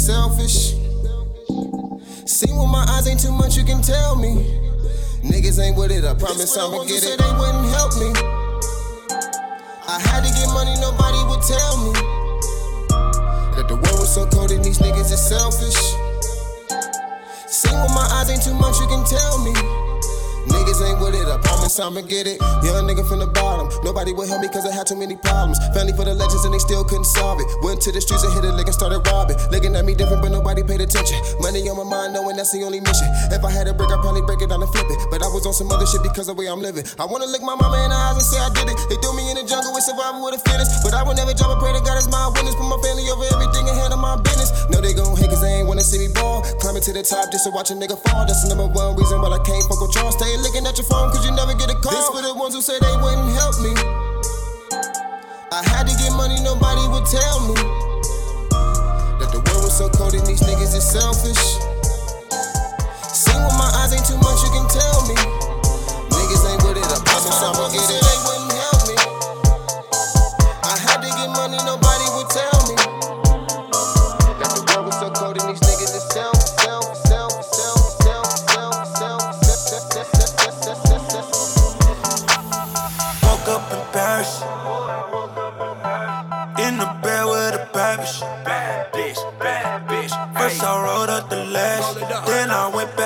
selfish. 0.00 0.74
See 2.26 2.50
with 2.52 2.70
my 2.70 2.84
eyes 2.88 3.06
ain't 3.06 3.20
too 3.20 3.32
much 3.32 3.56
you 3.56 3.64
can 3.64 3.82
tell 3.82 4.16
me. 4.16 4.58
Niggas 5.22 5.60
ain't 5.60 5.76
with 5.76 5.90
it, 5.90 6.04
I 6.04 6.14
promise 6.14 6.56
I'ma 6.56 6.84
get 6.84 7.04
it. 7.04 7.18
They 7.18 7.32
wouldn't 7.38 7.66
help 7.68 7.92
me. 7.98 8.29
Promise 21.70 22.02
I'ma 22.02 22.06
get 22.08 22.26
it. 22.26 22.40
Young 22.66 22.86
nigga 22.86 23.06
from 23.06 23.20
the 23.20 23.26
bottom, 23.26 23.70
nobody 23.84 24.12
would 24.12 24.28
help 24.28 24.42
me 24.42 24.48
cause 24.48 24.66
I 24.66 24.74
had 24.74 24.86
too 24.86 24.96
many 24.96 25.14
problems. 25.16 25.58
Family 25.74 25.92
for 25.92 26.04
the 26.04 26.14
legends 26.14 26.44
and 26.44 26.54
they 26.54 26.58
still 26.58 26.82
couldn't 26.84 27.06
solve 27.06 27.38
it. 27.40 27.46
Went 27.62 27.80
to 27.82 27.92
the 27.92 28.00
streets 28.00 28.24
and 28.24 28.32
hit 28.32 28.44
a 28.44 28.52
lick 28.52 28.66
and 28.66 28.74
started 28.74 29.06
robbing. 29.06 29.38
Looking 29.50 29.76
at 29.76 29.84
me 29.84 29.94
different, 29.94 30.22
but 30.22 30.32
nobody 30.32 30.62
paid 30.62 30.80
attention. 30.80 31.18
Money 31.38 31.62
on 31.70 31.78
my 31.78 31.86
mind, 31.86 32.14
knowing 32.14 32.36
that's 32.36 32.50
the 32.50 32.62
only 32.66 32.80
mission. 32.80 33.06
If 33.30 33.44
I 33.44 33.50
had 33.50 33.68
a 33.70 33.74
brick, 33.74 33.90
I'd 33.90 34.02
probably 34.02 34.22
break 34.22 34.42
it 34.42 34.50
down 34.50 34.62
and 34.62 34.70
flip 34.70 34.86
it. 34.90 34.98
But 35.10 35.22
I 35.22 35.28
was 35.30 35.46
on 35.46 35.54
some 35.54 35.70
other 35.70 35.86
shit 35.86 36.02
because 36.02 36.26
of 36.28 36.34
the 36.34 36.42
way 36.42 36.50
I'm 36.50 36.60
living. 36.60 36.84
I 36.98 37.06
wanna 37.06 37.26
look 37.26 37.42
my 37.42 37.54
mama 37.54 37.78
in 37.86 37.90
the 37.90 37.98
eyes 37.98 38.18
and 38.18 38.26
say 38.26 38.38
I 38.38 38.50
did 38.50 38.66
it. 38.66 38.76
They 38.90 38.98
threw 38.98 39.14
me 39.14 39.30
in 39.30 39.38
the 39.38 39.46
jungle 39.46 39.70
with 39.70 39.86
survival 39.86 40.24
with 40.24 40.38
a 40.38 40.40
finish. 40.42 40.66
But 40.82 40.94
I 40.94 41.06
would 41.06 41.14
never 41.14 41.34
drop 41.34 41.54
a 41.54 41.58
prayer 41.60 41.74
to 41.76 41.82
God 41.82 41.98
as 41.98 42.10
my 42.10 42.30
witness. 42.34 42.58
Put 42.58 42.66
my 42.66 42.80
family 42.82 43.06
over 43.10 43.26
everything 43.30 43.68
and 43.70 43.76
handle 43.78 44.00
my 44.00 44.18
business. 44.18 44.50
No, 44.72 44.82
they 44.82 44.94
gon' 44.94 45.14
hate 45.14 45.30
cause 45.30 45.42
they 45.42 45.62
ain't 45.62 45.68
wanna 45.70 45.86
see 45.86 46.02
me 46.02 46.10
ball. 46.10 46.42
Climbing 46.58 46.82
to 46.82 46.92
the 46.92 47.06
top 47.06 47.30
just 47.30 47.46
to 47.46 47.50
watch 47.54 47.70
a 47.70 47.76
nigga 47.78 47.94
fall. 47.94 48.26
That's 48.26 48.42
the 48.42 48.50
number 48.50 48.66
one 48.66 48.96
reason 48.98 49.22
why 49.22 49.30
I 49.30 49.40
can't 49.46 49.62
fuck 49.70 49.78
with 49.78 49.94
y'all. 49.94 50.10
Stay 50.10 50.34
looking 50.42 50.66
at 50.66 50.74
your 50.74 50.88
phone 50.88 51.12
cause 51.12 51.22
you 51.26 51.32
never 51.32 51.54
get 51.60 51.68
a 51.68 51.76
call. 51.76 51.92
This 51.92 52.08
for 52.08 52.22
the 52.24 52.32
ones 52.32 52.54
who 52.56 52.62
said 52.64 52.80
they 52.80 52.96
wouldn't 53.04 53.28
help 53.36 53.60
me. 53.60 53.76
I 55.52 55.60
had 55.68 55.84
to 55.84 55.94
get 56.00 56.08
money, 56.16 56.40
nobody 56.40 56.80
would 56.88 57.04
tell 57.04 57.38
me. 57.44 57.54
That 59.20 59.28
the 59.28 59.44
world 59.44 59.68
was 59.68 59.76
so 59.76 59.92
cold 59.92 60.14
and 60.16 60.24
these 60.24 60.40
niggas 60.40 60.72
is 60.72 60.86
selfish. 60.88 61.60
Seen 63.12 63.36
with 63.44 63.56
my 63.60 63.68
eyes 63.84 63.92
ain't 63.92 64.08
too 64.08 64.16
much 64.24 64.40
you 64.40 64.50
can 64.56 64.64
tell 64.72 65.00
me. 65.04 65.16
Niggas 66.08 66.48
ain't 66.48 66.62
with 66.64 66.80
it, 66.80 66.88
I 66.88 66.96
promise 67.04 67.42
I'ma 67.44 67.68
get 67.68 67.90
it. 67.92 67.99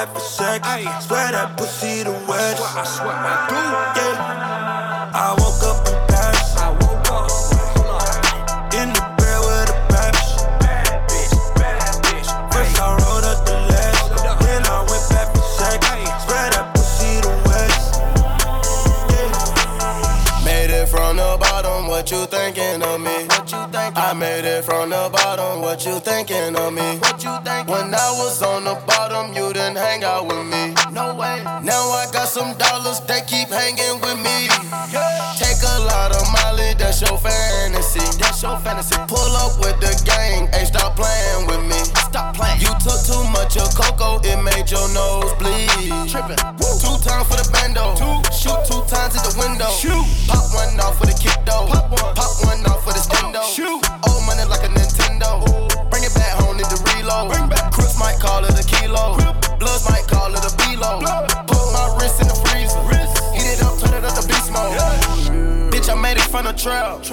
I 0.05 0.07
back 0.07 0.15
for 0.15 0.21
sex. 0.21 0.69
Swear 1.07 1.33
that 1.33 1.57
pussy 1.57 2.03
the 2.03 2.13
west. 2.29 2.61
I 2.61 2.85
swear 2.85 3.09
I 3.09 3.49
do. 3.49 3.57
Yeah. 3.97 5.17
I 5.17 5.33
woke 5.41 5.65
up 5.65 5.89
in 5.89 5.97
Paris. 6.13 6.57
I 6.61 6.69
woke 6.77 7.09
up. 7.09 7.31
In 8.75 8.93
the 8.93 9.01
bed 9.17 9.41
with 9.49 9.71
a 9.71 9.77
bad 9.89 10.13
bitch. 10.13 10.45
Bad 10.61 11.09
bitch, 11.09 11.33
bad 11.57 12.05
bitch. 12.05 12.29
First 12.53 12.77
I 12.81 12.85
rolled 13.01 13.25
up 13.25 13.47
the 13.47 13.57
lash, 13.73 14.01
then 14.45 14.63
I 14.67 14.85
went 14.85 15.05
back 15.09 15.33
for 15.33 15.47
sex. 15.57 15.81
Swear 16.25 16.51
that 16.53 16.67
pussy 16.75 17.25
the 17.25 17.33
west. 17.49 17.97
Yeah. 19.09 20.45
Made 20.45 20.71
it 20.71 20.87
from 20.87 21.17
the 21.17 21.39
bottom, 21.41 21.89
what 21.89 22.11
you 22.11 22.27
thinking 22.27 22.83
of 22.83 23.01
me? 23.01 23.34
What 23.45 23.53
you 23.53 23.69
thinking? 23.77 24.01
I 24.01 24.15
made 24.15 24.49
it 24.49 24.65
from 24.65 24.89
the 24.89 25.11
bottom, 25.13 25.61
what 25.61 25.85
you 25.85 26.01
thinking 26.01 26.57
of 26.57 26.73
me? 26.73 26.97
What 26.97 27.21
you 27.21 27.37
thinking? 27.45 27.69
When 27.69 27.93
I 27.93 28.09
was 28.17 28.41
on 28.41 28.65
the 28.65 28.73
bottom, 28.89 29.37
you 29.37 29.53
didn't 29.53 29.77
hang 29.77 30.03
out 30.03 30.25
with 30.33 30.49
me. 30.49 30.73
No 30.89 31.13
way. 31.13 31.45
Now 31.61 31.93
I 31.93 32.09
got 32.09 32.25
some 32.25 32.57
dollars, 32.57 33.05
they 33.05 33.21
keep 33.29 33.53
hanging 33.53 34.01
with 34.01 34.17
me. 34.17 34.49
Take 35.37 35.61
a 35.61 35.77
lot 35.85 36.17
of 36.17 36.25
Molly, 36.33 36.73
that's 36.81 37.05
your 37.05 37.21
fantasy. 37.21 38.01
That's 38.17 38.41
your 38.41 38.57
fantasy. 38.65 38.97
Pull 39.13 39.37
up 39.37 39.61
with 39.61 39.77
the 39.77 39.93
gang, 40.09 40.49
hey, 40.49 40.65
stop 40.65 40.97
playing 40.97 41.45
with 41.45 41.61
me. 41.69 41.77
Stop 42.09 42.41
playing. 42.41 42.65
You 42.65 42.73
took 42.81 42.97
too 43.05 43.29
much 43.29 43.61
of 43.61 43.69
cocoa, 43.77 44.25
it 44.25 44.41
made 44.41 44.73
your 44.73 44.89
nose 44.97 45.37
bleed. 45.37 45.69
Tripping. 46.09 46.41
Two 46.81 46.97
times 47.05 47.29
for 47.29 47.37
the 47.37 47.45
bando. 47.53 47.93
Two. 47.93 48.25
Shoot 48.33 48.65
two 48.65 48.81
times 48.89 49.13
at 49.13 49.25
the 49.29 49.37
window. 49.37 49.69
Shoot. 49.77 50.01
Pop 50.33 50.49
one 50.57 50.81
off 50.81 50.97
for 50.97 51.05
the 51.05 51.17
kick 51.21 51.37
though. 51.45 51.69
Pop 51.69 51.93
one. 51.93 52.17
Pop 52.17 52.33
one 52.41 52.65
off 52.73 52.84
stendo. 53.35 53.43
Shoot. 53.43 53.83
Old 54.09 54.25
money 54.27 54.45
like 54.45 54.63
a 54.65 54.69
Nintendo. 54.69 55.43
Bring 55.91 56.05
it 56.05 56.15
back 56.15 56.33
home, 56.41 56.57
need 56.57 56.67
to 56.67 56.79
reload. 56.95 57.33
Bring 57.33 57.49
back. 57.49 57.73
Crips 57.73 57.99
might 57.99 58.19
call 58.19 58.45
it 58.45 58.59
a 58.59 58.65
kilo. 58.65 59.17
Bloods 59.59 59.89
might 59.89 60.07
call 60.07 60.33
it 60.33 60.45
a 60.45 60.53
below. 60.57 61.01
Put 61.47 61.73
my 61.73 61.97
wrist 61.99 62.21
in 62.21 62.29
the 62.29 62.35
freezer. 62.47 62.81
Wrist. 62.87 63.19
Heat 63.35 63.59
it 63.59 63.63
up, 63.63 63.79
turn 63.79 63.95
it 63.95 64.05
up 64.05 64.15
to 64.15 64.27
beast 64.27 64.51
mode. 64.53 64.77
Bitch, 65.73 65.89
I 65.91 65.95
made 66.01 66.17
it 66.17 66.29
from 66.31 66.45
the 66.45 66.53
trap. 66.53 67.05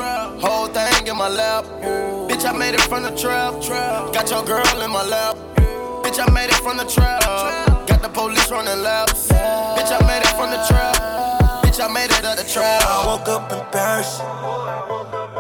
Whole 0.42 0.68
thing 0.68 1.08
in 1.08 1.18
my 1.18 1.30
lap. 1.30 1.66
Bitch, 2.30 2.46
I 2.46 2.52
made 2.58 2.76
it 2.76 2.82
from 2.82 3.04
the 3.04 3.12
trap. 3.12 3.62
Trap. 3.62 4.14
Got 4.14 4.30
your 4.30 4.44
girl 4.44 4.82
in 4.82 4.92
my 4.92 5.04
lap. 5.04 5.36
Bitch, 6.04 6.20
I 6.20 6.30
made 6.32 6.50
it 6.50 6.62
from 6.62 6.78
the 6.78 6.86
trap. 6.86 7.22
Got 7.88 8.02
the 8.02 8.10
police 8.10 8.50
running 8.50 8.82
laps. 8.82 9.28
Bitch, 9.28 9.92
I 9.92 10.00
made 10.08 10.22
it 10.22 10.34
from 10.36 10.50
the 10.50 10.62
trap. 10.68 10.96
Bitch, 11.64 11.80
I 11.80 11.88
made 11.92 12.12
it 12.12 12.26
out 12.26 12.38
the 12.38 12.44
trap. 12.44 12.84
I 12.84 13.06
woke 13.06 13.28
up 13.28 13.52
in 13.52 13.60
Paris. 13.72 15.31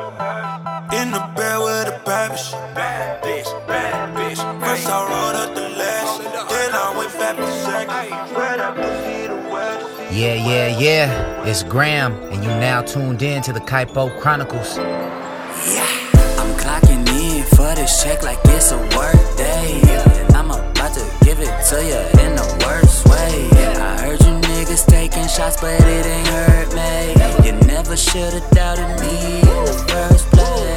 In 2.31 2.37
the 2.37 2.73
bed 2.73 3.19
with 3.23 3.47
a 3.47 3.65
bad 3.67 3.67
bitch. 3.67 3.67
Bad 3.67 4.15
bitch. 4.15 4.39
First 4.63 4.87
I 4.87 4.99
rolled 5.03 5.35
up 5.35 5.53
the 5.53 5.67
lash, 5.67 6.17
then 6.49 6.71
I 6.73 6.97
went 6.97 7.11
back 7.19 7.35
for 7.35 7.51
sex. 7.51 7.91
Swear 8.31 8.57
that 8.57 8.75
pussy 8.75 9.27
the 9.27 9.35
west. 9.51 10.13
Yeah, 10.13 10.35
yeah, 10.35 10.79
yeah. 10.79 11.43
It's 11.45 11.63
Graham, 11.63 12.13
and 12.31 12.41
you 12.41 12.49
now 12.51 12.83
tuned 12.83 13.21
in 13.21 13.41
to 13.43 13.51
the 13.51 13.59
Kaipo 13.59 14.17
Chronicles. 14.21 14.77
Yeah. 14.77 15.85
I'm 16.39 16.55
clocking 16.55 17.05
in 17.09 17.43
for 17.47 17.75
this 17.75 18.01
check 18.01 18.23
like 18.23 18.39
it's 18.45 18.71
a 18.71 18.77
work 18.95 19.19
day. 19.35 19.81
And 20.21 20.33
I'm 20.33 20.51
about 20.51 20.93
to 20.93 21.25
give 21.25 21.41
it 21.41 21.65
to 21.67 21.83
you 21.83 21.99
in 22.23 22.35
the 22.37 22.47
worst 22.65 23.09
way. 23.09 23.49
I 23.75 23.99
heard 23.99 24.21
you 24.21 24.39
niggas 24.47 24.85
taking 24.85 25.27
shots, 25.27 25.59
but 25.59 25.81
it 25.81 26.05
ain't 26.05 26.27
hurt 26.29 26.73
me. 26.73 27.45
You 27.45 27.53
never 27.67 27.97
should've 27.97 28.49
doubted 28.51 28.87
me 29.01 29.41
in 29.41 29.65
the 29.65 29.85
first 29.89 30.27
place. 30.29 30.70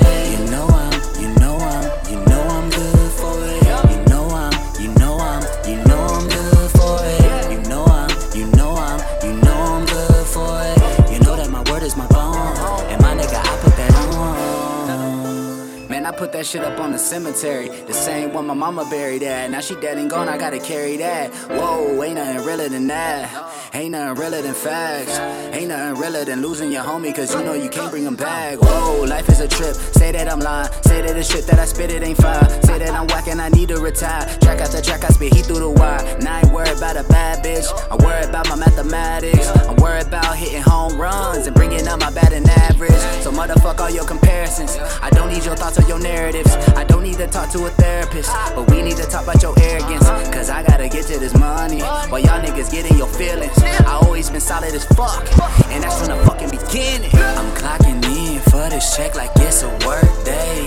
Put 16.24 16.32
that 16.32 16.46
shit 16.46 16.64
up 16.64 16.80
on 16.80 16.90
the 16.90 16.98
cemetery. 16.98 17.68
The 17.68 17.92
same 17.92 18.32
one 18.32 18.46
my 18.46 18.54
mama 18.54 18.86
buried 18.88 19.22
at. 19.22 19.50
Now 19.50 19.60
she 19.60 19.74
dead 19.74 19.98
and 19.98 20.08
gone, 20.08 20.26
I 20.26 20.38
gotta 20.38 20.58
carry 20.58 20.96
that. 20.96 21.30
Whoa, 21.50 22.02
ain't 22.02 22.14
nothing 22.14 22.46
realer 22.46 22.70
than 22.70 22.86
that. 22.86 23.28
Ain't 23.74 23.90
nothing 23.90 24.22
realer 24.22 24.40
than 24.40 24.54
facts. 24.54 25.18
Ain't 25.54 25.68
nothing 25.68 26.00
realer 26.00 26.24
than 26.24 26.40
losing 26.40 26.72
your 26.72 26.82
homie, 26.82 27.14
cause 27.14 27.34
you 27.34 27.42
know 27.44 27.52
you 27.52 27.68
can't 27.68 27.90
bring 27.90 28.04
him 28.04 28.16
back. 28.16 28.58
Whoa, 28.58 29.02
life 29.02 29.28
is 29.28 29.40
a 29.40 29.48
trip. 29.48 29.74
Say 29.74 30.12
that 30.12 30.32
I'm 30.32 30.40
lying. 30.40 30.72
Say 30.84 31.02
that 31.02 31.12
the 31.12 31.22
shit 31.22 31.46
that 31.48 31.58
I 31.58 31.66
spit, 31.66 31.90
it 31.90 32.02
ain't 32.02 32.16
fine. 32.16 32.48
Say 32.62 32.78
that 32.78 32.94
I'm 32.94 33.06
whack 33.08 33.28
and 33.28 33.42
I 33.42 33.50
need 33.50 33.68
to 33.68 33.78
retire. 33.78 34.24
Track 34.38 34.60
after 34.60 34.80
track, 34.80 35.04
I 35.04 35.08
spit 35.08 35.34
heat 35.34 35.44
through 35.44 35.58
the 35.58 35.68
wire. 35.68 36.18
Now 36.20 36.36
I 36.36 36.38
ain't 36.40 36.52
worried 36.52 36.78
about 36.78 36.96
a 36.96 37.04
bad 37.04 37.44
bitch. 37.44 37.68
I'm 37.90 37.98
worried 37.98 38.30
about 38.30 38.48
my 38.48 38.56
mathematics. 38.56 39.48
I'm 39.68 39.76
worried 39.76 40.06
about 40.06 40.36
hitting 40.36 40.62
home 40.62 40.96
runs 40.98 41.46
and 41.46 41.54
bringing 41.54 41.86
up 41.86 42.00
my 42.00 42.10
batting 42.10 42.48
average. 42.48 43.02
So 43.22 43.30
motherfuck 43.30 43.80
all 43.80 43.90
your 43.90 44.06
comparisons. 44.06 44.78
I 45.02 45.10
don't 45.10 45.28
need 45.28 45.44
your 45.44 45.56
thoughts 45.56 45.78
or 45.78 45.86
your 45.88 45.98
narratives. 46.14 46.54
I 46.80 46.84
don't 46.84 47.02
need 47.02 47.18
to 47.18 47.26
talk 47.26 47.50
to 47.50 47.66
a 47.66 47.70
therapist. 47.70 48.30
But 48.54 48.70
we 48.70 48.82
need 48.82 48.96
to 48.96 49.06
talk 49.12 49.24
about 49.24 49.42
your 49.42 49.54
arrogance. 49.58 50.06
Cause 50.34 50.48
I 50.50 50.62
gotta 50.62 50.88
get 50.88 51.06
to 51.10 51.18
this 51.18 51.34
money. 51.36 51.80
While 52.10 52.22
y'all 52.26 52.40
niggas 52.46 52.70
getting 52.70 52.96
your 52.96 53.08
feelings. 53.08 53.56
I 53.90 53.98
always 54.02 54.30
been 54.30 54.40
solid 54.40 54.74
as 54.74 54.84
fuck. 54.98 55.24
And 55.72 55.82
that's 55.82 55.98
from 55.98 56.08
the 56.14 56.18
fucking 56.26 56.50
beginning. 56.50 57.10
I'm 57.40 57.50
clocking 57.60 57.98
in 58.16 58.40
for 58.50 58.64
this 58.70 58.96
check 58.96 59.14
like 59.14 59.32
it's 59.36 59.62
a 59.62 59.70
work 59.86 60.12
day. 60.24 60.66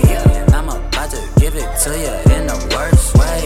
I'm 0.52 0.68
about 0.68 1.10
to 1.16 1.20
give 1.40 1.54
it 1.54 1.68
to 1.84 1.90
you 2.04 2.14
in 2.36 2.46
the 2.52 2.58
worst 2.74 3.16
way. 3.16 3.40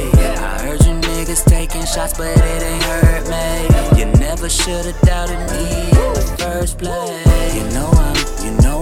I 0.50 0.58
heard 0.64 0.80
you 0.84 0.94
niggas 1.08 1.44
taking 1.44 1.84
shots, 1.84 2.14
but 2.18 2.36
it 2.36 2.62
ain't 2.70 2.82
hurt 2.82 3.24
me. 3.34 3.98
You 3.98 4.06
never 4.18 4.48
should've 4.48 4.98
doubted 5.02 5.38
me 5.52 5.64
in 5.90 6.12
the 6.18 6.36
first 6.38 6.78
place. 6.78 7.54
You 7.56 7.64
know 7.76 7.90
I'm, 8.06 8.16
you 8.44 8.52
know 8.62 8.81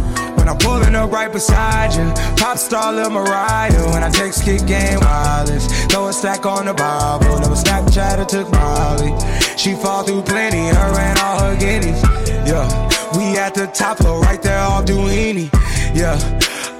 When 0.41 0.49
I'm 0.49 0.57
pulling 0.57 0.95
up 0.95 1.11
right 1.11 1.31
beside 1.31 1.93
you, 1.93 2.11
pop 2.35 2.57
star 2.57 2.91
Lil 2.91 3.11
Mariah. 3.11 3.91
When 3.93 4.01
I 4.01 4.09
text 4.09 4.43
kick 4.43 4.65
game 4.65 4.99
wireless, 4.99 5.67
throw 5.85 6.07
a 6.07 6.13
stack 6.13 6.47
on 6.47 6.65
the 6.65 6.73
Bible. 6.73 7.39
Never 7.41 7.53
Snapchat 7.53 8.17
or 8.17 8.25
took 8.25 8.51
Molly. 8.51 9.13
She 9.55 9.75
fall 9.75 10.01
through 10.01 10.23
plenty, 10.23 10.57
her 10.57 10.99
and 10.99 11.19
all 11.19 11.43
her 11.43 11.55
guineas. 11.57 12.01
Yeah, 12.49 12.65
we 13.15 13.37
at 13.37 13.53
the 13.53 13.67
top 13.67 13.99
floor, 13.99 14.19
right 14.21 14.41
there 14.41 14.57
off 14.57 14.85
Duini. 14.85 15.53
Yeah. 15.93 16.17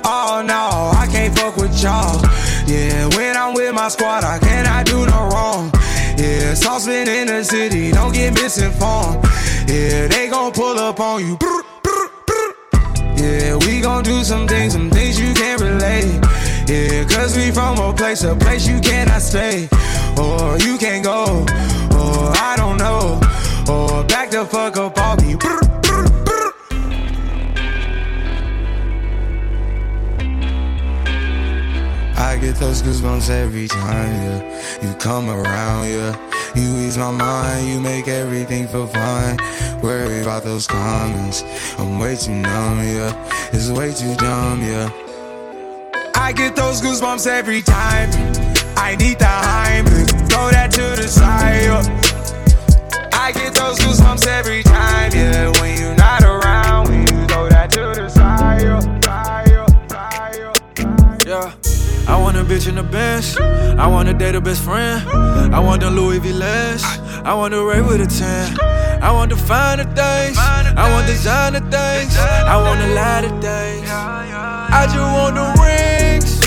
Oh 0.04 0.42
no, 0.44 0.98
I 0.98 1.06
can't 1.12 1.38
fuck 1.38 1.56
with 1.56 1.84
y'all. 1.84 2.20
Yeah, 2.66 3.16
when 3.16 3.38
I'm 3.38 3.54
with 3.54 3.76
my 3.76 3.90
squad, 3.90 4.24
I 4.24 4.40
cannot 4.40 4.88
do 4.88 5.06
no 5.06 5.30
wrong. 5.30 5.70
Yeah, 6.18 6.56
saucepan 6.56 7.08
in 7.08 7.28
the 7.28 7.44
city, 7.44 7.92
don't 7.92 8.12
get 8.12 8.34
misinformed. 8.34 9.24
Yeah, 9.68 10.08
they 10.08 10.30
gon' 10.32 10.52
pull 10.52 10.80
up 10.80 11.00
on 11.00 11.24
you. 11.24 11.38
Yeah, 13.22 13.56
we 13.68 13.82
gon' 13.82 14.04
do 14.04 14.24
some 14.24 14.48
things, 14.48 14.74
some 14.74 14.90
things 14.90 15.20
you 15.20 15.32
can't 15.36 15.62
relate. 15.62 16.20
Yeah, 16.68 17.04
cause 17.04 17.38
we 17.38 17.52
from 17.52 17.78
a 17.78 17.94
place, 17.94 18.24
a 18.24 18.36
place 18.36 18.68
you 18.68 18.80
cannot 18.80 19.22
stay. 19.22 19.70
Or 20.18 20.58
you 20.58 20.76
can't 20.80 21.04
go, 21.04 21.46
or 22.00 22.34
I 22.50 22.56
don't 22.58 22.78
know. 22.78 23.22
Or 23.72 24.04
back 24.06 24.32
the 24.32 24.44
fuck 24.44 24.76
up 24.78 24.98
all 24.98 25.16
me. 25.18 25.36
I 32.18 32.38
get 32.38 32.56
those 32.56 32.82
goosebumps 32.82 33.30
every 33.30 33.68
time, 33.68 34.14
yeah. 34.24 34.82
You 34.82 34.96
come 34.96 35.30
around, 35.30 35.90
yeah. 35.90 36.31
You 36.54 36.78
ease 36.80 36.98
my 36.98 37.12
mind, 37.12 37.68
you 37.68 37.80
make 37.80 38.10
everything 38.10 38.68
feel 38.68 38.88
fine. 38.88 39.38
Worry 39.82 40.22
about 40.22 40.44
those 40.44 40.68
comments. 40.68 41.44
I'm 41.80 41.98
way 41.98 42.18
too 42.18 42.34
numb, 42.34 42.80
yeah. 42.80 43.50
It's 43.54 43.70
way 43.70 43.94
too 43.94 44.16
dumb, 44.16 44.62
yeah. 44.62 44.90
I 46.16 46.34
get 46.34 46.56
those 46.56 46.82
goosebumps 46.82 47.26
every 47.26 47.62
time. 47.62 48.10
I 48.76 48.96
need 48.98 49.20
the 49.20 49.26
Heimlich, 49.26 50.10
throw 50.30 50.52
that 50.52 50.72
to 50.72 51.02
the 51.02 51.08
side. 51.08 51.64
Yeah. 51.64 53.10
I 53.14 53.32
get 53.32 53.54
those 53.54 53.80
goosebumps 53.80 54.28
every 54.28 54.64
time, 54.64 55.14
yeah. 55.14 55.50
When 55.62 55.81
bitch 62.52 62.68
in 62.68 62.76
the 62.76 62.84
Benz. 62.84 63.38
I 63.80 63.88
want 63.88 64.10
to 64.10 64.14
date 64.14 64.36
a 64.36 64.42
best 64.42 64.62
friend. 64.62 65.08
I 65.56 65.60
want 65.60 65.82
the 65.82 65.90
Louis 65.90 66.20
V 66.20 66.34
less. 66.34 66.84
I 67.24 67.34
want 67.34 67.54
to 67.54 67.64
rate 67.64 67.82
with 67.82 68.02
a 68.02 68.06
10. 68.06 68.60
I 69.02 69.10
want 69.14 69.32
to 69.32 69.38
find 69.38 69.80
the 69.80 69.86
things. 69.86 70.38
I 70.38 70.92
want 70.92 71.08
designer 71.08 71.62
things. 71.62 72.18
I 72.18 72.58
want 72.58 72.82
a 72.82 72.94
lot 72.94 73.24
of 73.24 73.32
things. 73.42 73.90
I 73.90 74.86
just 74.86 75.12
want 75.16 75.36
the 75.40 75.46
rings. 75.64 76.42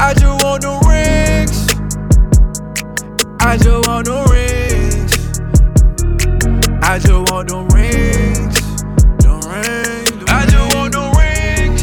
I 0.00 0.14
just 0.14 0.44
want 0.44 0.62
the 0.62 0.72
rings. 0.88 1.56
I 3.40 3.56
just 3.58 3.86
want 3.86 4.06
the 4.06 4.18
rings. 4.32 5.12
I 6.82 6.98
just 6.98 7.30
want 7.30 7.48
the 7.48 7.58
rings. 7.76 8.56
The 9.24 9.32
rings. 9.50 10.24
I 10.28 10.46
just 10.46 10.74
want 10.74 10.92
the 10.94 11.04
rings. 11.20 11.82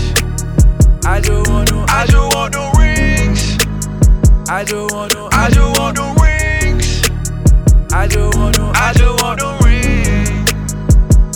I 1.06 1.22
just 1.22 1.52
want 1.52 1.69
I 4.52 4.64
just 4.64 4.96
want 4.96 5.12
the. 5.12 5.30
I 5.32 5.50
just 5.52 5.80
want 5.80 5.96
the 5.96 6.08
rings. 6.24 7.04
I 7.94 8.08
just 8.08 8.36
want. 8.36 8.58
I 8.60 8.94
just 8.94 9.22
want. 9.24 9.39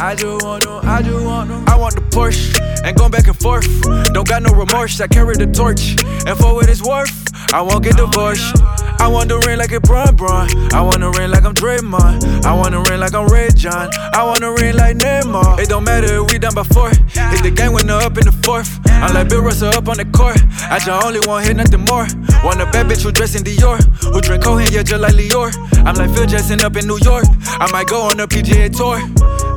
I 0.04 0.16
just 0.16 0.44
want 0.44 0.64
the. 0.64 0.82
I 0.84 1.02
just 1.02 1.26
want 1.26 1.48
the. 1.48 1.72
I 1.72 1.78
want 1.78 1.96
the 1.96 2.02
Porsche 2.02 2.60
and 2.84 2.94
going 2.98 3.12
back 3.12 3.28
and 3.28 3.40
forth. 3.40 3.66
Don't 4.12 4.28
got 4.28 4.44
no 4.44 4.52
remorse. 4.52 5.00
I 5.00 5.08
carry 5.08 5.38
the 5.38 5.48
torch 5.48 5.96
and 6.28 6.38
for 6.38 6.54
what 6.56 6.68
it's 6.68 6.84
worth, 6.84 7.14
I 7.54 7.62
won't 7.62 7.84
get 7.86 7.96
divorced. 7.96 8.62
I 9.00 9.08
want 9.08 9.30
the 9.30 9.40
ring 9.40 9.58
like 9.58 9.72
a 9.72 9.80
Bron 9.80 10.16
Bron. 10.16 10.48
I 10.74 10.82
want 10.82 11.00
the 11.00 11.10
ring 11.10 11.32
like 11.32 11.46
I'm 11.46 11.54
Draymond. 11.54 12.44
I 12.44 12.54
want 12.54 12.72
the 12.72 12.80
ring 12.80 13.00
like 13.00 13.14
I'm 13.14 13.28
Red 13.28 13.56
John. 13.56 13.90
I 14.14 14.24
want 14.24 14.42
the 14.42 14.52
ring 14.52 14.76
like 14.76 14.98
Neymar. 14.98 15.60
It 15.60 15.69
don't 15.69 15.86
matter 15.86 16.19
if 16.19 16.31
we 16.31 16.38
done 16.38 16.56
before. 16.56 16.90
Hit 16.90 17.44
the 17.44 17.52
game 17.56 17.72
when 17.72 17.90
up 17.90 18.18
in 18.18 18.26
the 18.26 18.36
fourth. 18.44 18.80
I'm 18.88 19.14
like 19.14 19.30
Bill 19.30 19.42
Russell 19.42 19.72
up 19.72 19.88
on 19.88 19.98
the 19.98 20.06
court. 20.06 20.40
I 20.72 20.80
just 20.80 21.04
only 21.04 21.19
want 21.28 21.45
hit 21.48 21.56
nothing 21.56 21.83
more. 21.88 22.07
Want 22.44 22.60
a 22.60 22.68
bad 22.72 22.88
bitch 22.88 23.04
who 23.04 23.12
dress 23.12 23.36
in 23.36 23.44
Dior. 23.44 23.80
Who 24.12 24.22
drink 24.22 24.44
Cohen, 24.44 24.68
yeah, 24.72 24.83
just 24.83 25.02
like 25.02 25.16
Lior. 25.16 25.52
I'm 25.88 25.95
like 25.95 26.12
Phil 26.12 26.26
Jackson 26.26 26.62
up 26.62 26.76
in 26.76 26.88
New 26.88 27.00
York. 27.04 27.26
I 27.60 27.72
might 27.72 27.88
go 27.88 28.04
on 28.04 28.19
a 28.19 28.28
PGA 28.28 28.72
tour. 28.72 29.00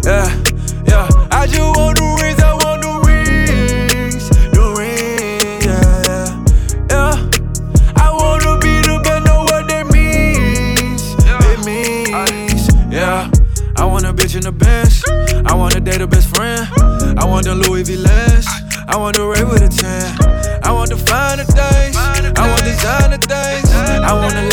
Yeah, 0.07 0.31
yeah. 0.87 1.09
I 1.33 1.49
just 1.49 1.77
want 1.77 1.99
the 1.99 2.07
rings. 2.23 2.39
I 2.39 2.55
want 2.63 2.81
the 2.81 2.93
rings. 3.11 4.29
The 4.55 4.65
rings, 4.79 5.67
yeah, 5.67 5.83
yeah. 6.07 6.31
yeah. 6.95 7.93
I 7.97 8.13
wanna 8.13 8.57
be 8.61 8.79
the 8.87 9.01
best, 9.03 9.27
know 9.27 9.43
what 9.43 9.67
that 9.67 9.91
means. 9.91 11.03
It 11.51 11.59
means, 11.67 12.95
yeah. 12.95 13.29
I 13.77 13.85
want 13.85 14.05
a 14.05 14.13
bitch 14.13 14.37
in 14.37 14.43
the 14.43 14.53
Benz. 14.53 15.03
I 15.45 15.55
want 15.57 15.75
to 15.75 15.81
date 15.81 16.01
a 16.01 16.07
best 16.07 16.29
friend. 16.35 16.69
I 17.19 17.25
want 17.27 17.47
the 17.47 17.57
Louis 17.57 17.83
V 17.83 17.97
less. 17.97 18.47
I 18.87 18.97
want 18.97 19.17
to 19.17 19.27
rate 19.27 19.43
with 19.43 19.63
a 19.63 19.69
10. 19.69 20.63
I 20.63 20.71
want 20.71 20.91
to 20.91 20.97
find 20.97 21.41
the 21.41 21.45
things. 21.45 21.97
I 22.39 22.47
want 22.47 22.63
designer 22.63 23.19
things. 23.19 23.75
I 23.75 24.13
want 24.15 24.35
a 24.35 24.46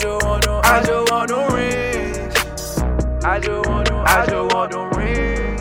just 0.00 0.24
want 0.24 0.42
the. 0.44 0.60
I 0.64 0.82
just 0.82 1.12
want 1.12 1.28
the 1.28 1.40
rings. 1.54 3.24
I 3.24 3.38
just 3.38 3.68
want 3.68 3.88
the. 3.88 3.96
I 3.96 4.26
just 4.26 4.54
want 4.54 4.72
the 4.72 4.82
rings. 4.96 5.60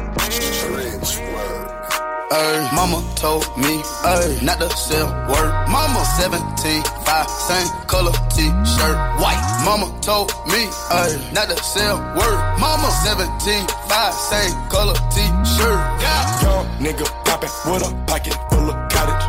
Ay, 2.32 2.70
mama 2.76 3.02
told 3.16 3.44
me, 3.58 3.82
ay, 4.06 4.38
not 4.44 4.60
to 4.60 4.70
sell 4.70 5.08
word. 5.28 5.52
Mama 5.68 6.06
17, 6.22 6.84
5, 7.04 7.28
same 7.28 7.68
color 7.88 8.14
t-shirt, 8.30 8.98
white. 9.18 9.42
Mama 9.66 9.90
told 10.02 10.30
me, 10.46 10.70
ay, 10.94 11.10
not 11.34 11.50
to 11.50 11.58
sell 11.58 11.98
word. 12.16 12.40
Mama 12.62 12.92
17, 13.04 13.66
5, 13.90 14.14
same 14.14 14.54
color 14.70 14.94
t-shirt. 15.10 15.82
Yeah. 16.00 16.42
Young 16.44 16.68
nigga 16.78 17.06
poppin' 17.26 17.50
with 17.66 17.82
a 17.82 17.92
pocket 18.06 18.38
full 18.52 18.69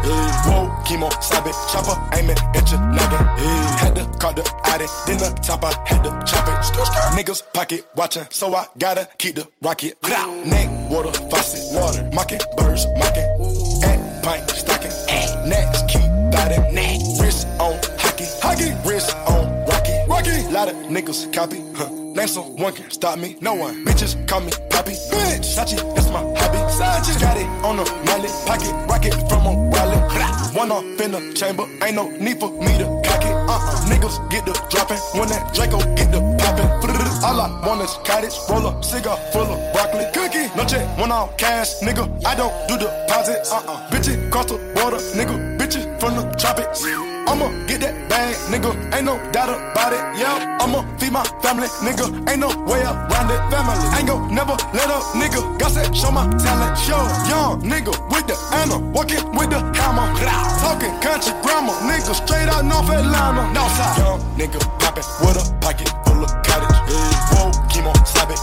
Hey. 0.03 0.31
Whoa, 0.49 0.69
chemo, 0.85 1.11
sabit, 1.23 1.55
chopper, 1.71 1.97
aiming 2.17 2.39
at 2.55 2.71
your 2.71 2.81
noggin. 2.81 3.27
Hey. 3.37 3.61
Had 3.81 3.95
to 3.97 4.05
call 4.19 4.33
the 4.33 4.43
addy, 4.65 4.87
then 5.07 5.19
the 5.19 5.31
top 5.43 5.65
I 5.65 5.73
had 5.87 6.03
to 6.05 6.11
chop 6.27 6.49
it. 6.49 6.61
Niggas 7.17 7.43
pocket 7.53 7.87
watchin', 7.97 8.27
so 8.31 8.55
I 8.55 8.67
gotta 8.79 9.09
keep 9.19 9.35
the 9.35 9.47
rocket. 9.63 9.97
Neck, 10.03 10.69
water, 10.91 11.13
faucet, 11.29 11.75
water, 11.75 12.09
mocking, 12.13 12.41
birds, 12.57 12.87
mocking. 12.97 13.29
At 13.85 14.23
pint, 14.23 14.49
stocking. 14.51 14.93
Next, 15.49 15.89
keep 15.89 16.09
biting. 16.33 16.75
Neck, 16.75 17.01
wrist 17.21 17.47
on 17.59 17.79
hockey, 17.99 18.27
hockey, 18.41 18.73
wrist 18.89 19.15
on 19.29 19.45
rocky, 19.67 19.90
rocky. 20.11 20.43
Lot 20.51 20.69
of 20.69 20.77
niggas 20.91 21.33
copy, 21.33 21.63
huh? 21.75 21.89
Name 21.89 22.27
someone 22.27 22.73
can 22.73 22.91
stop 22.91 23.19
me, 23.19 23.37
no 23.41 23.55
one. 23.55 23.85
Bitches 23.85 24.13
call 24.27 24.41
me 24.41 24.51
Poppy, 24.69 24.93
bitch. 25.15 25.47
Sachi, 25.55 25.77
that's 25.95 26.11
my 26.11 26.21
hobby. 26.39 26.59
Sachi, 26.75 27.15
got 27.21 27.37
it 27.37 27.47
on 27.65 27.79
a 27.79 27.85
mallet, 28.05 28.35
pocket 28.47 28.73
rocket 28.91 29.15
from 29.29 29.47
a 29.47 29.55
wallet. 29.71 30.01
One 30.55 30.73
off 30.73 30.85
in 31.01 31.13
the 31.13 31.33
chamber, 31.35 31.65
ain't 31.85 31.95
no 31.95 32.11
need 32.11 32.41
for 32.41 32.51
me 32.51 32.77
to 32.79 32.87
cock 33.07 33.23
it. 33.23 33.31
Uh-uh, 33.31 33.87
niggas 33.87 34.19
get 34.31 34.45
the 34.45 34.53
dropping 34.69 34.99
when 35.15 35.29
that 35.29 35.55
Draco 35.55 35.79
get 35.95 36.11
the 36.11 36.21
popping. 36.43 36.69
All 37.23 37.41
I 37.41 37.49
want 37.65 37.83
is 37.83 37.95
cottage, 38.03 38.35
roll 38.49 38.67
up, 38.67 38.85
cigar 38.85 39.17
full 39.33 39.43
of 39.43 39.73
broccoli, 39.73 40.07
cookie. 40.13 40.51
No 40.57 40.65
check, 40.65 40.85
one 40.99 41.13
off 41.13 41.37
cash, 41.37 41.79
nigga. 41.81 42.05
I 42.27 42.35
don't 42.35 42.53
do 42.67 42.77
deposits. 42.77 43.53
Uh-uh, 43.53 43.91
bitches 43.91 44.31
cross 44.33 44.47
the 44.47 44.59
border, 44.75 44.99
nigga. 45.15 45.60
From 46.01 46.17
the 46.17 46.25
tropics. 46.41 46.81
I'ma 47.29 47.53
get 47.69 47.85
that 47.85 48.09
bag, 48.09 48.35
nigga. 48.49 48.73
Ain't 48.97 49.05
no 49.05 49.21
doubt 49.33 49.53
about 49.53 49.93
it. 49.93 50.01
Yeah, 50.17 50.57
I'ma 50.59 50.81
feed 50.97 51.13
my 51.13 51.23
family, 51.45 51.69
nigga. 51.85 52.09
Ain't 52.25 52.41
no 52.41 52.49
way 52.65 52.81
around 52.81 53.29
it. 53.29 53.41
Family, 53.53 53.77
ain't 54.01 54.09
gon' 54.09 54.35
never 54.35 54.57
let 54.73 54.89
up, 54.89 55.05
nigga. 55.13 55.45
Got 55.61 55.77
that 55.77 55.95
show 55.95 56.11
my 56.11 56.25
talent, 56.41 56.79
show. 56.81 57.05
Young 57.29 57.61
nigga 57.61 57.93
with 58.09 58.27
the 58.27 58.37
Anna, 58.57 58.81
walking 58.97 59.21
with 59.37 59.51
the 59.53 59.61
hammer. 59.77 60.09
Talking 60.65 60.97
country 61.05 61.37
grammar, 61.45 61.77
nigga. 61.85 62.17
Straight 62.17 62.49
out 62.49 62.65
North 62.65 62.89
Atlanta. 62.89 63.45
Northside. 63.53 63.99
Young 64.01 64.21
nigga 64.41 64.59
poppin' 64.81 65.05
with 65.21 65.37
a 65.37 65.45
pocket 65.61 65.93
full 66.09 66.25
of 66.25 66.33
cottage. 66.49 66.81
Whoa, 67.37 67.53
chemo, 67.69 67.93
stop 68.09 68.31
it, 68.33 68.41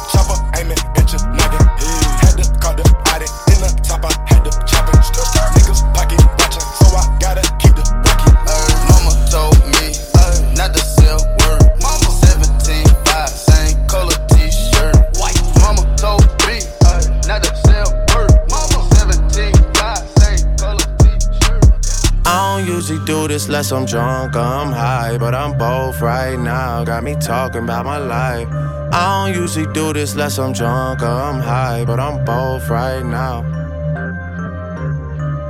do 23.28 23.34
this 23.34 23.50
less 23.50 23.72
I'm 23.72 23.86
drunk 23.86 24.36
I'm 24.36 24.72
high, 24.72 25.18
but 25.18 25.36
I'm 25.36 25.58
both 25.58 26.02
right 26.02 26.38
now. 26.40 26.84
Got 26.84 27.04
me 27.04 27.16
talking 27.16 27.64
about 27.64 27.86
my 27.86 27.98
life. 27.98 28.48
I 28.94 29.26
don't 29.32 29.42
usually 29.42 29.72
do 29.74 29.92
this 29.92 30.16
less 30.16 30.38
I'm 30.40 30.54
drunk 30.54 31.02
I'm 31.02 31.40
high, 31.42 31.84
but 31.86 32.00
I'm 32.00 32.24
both 32.24 32.70
right 32.70 33.04
now. 33.04 33.44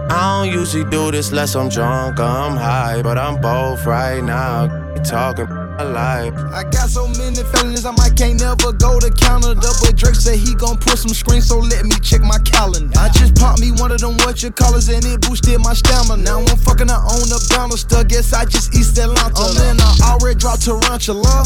I 0.09 0.43
don't 0.43 0.53
usually 0.53 0.89
do 0.89 1.11
this 1.11 1.31
less 1.31 1.55
I'm 1.55 1.69
drunk 1.69 2.19
I'm 2.19 2.55
high, 2.55 3.01
but 3.01 3.17
I'm 3.17 3.39
both 3.39 3.85
right 3.85 4.23
now. 4.23 4.67
Talking 5.03 5.66
alive. 5.79 6.33
I 6.53 6.63
got 6.63 6.89
so 6.89 7.07
many 7.19 7.43
feelings, 7.55 7.85
I 7.85 7.91
might 7.91 8.15
can't 8.15 8.39
never 8.39 8.71
go 8.73 8.99
to 8.99 9.09
Canada. 9.11 9.69
But 9.81 9.95
Drake 9.95 10.15
said 10.15 10.37
he 10.37 10.55
gon' 10.55 10.77
put 10.77 10.97
some 10.97 11.13
screens, 11.13 11.47
so 11.47 11.59
let 11.59 11.85
me 11.85 11.95
check 12.01 12.21
my 12.21 12.39
calendar. 12.39 12.97
I 12.99 13.09
just 13.09 13.35
popped 13.35 13.61
me 13.61 13.71
one 13.71 13.91
of 13.91 13.99
them 13.99 14.17
what 14.25 14.41
you 14.43 14.51
callers 14.51 14.89
and 14.89 15.03
it 15.05 15.21
boosted 15.21 15.59
my 15.61 15.73
stamina. 15.73 16.21
Now 16.23 16.39
I'm 16.39 16.57
fucking 16.57 16.89
her 16.89 17.01
on 17.01 17.29
the 17.29 17.39
banister. 17.49 18.03
Guess 18.03 18.33
I 18.33 18.45
just 18.45 18.73
East 18.75 18.97
Atlanta. 18.97 19.33
Oh 19.35 19.53
man, 19.55 19.77
I 19.79 20.17
already 20.17 20.39
dropped 20.39 20.65
tarantula. 20.65 21.45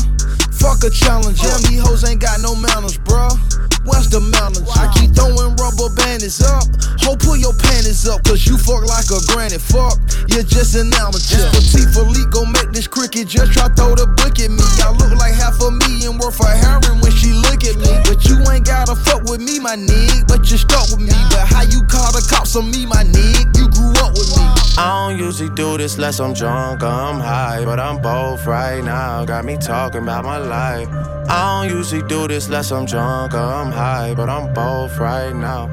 Fuck 0.51 0.83
a 0.83 0.89
challenge. 0.89 1.41
Yeah, 1.43 1.51
oh. 1.53 1.67
these 1.67 1.81
hoes 1.81 2.03
ain't 2.07 2.21
got 2.21 2.41
no 2.41 2.55
manners, 2.55 2.97
bruh. 2.97 3.70
What's 3.83 4.07
the 4.07 4.21
manners? 4.21 4.69
I 4.77 4.93
keep 4.93 5.15
throwing 5.17 5.57
rubber 5.57 5.89
bandits 5.97 6.41
up. 6.41 6.69
Ho, 7.01 7.17
pull 7.17 7.35
your 7.35 7.53
panties 7.53 8.05
up, 8.05 8.21
cause 8.23 8.45
you 8.45 8.57
fuck 8.57 8.85
like 8.85 9.09
a 9.09 9.17
granny. 9.33 9.57
Fuck, 9.57 9.97
you're 10.29 10.45
just 10.45 10.77
an 10.77 10.93
amateur. 10.93 11.49
Petite 11.49 11.89
Philippe 11.89 12.29
gon' 12.29 12.53
make 12.53 12.69
this 12.71 12.85
cricket 12.85 13.27
just 13.27 13.53
try 13.53 13.65
throw 13.73 13.97
the 13.97 14.05
book 14.05 14.37
at 14.37 14.53
me. 14.53 14.61
I 14.85 14.93
look 14.93 15.17
like 15.17 15.33
half 15.33 15.57
a 15.65 15.73
million 15.73 16.21
worth 16.21 16.37
of 16.37 16.53
heroin 16.53 17.01
when 17.01 17.11
she 17.11 17.33
look 17.33 17.65
at 17.65 17.77
me. 17.81 17.89
But 18.05 18.21
you 18.29 18.37
ain't 18.53 18.69
gotta 18.69 18.93
fuck 18.93 19.25
with 19.25 19.41
me, 19.41 19.57
my 19.57 19.73
nigga. 19.73 20.27
But 20.29 20.45
you 20.51 20.57
stuck 20.61 20.85
with 20.93 21.01
me. 21.01 21.17
But 21.33 21.49
how 21.49 21.65
you 21.65 21.81
call 21.89 22.13
the 22.13 22.21
cops 22.29 22.55
on 22.55 22.69
me, 22.69 22.85
my 22.85 23.01
nigga? 23.01 23.49
You 23.57 23.65
grew 23.73 23.97
up 23.97 24.13
with 24.13 24.29
me. 24.37 24.45
I 24.77 25.09
don't 25.09 25.19
usually 25.19 25.49
do 25.49 25.77
this 25.77 25.97
less 25.97 26.19
I'm 26.19 26.33
drunk 26.33 26.81
or 26.81 26.87
I'm 26.87 27.19
high, 27.19 27.65
but 27.65 27.79
I'm 27.79 28.01
both 28.01 28.45
right 28.45 28.83
now. 28.83 29.25
Got 29.25 29.45
me 29.45 29.57
talking 29.57 30.03
about 30.03 30.23
my 30.23 30.37
life. 30.37 30.87
I 31.29 31.67
don't 31.67 31.77
usually 31.77 32.01
do 32.03 32.27
this 32.27 32.49
less 32.49 32.71
I'm 32.71 32.85
drunk 32.85 33.33
or 33.33 33.37
I'm 33.71 33.77
high, 33.77 34.13
but 34.13 34.29
I'm 34.29 34.53
both 34.53 34.97
right 34.97 35.33
now. 35.33 35.69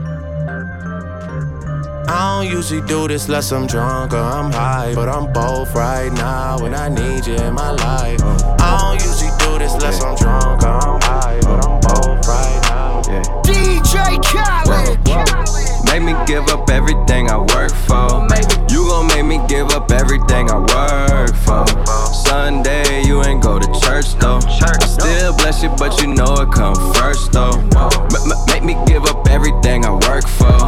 I 2.07 2.45
don't 2.45 2.47
usually 2.47 2.81
do 2.83 3.09
this 3.09 3.26
unless 3.26 3.50
I'm 3.50 3.67
drunk 3.67 4.12
or 4.12 4.19
I'm 4.19 4.52
high, 4.52 4.95
but 4.95 5.09
I'm 5.09 5.33
both 5.33 5.75
right 5.75 6.12
now, 6.12 6.59
and 6.64 6.76
I 6.76 6.88
need 6.90 7.26
you 7.26 7.35
in 7.35 7.55
my 7.55 7.73
life. 7.73 8.21
I 8.23 8.78
don't 8.78 9.02
usually 9.05 9.33
do 9.40 9.59
this 9.59 9.75
unless 9.75 10.00
I'm 10.00 10.14
drunk 10.14 10.62
or 10.62 10.78
I'm 10.78 11.00
high, 11.02 11.40
but 11.43 11.67
I'm 11.67 11.81
both 11.81 12.28
right 12.28 12.61
now. 12.71 13.02
DJ 13.43 14.23
Khaled. 14.23 15.85
Make 15.87 16.02
me 16.05 16.14
give 16.25 16.47
up 16.50 16.71
everything 16.71 17.28
I 17.31 17.38
work 17.38 17.73
for. 17.73 18.28
You 18.71 18.88
gon' 18.99 19.07
make 19.07 19.25
me 19.25 19.38
give 19.47 19.71
up 19.71 19.93
everything 19.93 20.50
I 20.50 20.59
work 20.59 21.35
for. 21.37 21.64
Sunday, 22.12 23.02
you 23.05 23.23
ain't 23.23 23.43
go 23.43 23.59
to 23.59 23.81
church 23.81 24.14
though. 24.19 24.40
I 24.43 24.73
still 24.87 25.33
bless 25.37 25.62
you, 25.62 25.71
but 25.78 26.00
you 26.00 26.09
know 26.09 26.35
it 26.43 26.50
come 26.50 26.75
first 26.95 27.31
though. 27.31 27.52
M- 27.52 28.33
m- 28.33 28.47
make 28.49 28.64
me 28.64 28.75
give 28.87 29.05
up 29.05 29.28
everything 29.28 29.85
I 29.85 29.93
work 29.93 30.26
for. 30.26 30.59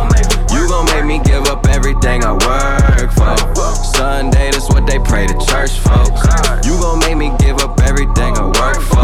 You 0.54 0.68
gon' 0.68 0.86
make 0.86 1.06
me 1.06 1.18
give 1.24 1.46
up 1.48 1.66
everything 1.66 2.22
I 2.24 2.32
work 2.32 3.10
for. 3.12 3.36
Sunday, 3.96 4.52
that's 4.52 4.68
what 4.68 4.86
they 4.86 5.00
pray 5.00 5.26
to 5.26 5.34
church 5.46 5.72
folks. 5.80 6.22
You 6.64 6.78
gon' 6.78 7.00
make 7.00 7.16
me 7.16 7.32
give 7.40 7.58
up 7.58 7.80
everything 7.80 8.36
I 8.36 8.46
work 8.46 8.80
for. 8.80 9.00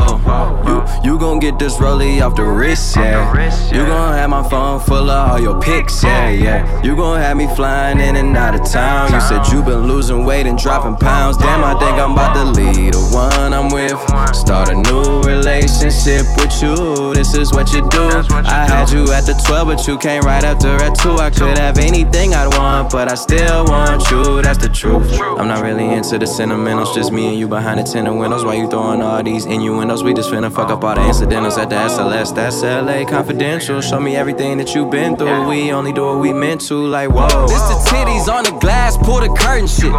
You 0.68 0.76
you 1.16 1.18
gon' 1.18 1.38
get 1.38 1.58
this 1.58 1.76
rollie 1.76 2.20
off 2.20 2.36
the 2.36 2.44
wrist, 2.44 2.96
yeah. 2.96 3.32
You 3.72 3.86
gon' 3.86 4.12
have 4.12 4.28
my 4.30 4.46
phone 4.48 4.80
full 4.80 5.08
of 5.10 5.30
all 5.30 5.40
your 5.40 5.60
pics, 5.60 6.02
yeah, 6.02 6.28
yeah. 6.30 6.82
You 6.82 6.94
gon' 6.94 7.18
have 7.18 7.36
me 7.36 7.46
flying 7.54 8.00
in 8.00 8.16
and 8.16 8.36
out 8.36 8.54
of 8.54 8.70
town. 8.70 9.10
You 9.16 9.22
said 9.22 9.50
you 9.50 9.62
been 9.62 9.88
losing 9.88 10.26
weight 10.26 10.46
and 10.46 10.58
dropping 10.58 10.96
pounds. 10.96 11.38
Damn, 11.38 11.64
I 11.64 11.72
think 11.78 11.96
I'm 11.98 12.12
about 12.12 12.34
to 12.34 12.44
lead 12.44 12.92
the 12.92 13.00
one 13.16 13.54
I'm 13.54 13.70
with. 13.70 13.96
Start 14.36 14.68
a 14.68 14.74
new 14.74 15.22
relationship 15.22 16.26
with 16.36 16.52
you. 16.60 17.14
This 17.14 17.34
is 17.34 17.50
what 17.50 17.72
you 17.72 17.80
do. 17.88 18.10
I 18.44 18.66
had 18.68 18.90
you 18.90 19.10
at 19.14 19.24
the 19.24 19.32
12, 19.46 19.68
but 19.68 19.88
you 19.88 19.96
came 19.96 20.20
right 20.20 20.44
after 20.44 20.68
at 20.68 20.98
2. 20.98 21.12
I 21.12 21.30
could 21.30 21.56
have 21.56 21.78
anything 21.78 22.34
I'd 22.34 22.54
want, 22.58 22.92
but 22.92 23.10
I 23.10 23.14
still 23.14 23.64
want 23.64 24.10
you. 24.10 24.42
That's 24.42 24.58
the 24.58 24.68
truth. 24.68 25.18
I'm 25.18 25.48
not 25.48 25.62
really 25.62 25.88
into 25.94 26.18
the 26.18 26.26
sentimentals, 26.26 26.94
just 26.94 27.10
me 27.10 27.28
and 27.28 27.38
you 27.38 27.48
behind 27.48 27.80
the 27.80 27.84
tinted 27.84 28.14
windows. 28.14 28.44
Why 28.44 28.56
you 28.56 28.68
throwing 28.68 29.00
all 29.00 29.22
these 29.22 29.46
innuendos? 29.46 30.02
We 30.02 30.12
just 30.12 30.30
finna 30.30 30.52
fuck 30.52 30.68
up 30.68 30.84
all 30.84 30.94
the 30.94 31.06
incidentals 31.06 31.56
at 31.56 31.70
the 31.70 31.76
SLS. 31.76 32.34
That's 32.34 32.62
LA 32.62 33.08
confidential. 33.08 33.80
Show 33.80 33.98
me 33.98 34.14
everything 34.14 34.58
that 34.58 34.74
you've 34.74 34.90
been 34.90 35.16
through. 35.16 35.48
We 35.48 35.72
only 35.72 35.94
do 35.94 36.04
what 36.04 36.20
we 36.20 36.34
meant 36.34 36.60
to, 36.68 36.74
like 36.74 37.08
whoa. 37.08 37.46
This 37.46 37.62
the 37.62 37.76
titties 37.88 38.28
on 38.30 38.44
the 38.44 38.52
glass, 38.60 38.98
pull 39.06 39.20
the 39.22 39.30
curtain 39.38 39.70
shit. 39.70 39.94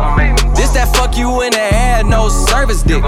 This 0.53 0.75
that 0.75 0.91
fuck 0.93 1.17
you 1.17 1.41
in 1.41 1.51
the 1.51 1.67
air, 1.73 2.03
no 2.03 2.27
service 2.27 2.83
dick. 2.83 3.01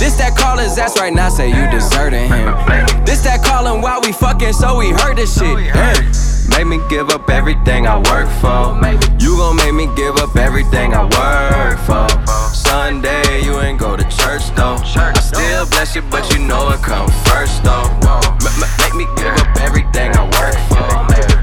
This 0.00 0.16
that 0.16 0.32
call 0.34 0.56
his 0.56 0.78
ass 0.78 0.98
right 0.98 1.12
now, 1.12 1.28
say 1.28 1.52
you 1.52 1.70
deserting 1.70 2.32
him. 2.32 2.56
This 3.04 3.20
that 3.28 3.44
calling 3.44 3.82
while 3.82 4.00
we 4.00 4.12
fucking, 4.12 4.54
so 4.54 4.78
we 4.78 4.90
heard 4.90 5.18
this 5.18 5.36
shit. 5.36 5.72
Damn. 5.76 6.00
Make 6.48 6.66
me 6.66 6.78
give 6.88 7.10
up 7.10 7.28
everything 7.28 7.86
I 7.86 7.96
work 8.08 8.28
for. 8.40 8.72
You 9.20 9.36
gon' 9.36 9.56
make 9.56 9.74
me 9.74 9.86
give 9.94 10.16
up 10.16 10.34
everything 10.36 10.94
I 10.94 11.04
work 11.04 11.78
for. 11.84 12.08
Sunday, 12.54 13.44
you 13.44 13.60
ain't 13.60 13.78
go 13.78 13.96
to 13.96 14.04
church 14.04 14.48
though. 14.56 14.80
I 14.80 15.12
still 15.20 15.66
bless 15.68 15.94
you, 15.94 16.02
but 16.10 16.24
you 16.32 16.40
know 16.40 16.70
it 16.70 16.80
come 16.80 17.08
first 17.28 17.62
though. 17.62 17.84
Make 18.80 18.94
me 18.96 19.04
give 19.16 19.36
up 19.36 19.60
everything 19.60 20.10
I 20.16 20.24
work 20.40 20.56
for. 20.72 20.88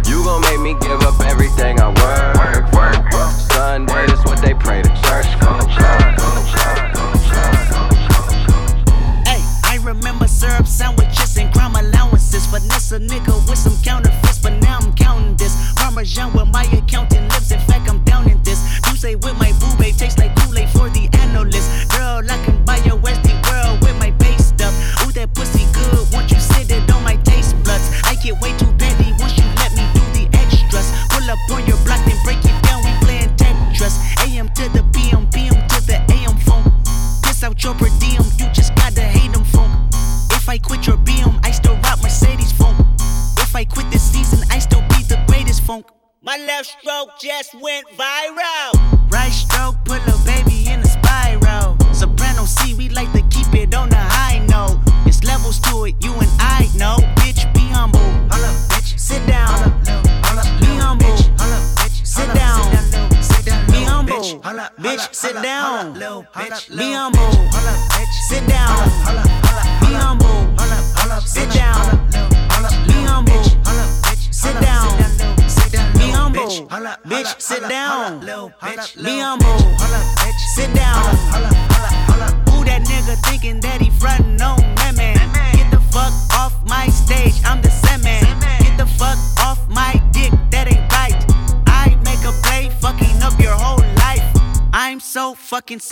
You 0.10 0.24
gon' 0.24 0.42
make 0.42 0.60
me 0.60 0.74
give 0.82 1.02
up 1.02 1.20
everything 1.22 1.80
I 1.80 1.90
work 1.90 2.41
remember 10.62 10.70
sandwiches 10.70 11.38
and 11.38 11.54
crime 11.54 11.76
allowances. 11.76 12.46
Finesse 12.46 12.92
a 12.92 13.00
nigga 13.00 13.34
with 13.50 13.58
some 13.58 13.76
counterfeits, 13.84 14.40
but 14.40 14.54
now 14.62 14.80
I'm 14.80 14.94
counting 14.94 15.36
this. 15.36 15.56
Parmesan 15.76 16.34
with 16.34 16.48
my 16.48 16.64
accountant 16.64 17.32
lips. 17.32 17.52
In 17.52 17.60
fact, 17.60 17.90
I'm 17.90 18.04
down 18.04 18.30
in 18.30 18.42
this. 18.44 18.60
You 18.88 18.96
say 18.96 19.16
with 19.16 19.38
my 19.38 19.52
boo 19.60 19.76
babe 19.78 19.96
tastes 19.96 20.20
like 20.20 20.36
Kool-Aid 20.38 20.70
for 20.70 20.90
the 20.90 21.10
analyst. 21.20 21.90
Girl, 21.90 22.22
I 22.30 22.38
can 22.46 22.64
buy 22.66 22.78
your 22.78 22.98
Westie 22.98 23.38
world 23.50 23.82
with 23.82 23.98
my 24.00 24.12
base 24.12 24.48
stuff. 24.48 24.74
Ooh, 25.04 25.12
that 25.14 25.34
pussy 25.34 25.66
good. 25.74 26.08
Once 26.14 26.32
you 26.32 26.40
sit 26.40 26.72
it 26.72 26.92
on 26.92 27.04
my 27.04 27.16
taste 27.18 27.56
buds, 27.64 27.88
I 28.04 28.16
get 28.16 28.40
way 28.42 28.56
too 28.58 28.61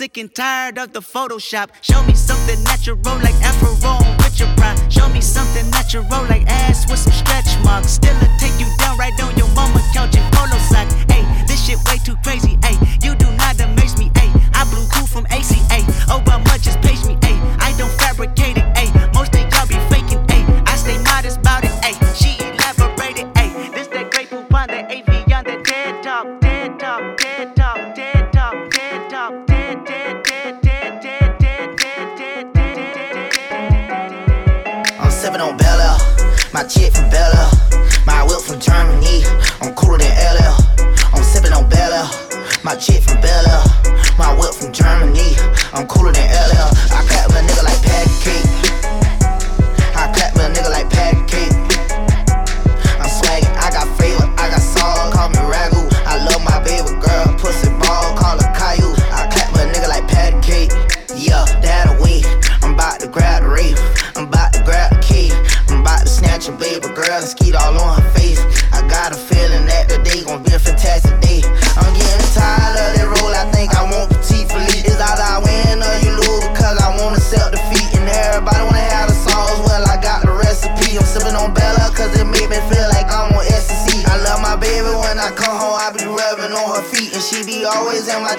sick 0.00 0.16
and 0.16 0.34
tired 0.34 0.78
of 0.78 0.94
the 0.94 1.00
Photoshop. 1.00 1.68
Show 1.82 2.02
me 2.04 2.14
something 2.14 2.56
natural 2.64 2.96
like 3.20 3.34
Afro 3.44 3.76
on 3.86 4.00
Richard 4.24 4.48
Pryor. 4.56 4.74
Show 4.90 5.06
me 5.10 5.20
something 5.20 5.68
natural 5.68 6.04
like 6.32 6.46
ass 6.48 6.88
with 6.88 7.00
some 7.00 7.12
stretch 7.12 7.50
marks. 7.62 7.90
Still 8.00 8.16
a 8.16 8.28
take 8.38 8.58
you 8.58 8.66
down 8.78 8.96
right 8.96 9.12
on 9.22 9.36
your 9.36 9.48
mama 9.48 9.82
couch 9.92 10.16
in 10.16 10.24
polo 10.32 10.56
sock. 10.72 10.88
Hey, 11.12 11.22
this 11.46 11.66
shit 11.66 11.76
way 11.84 11.98
too 12.02 12.16
crazy. 12.24 12.56
Hey, 12.64 12.76
you 13.02 13.14
do 13.14 13.30
not 13.32 13.60
amaze 13.60 13.98
me. 13.98 14.10
Hey, 14.16 14.32
I 14.54 14.64
blew 14.70 14.86
cool 14.88 15.06
from 15.06 15.26
ACA. 15.26 15.69
Germany. 38.60 39.24
I'm 39.62 39.74
cooler 39.74 39.96
than 39.96 40.12
LL. 40.12 40.54
I'm 41.14 41.24
sipping 41.24 41.52
on 41.52 41.66
Bella. 41.70 42.10
My 42.62 42.76
chick 42.76 43.02
from 43.02 43.18
Bella. 43.22 43.64
My 44.18 44.36
whip 44.38 44.52
from 44.52 44.70
Germany. 44.70 45.32
I'm 45.72 45.86
cooler 45.86 46.12
than 46.12 46.28
LL. 46.28 46.79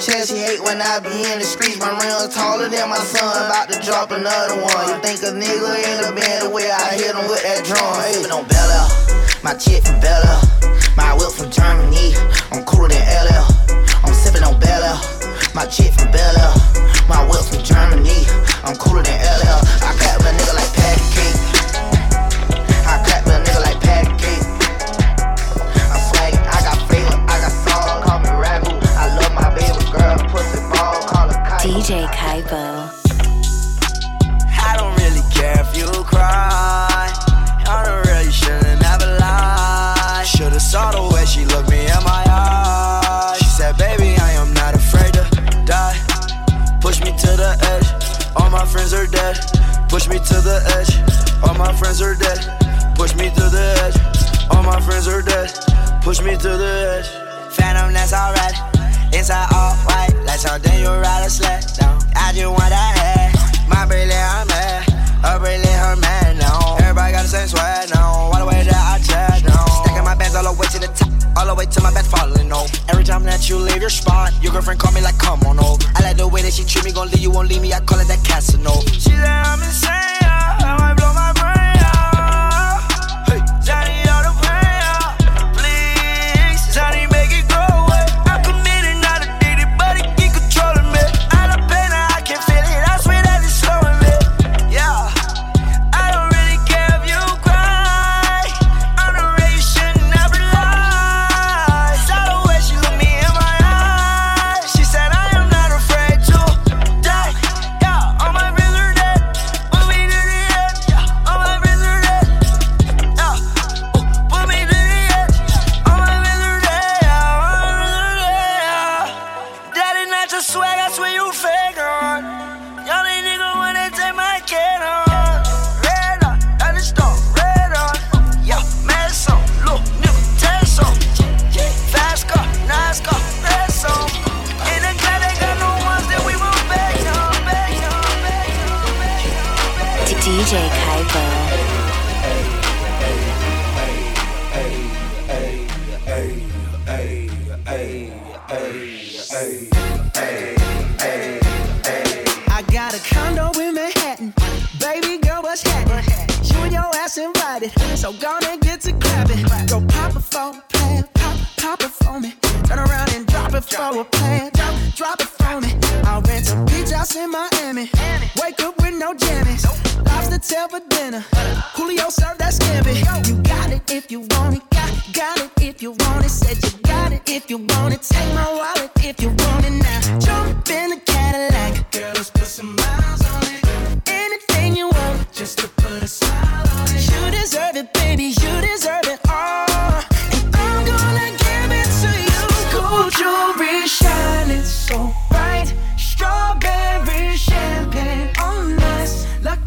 chest, 0.01 0.33
she 0.33 0.37
hate 0.41 0.59
when 0.65 0.81
I 0.81 0.97
be 0.99 1.13
in 1.13 1.37
the 1.37 1.45
streets. 1.45 1.77
My 1.77 1.93
rims 1.93 2.33
taller 2.33 2.67
than 2.67 2.89
my 2.89 2.97
son, 2.97 3.21
about 3.45 3.69
to 3.69 3.77
drop 3.85 4.09
another 4.09 4.57
one. 4.57 4.89
You 4.89 4.97
think 5.05 5.21
a 5.21 5.29
nigga 5.29 5.69
in 5.77 5.97
the 6.01 6.11
band 6.17 6.45
the 6.45 6.49
way 6.49 6.65
I 6.73 6.97
hit 6.97 7.13
him 7.13 7.29
with 7.29 7.45
that 7.45 7.61
drum? 7.61 7.85
Hey, 8.01 8.17
on 8.33 8.49
Bella, 8.49 8.81
my 9.45 9.53
chick 9.53 9.85
from 9.85 10.01
Bella, 10.01 10.41
my 10.97 11.13
whip 11.13 11.29
from 11.37 11.53
Germany. 11.53 12.17
I'm 12.49 12.65
cooler 12.65 12.89
than 12.89 13.05
LL. 13.05 13.45
I'm 14.01 14.13
sipping 14.17 14.41
on 14.43 14.57
Bella, 14.59 14.97
my 15.53 15.69
chick 15.69 15.93
from 15.93 16.09
Bella, 16.09 16.49
my 17.05 17.21
whip 17.29 17.45
from 17.45 17.61
Germany. 17.61 18.25
I'm 18.65 18.75
cooler 18.81 19.05
than 19.05 19.20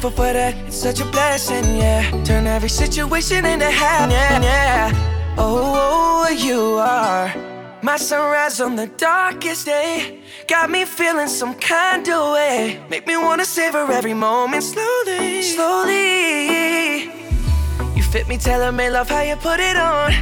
For 0.00 0.10
that, 0.10 0.54
it's 0.66 0.76
such 0.76 1.00
a 1.00 1.04
blessing, 1.04 1.76
yeah. 1.76 2.10
Turn 2.24 2.46
every 2.46 2.70
situation 2.70 3.44
into 3.44 3.66
heaven, 3.66 4.10
yeah, 4.10 4.40
yeah. 4.40 5.34
Oh, 5.36 5.74
oh, 5.74 6.24
oh, 6.26 6.30
you 6.30 6.78
are 6.78 7.30
my 7.82 7.98
sunrise 7.98 8.62
on 8.62 8.76
the 8.76 8.86
darkest 8.86 9.66
day. 9.66 10.20
Got 10.48 10.70
me 10.70 10.86
feeling 10.86 11.28
some 11.28 11.54
kind 11.54 12.08
of 12.08 12.32
way. 12.32 12.80
Make 12.88 13.06
me 13.06 13.18
wanna 13.18 13.44
savor 13.44 13.92
every 13.92 14.14
moment 14.14 14.62
slowly, 14.62 15.42
slowly. 15.42 17.02
You 17.94 18.02
fit 18.02 18.26
me, 18.26 18.38
tailor 18.38 18.72
made, 18.72 18.90
love 18.90 19.10
how 19.10 19.20
you 19.20 19.36
put 19.36 19.60
it 19.60 19.76
on. 19.76 20.12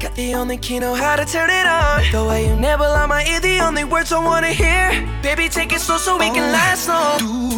Got 0.00 0.14
the 0.14 0.34
only 0.36 0.56
key, 0.56 0.78
know 0.78 0.94
how 0.94 1.16
to 1.16 1.26
turn 1.26 1.50
it 1.50 1.66
on. 1.66 2.02
The 2.12 2.24
way 2.24 2.48
you 2.48 2.56
never 2.56 2.84
on 2.84 3.10
my 3.10 3.24
ear, 3.26 3.40
the 3.40 3.60
only 3.60 3.84
words 3.84 4.10
I 4.10 4.24
wanna 4.24 4.52
hear. 4.52 5.06
Baby, 5.22 5.48
take 5.50 5.72
it 5.72 5.80
slow 5.80 5.98
so 5.98 6.16
we 6.16 6.30
can 6.30 6.48
oh, 6.48 6.52
last 6.52 6.88
long. 6.88 7.57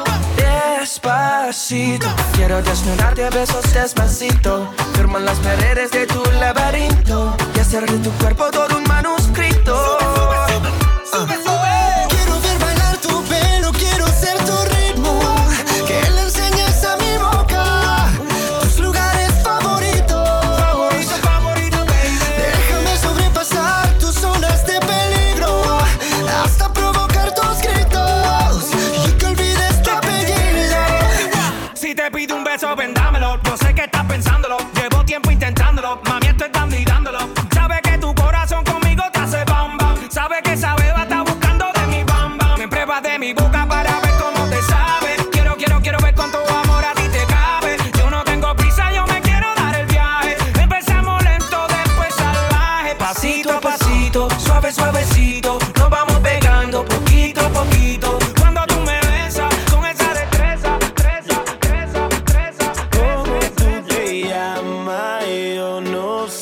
Quiero 2.33 2.61
desnudarte 2.61 3.23
a 3.23 3.29
besos 3.29 3.73
despacito. 3.73 4.69
Firma 4.93 5.19
las 5.19 5.37
paredes 5.39 5.89
de 5.91 6.05
tu 6.05 6.21
laberinto 6.39 7.33
y 7.55 7.59
hacer 7.59 7.89
de 7.89 7.97
tu 7.99 8.11
cuerpo 8.17 8.51
todo 8.51 8.77
un 8.77 8.83
manuscrito. 8.83 9.97
Quiero 11.11 11.50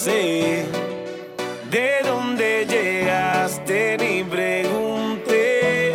¿De 0.09 2.01
dónde 2.03 2.65
llegaste? 2.65 3.97
Ni 3.99 4.23
pregunté. 4.23 5.93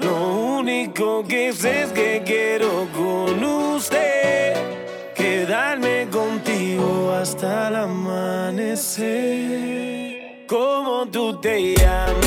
Lo 0.00 0.56
único 0.58 1.22
que 1.24 1.52
sé 1.52 1.82
es 1.82 1.92
que 1.92 2.22
quiero 2.24 2.88
con 2.94 3.44
usted 3.44 4.54
quedarme 5.14 6.08
contigo 6.10 7.12
hasta 7.12 7.68
el 7.68 7.76
amanecer. 7.76 8.92
¿Cómo 10.46 11.06
tú 11.06 11.38
te 11.40 11.74
llamas? 11.74 12.21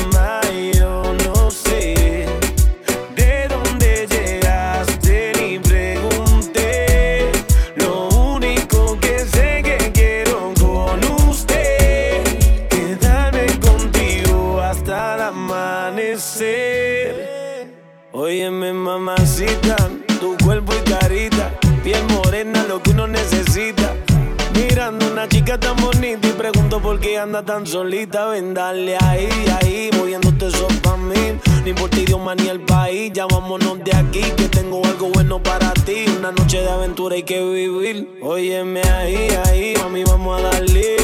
Tan 25.60 25.76
bonita 25.76 26.28
y 26.28 26.32
pregunto 26.32 26.80
por 26.80 27.00
qué 27.00 27.18
anda 27.18 27.42
tan 27.42 27.66
solita. 27.66 28.26
Ven, 28.26 28.52
dale 28.52 28.96
ahí, 29.00 29.28
ahí, 29.60 29.90
moviéndote 29.96 30.48
eso 30.48 30.68
pa' 30.82 30.96
mí. 30.96 31.38
No 31.62 31.68
importa 31.68 31.98
idioma 31.98 32.34
ni 32.34 32.48
el 32.48 32.60
país, 32.60 33.10
ya 33.12 33.26
vámonos 33.26 33.82
de 33.82 33.96
aquí, 33.96 34.20
que 34.36 34.48
tengo 34.48 34.84
algo 34.84 35.08
bueno 35.08 35.42
para 35.42 35.72
ti. 35.72 36.04
Una 36.18 36.30
noche 36.32 36.60
de 36.60 36.68
aventura 36.68 37.16
hay 37.16 37.22
que 37.22 37.42
vivir. 37.42 38.18
Óyeme 38.22 38.82
ahí, 38.82 39.28
ahí, 39.46 39.74
mami, 39.82 40.04
vamos 40.04 40.38
a 40.38 40.42
darle. 40.42 40.96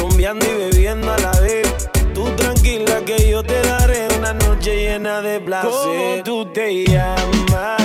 Rumbeando 0.00 0.46
y 0.46 0.54
bebiendo 0.54 1.12
a 1.12 1.18
la 1.18 1.40
vez. 1.40 1.88
Tú 2.14 2.24
tranquila 2.36 3.02
que 3.04 3.30
yo 3.30 3.42
te 3.42 3.60
daré 3.60 4.08
una 4.18 4.32
noche 4.32 4.74
llena 4.74 5.20
de 5.20 5.38
placer. 5.40 5.70
¿Cómo 5.70 6.22
tú 6.24 6.52
te 6.52 6.84
llamas? 6.86 7.76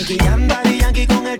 Nicky 0.00 0.16
Jam, 0.16 0.48
Daddy 0.48 0.78
Yankee 0.78 1.06
con 1.06 1.26
el 1.26 1.39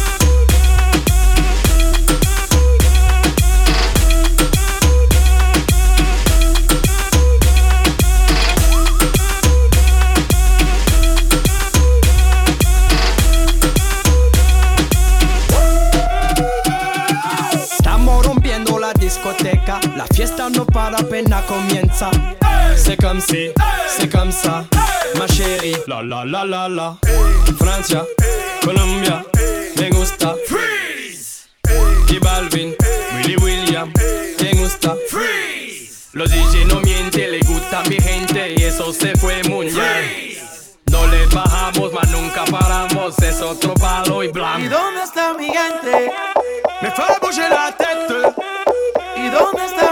La 20.01 20.07
fiesta 20.15 20.49
no 20.49 20.65
para 20.65 20.97
apenas 20.97 21.43
comienza. 21.45 22.09
C'est 22.75 22.97
comme 22.99 23.21
si, 23.21 23.51
c'est 23.87 24.09
comme 24.11 24.31
ça, 24.31 24.65
ma 25.17 25.27
chérie. 25.27 25.75
La 25.87 26.01
la 26.01 26.25
la 26.25 26.43
la 26.45 26.67
la. 26.69 26.97
Francia, 27.59 28.03
Colombia, 28.63 29.23
me 29.77 29.89
gusta. 29.89 30.35
Freeze. 30.47 31.49
Y 32.09 32.17
Balvin, 32.19 32.73
Willy 33.15 33.35
William, 33.37 33.91
me 34.41 34.51
gusta. 34.53 34.95
Freeze. 35.09 36.09
Los 36.13 36.31
DJ 36.31 36.65
no 36.65 36.79
mienten, 36.81 37.31
le 37.31 37.39
gusta 37.41 37.83
mi 37.87 37.97
gente 37.99 38.55
y 38.57 38.63
eso 38.63 38.91
se 38.93 39.15
fue 39.17 39.43
muy 39.43 39.67
bien. 39.67 40.37
No 40.89 41.05
le 41.07 41.25
bajamos, 41.27 41.93
mas 41.93 42.09
nunca 42.09 42.43
paramos, 42.45 43.17
es 43.19 43.39
otro 43.41 43.73
palo 43.75 44.23
y 44.23 44.27
¿Y 44.27 44.31
blanco. 44.31 44.69
dónde 44.69 45.03
está 45.03 45.33
mi 45.35 45.45
gente? 45.45 46.11
Me 46.81 46.89
fue 46.91 47.05
a 47.05 47.19
bouger 47.21 47.49
la 47.51 47.71
tête. 47.77 48.33
¿Y 49.15 49.29
dónde 49.29 49.65
está 49.65 49.90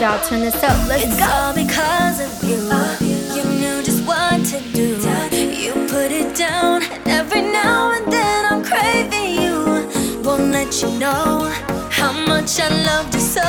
y'all 0.00 0.18
turn 0.24 0.40
this 0.40 0.54
up. 0.62 0.88
Let's 0.88 1.04
it's 1.04 1.18
go. 1.18 1.26
all 1.26 1.54
because 1.54 2.20
of 2.20 2.48
you. 2.48 2.56
You 3.36 3.44
knew 3.60 3.82
just 3.82 4.02
what 4.06 4.42
to 4.46 4.58
do. 4.72 4.96
You 5.36 5.74
put 5.88 6.10
it 6.10 6.34
down, 6.34 6.82
and 6.82 7.06
every 7.06 7.42
now 7.42 7.92
and 7.92 8.10
then 8.10 8.46
I'm 8.50 8.64
craving 8.64 9.34
you. 9.42 10.22
Won't 10.22 10.52
let 10.52 10.80
you 10.80 10.90
know 10.98 11.52
how 11.90 12.12
much 12.26 12.58
I 12.60 12.68
loved 12.86 13.14
you 13.14 13.20
so. 13.20 13.42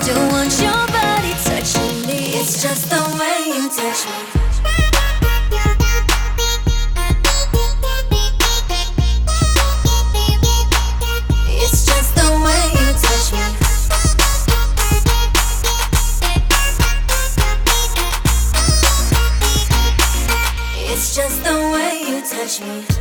Still 0.00 0.22
want 0.32 0.52
your 0.60 0.82
body 0.98 1.32
touching 1.44 2.06
me. 2.08 2.34
It's 2.40 2.60
just 2.60 2.90
the 2.90 3.02
way 3.18 3.56
you 3.56 3.68
touch 3.70 4.06
me. 4.06 4.43
Touch 22.46 22.60
me. 22.60 22.93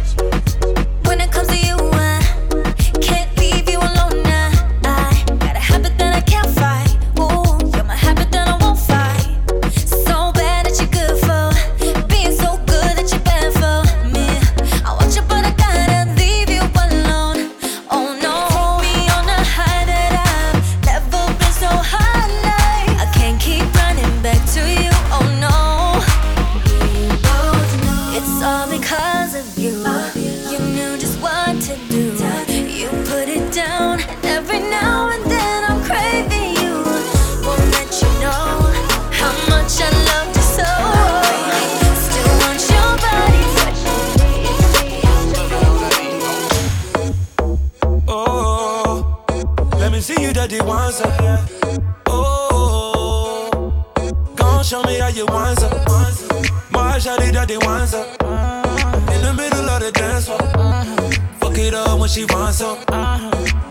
When 62.03 62.09
she 62.09 62.25
wants 62.25 62.57
some. 62.57 62.77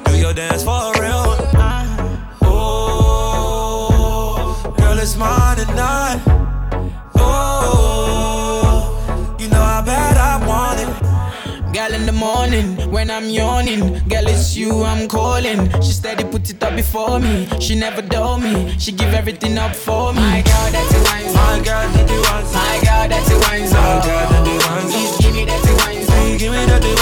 Do 0.05 0.17
your 0.17 0.33
dance 0.33 0.65
for 0.65 0.91
real. 0.99 1.37
Oh, 2.41 3.95
girl, 4.79 4.99
it's 4.99 5.17
mine 5.19 5.59
tonight. 5.59 6.19
Oh, 7.17 7.77
you 9.39 9.49
know 9.49 9.61
how 9.73 9.83
bad 9.85 10.17
I 10.17 10.47
want 10.49 10.81
it. 10.81 10.89
Girl 11.75 11.93
in 11.93 12.07
the 12.07 12.13
morning 12.13 12.91
when 12.91 13.11
I'm 13.11 13.29
yawning, 13.29 13.81
girl 14.09 14.27
it's 14.27 14.57
you 14.57 14.83
I'm 14.83 15.09
calling. 15.09 15.71
She 15.83 15.93
steady 15.93 16.25
put 16.25 16.49
it 16.49 16.63
up 16.63 16.75
before 16.75 17.21
me. 17.21 17.47
She 17.61 17.75
never 17.75 18.01
dull 18.01 18.39
me. 18.39 18.75
She 18.79 18.93
give 18.93 19.13
everything 19.13 19.59
up 19.59 19.77
for 19.77 20.15
me. 20.15 20.21
My 20.21 20.41
girl 20.41 20.71
that's 20.73 20.95
a 20.95 20.99
wine 21.05 21.35
My 21.35 21.61
girl, 21.63 21.93
dirty 21.93 22.19
ones. 22.31 22.51
My 22.55 22.81
girl 22.83 23.09
that's 23.13 23.31
a 23.31 23.37
wine 23.45 23.69
My 23.69 24.01
girl, 24.07 24.29
dirty 24.33 24.57
ones. 24.69 24.91
Please 24.91 25.17
give 25.21 25.35
me 25.35 25.45
that 25.45 25.61
wine 25.85 26.07
Please 26.07 26.39
give 26.41 26.53
me 26.53 26.65
dirty 26.65 26.89
ones. 26.89 26.97
Please 26.97 27.02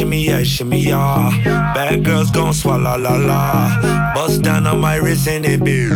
Shimmy, 0.00 0.24
yeah, 0.24 0.42
shimmy, 0.44 0.80
yeah. 0.80 1.28
Bad 1.74 2.02
girls 2.06 2.30
gon' 2.30 2.54
swallow 2.54 2.96
la 2.96 3.16
la. 3.16 4.14
Bust 4.14 4.40
down 4.40 4.66
on 4.66 4.80
my 4.80 4.96
wrist 4.96 5.28
and 5.28 5.44
it 5.44 5.62
be. 5.62 5.90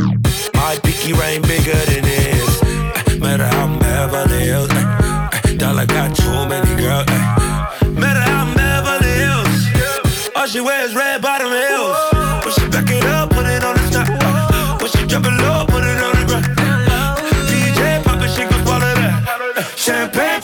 My 0.53 0.77
pinky 0.83 1.15
ring 1.15 1.41
bigger 1.41 1.73
than 1.89 2.05
this. 2.05 2.63
Eh, 2.63 3.17
Matter 3.17 3.47
how 3.47 3.65
I'm 3.65 3.79
Beverly 3.79 4.41
Hills. 4.45 4.69
eh, 4.73 5.31
eh, 5.45 5.57
Dollar 5.57 5.87
got 5.87 6.15
too 6.15 6.47
many 6.51 6.77
girls. 6.77 7.07
Matter 7.97 8.21
how 8.21 8.45
I'm 8.45 8.53
Beverly 8.55 9.15
Hills. 9.25 10.33
All 10.37 10.47
she 10.49 10.61
wears 10.61 10.95
red 10.95 11.23
bottom 11.23 11.49
heels. 11.49 11.97
When 12.45 12.53
she 12.53 12.69
back 12.69 12.91
it 12.91 13.05
up, 13.07 13.31
put 13.31 13.47
it 13.47 13.65
on 13.65 13.75
the 13.75 13.89
top. 13.89 14.83
When 14.83 14.91
she 14.91 15.07
drop 15.07 15.25
it 15.25 15.33
low, 15.41 15.65
put 15.65 15.83
it 15.83 15.99
on 16.05 16.13
the 16.21 16.25
ground. 16.29 16.45
DJ 17.49 18.05
pop 18.05 18.21
it, 18.21 18.29
she 18.37 18.45
gon' 18.45 18.67
swallow 18.67 18.95
that. 19.01 20.44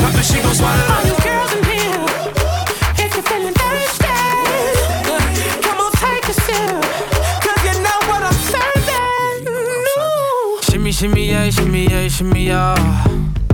Shimmy 11.00 11.30
yeah, 11.30 11.48
shimmy 11.48 11.86
yeah, 11.86 12.08
shimmy 12.08 12.46
yeah. 12.48 12.74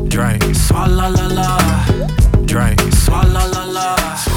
Drink, 0.09 0.42
swalla 0.56 1.09
la 1.14 1.26
la. 1.28 1.59
Drink, 2.44 2.80
swalla 2.92 3.46
la 3.54 3.64
la. 3.66 4.36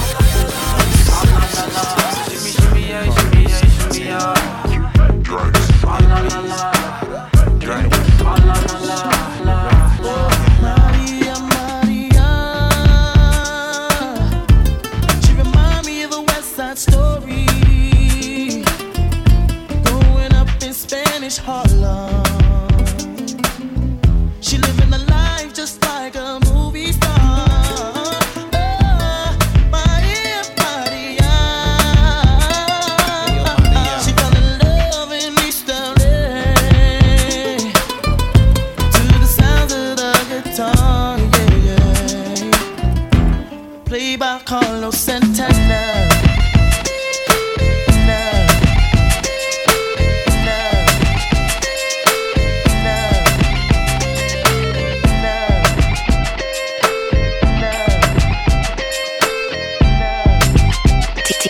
Played 44.39 44.61
by 44.61 44.67
Carlos 44.67 44.97
Santana. 44.97 46.07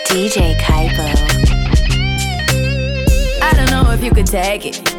DJ 0.09 0.55
Caipo. 0.57 1.05
I 3.41 3.53
don't 3.53 3.69
know 3.69 3.91
if 3.91 4.03
you 4.03 4.11
could 4.11 4.25
take 4.25 4.65
it. 4.65 4.95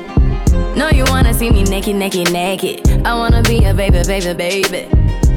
No, 0.76 0.88
you 0.90 1.04
wanna 1.08 1.34
see 1.34 1.50
me 1.50 1.64
naked, 1.64 1.96
naked, 1.96 2.32
naked. 2.32 2.88
I 3.04 3.14
wanna 3.14 3.42
be 3.42 3.64
a 3.64 3.74
baby, 3.74 4.02
baby, 4.06 4.34
baby. 4.34 4.88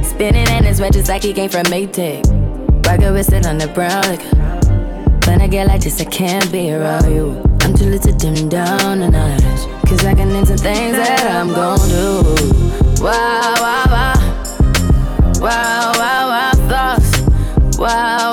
Spinning 0.04 0.48
in 0.48 0.64
his 0.64 0.80
red 0.80 0.94
just 0.94 1.10
like 1.10 1.24
he 1.24 1.34
came 1.34 1.50
from 1.50 1.64
Maytag. 1.64 2.43
Rocket 2.86 3.14
with 3.14 3.32
it 3.32 3.46
on 3.46 3.58
the 3.58 3.68
brown 3.68 4.04
like 4.04 4.22
When 5.26 5.42
I 5.42 5.48
get 5.48 5.68
like 5.68 5.82
this, 5.82 6.02
I 6.02 6.06
can't 6.06 6.52
be 6.52 6.74
around 6.74 7.12
you. 7.14 7.42
I'm 7.62 7.74
too 7.74 7.86
little 7.86 8.12
to 8.12 8.18
dim 8.18 8.50
down 8.50 9.00
the 9.00 9.10
night. 9.10 9.42
Cause 9.88 10.06
I 10.06 10.14
can 10.14 10.30
into 10.32 10.58
things 10.58 10.98
that 10.98 11.26
I'm 11.32 11.48
gon' 11.48 11.80
do. 11.88 12.24
Wow, 13.02 13.56
wow, 13.60 13.86
wow. 13.88 14.14
Wow, 15.40 15.92
wow, 15.96 16.28
wow, 16.30 16.52
thoughts. 16.68 17.78
Wow. 17.78 18.33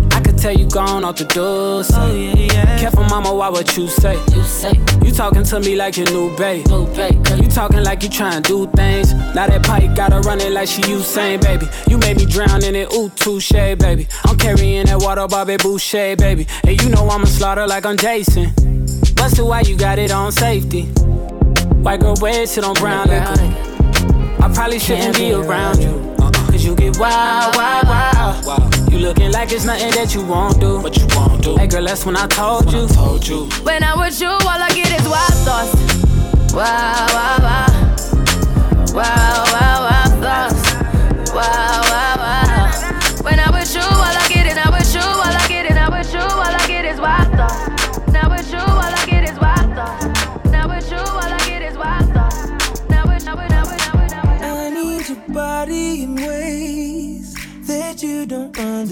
Tell 0.41 0.57
you 0.57 0.67
gone 0.67 1.03
off 1.03 1.17
the 1.17 1.25
door. 1.25 1.83
Say. 1.83 1.95
Oh, 1.95 2.15
yeah, 2.15 2.33
yeah. 2.35 2.79
Careful, 2.79 3.03
mama, 3.03 3.31
why 3.31 3.49
what 3.49 3.77
you 3.77 3.87
say? 3.87 4.15
You 4.33 4.41
say. 4.41 4.73
You 5.05 5.11
talking 5.11 5.43
to 5.43 5.59
me 5.59 5.75
like 5.75 5.97
your 5.97 6.09
new 6.09 6.35
babe. 6.35 6.65
New 6.65 6.87
babe. 6.95 7.23
You 7.39 7.47
talking 7.47 7.83
like 7.83 8.01
you 8.01 8.09
trying 8.09 8.41
to 8.41 8.49
do 8.49 8.71
things. 8.71 9.13
Now 9.35 9.45
that 9.45 9.61
pipe 9.61 9.95
gotta 9.95 10.19
run 10.21 10.41
it 10.41 10.51
like 10.51 10.67
she 10.67 10.81
Usain, 10.81 11.39
baby. 11.43 11.67
You 11.87 11.99
made 11.99 12.17
me 12.17 12.25
drown 12.25 12.63
in 12.63 12.73
it, 12.73 12.91
ooh, 12.91 13.09
touche, 13.09 13.51
baby. 13.51 14.07
I'm 14.25 14.35
carrying 14.35 14.87
that 14.87 14.99
water, 14.99 15.27
Bobby 15.27 15.57
Boucher, 15.57 16.15
baby. 16.15 16.47
And 16.63 16.81
you 16.81 16.89
know 16.89 17.07
I'ma 17.07 17.25
slaughter 17.25 17.67
like 17.67 17.85
I'm 17.85 17.97
Jason. 17.97 18.49
Busted, 19.13 19.45
why 19.45 19.61
you 19.61 19.75
got 19.75 19.99
it 19.99 20.09
on 20.09 20.31
safety? 20.31 20.85
White 21.83 21.99
girl, 21.99 22.15
wear 22.19 22.47
shit 22.47 22.63
on 22.63 22.73
brown 22.73 23.09
liquor. 23.09 24.43
I 24.43 24.51
probably 24.51 24.79
shouldn't 24.79 25.17
be 25.17 25.33
around 25.33 25.83
you. 25.83 26.11
Cause 26.61 26.67
you 26.67 26.75
get 26.75 26.99
wild, 26.99 27.55
wild, 27.55 27.87
wild. 27.87 28.45
wild. 28.45 28.91
You 28.91 28.99
looking 28.99 29.31
like 29.31 29.51
it's 29.51 29.65
nothing 29.65 29.89
that 29.95 30.13
you 30.13 30.23
won't 30.23 30.59
do. 30.59 30.79
But 30.79 30.95
you 30.95 31.07
won't 31.15 31.41
do. 31.41 31.57
Hey 31.57 31.65
girl, 31.65 31.83
that's 31.83 32.05
when 32.05 32.15
I 32.15 32.27
told 32.27 32.71
you. 32.71 32.87
Told 32.87 33.27
you. 33.27 33.45
When 33.63 33.83
I'm 33.83 33.97
with 33.97 34.21
you, 34.21 34.27
all 34.27 34.47
I 34.47 34.69
get 34.69 34.91
is 34.91 35.09
wild 35.09 35.33
thoughts. 35.41 35.73
Wow, 36.53 37.07
wow, 37.17 37.37
wow. 37.41 37.65
Wow, 38.93 39.43
wow, 39.53 39.89
wow, 39.89 40.05
thoughts. 40.21 41.31
Wow, 41.33 41.81
wow, 41.89 42.15
wow. 42.17 42.20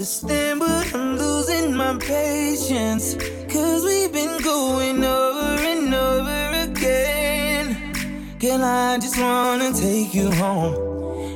Understand, 0.00 0.60
but 0.60 0.94
I'm 0.94 1.18
losing 1.18 1.74
my 1.76 1.94
patience. 1.98 3.16
Cause 3.52 3.84
we've 3.84 4.10
been 4.10 4.40
going 4.40 5.04
over 5.04 5.60
and 5.60 5.94
over 5.94 6.70
again. 6.70 7.92
Girl, 8.38 8.64
I 8.64 8.96
just 8.96 9.20
wanna 9.20 9.74
take 9.74 10.14
you 10.14 10.30
home 10.30 10.74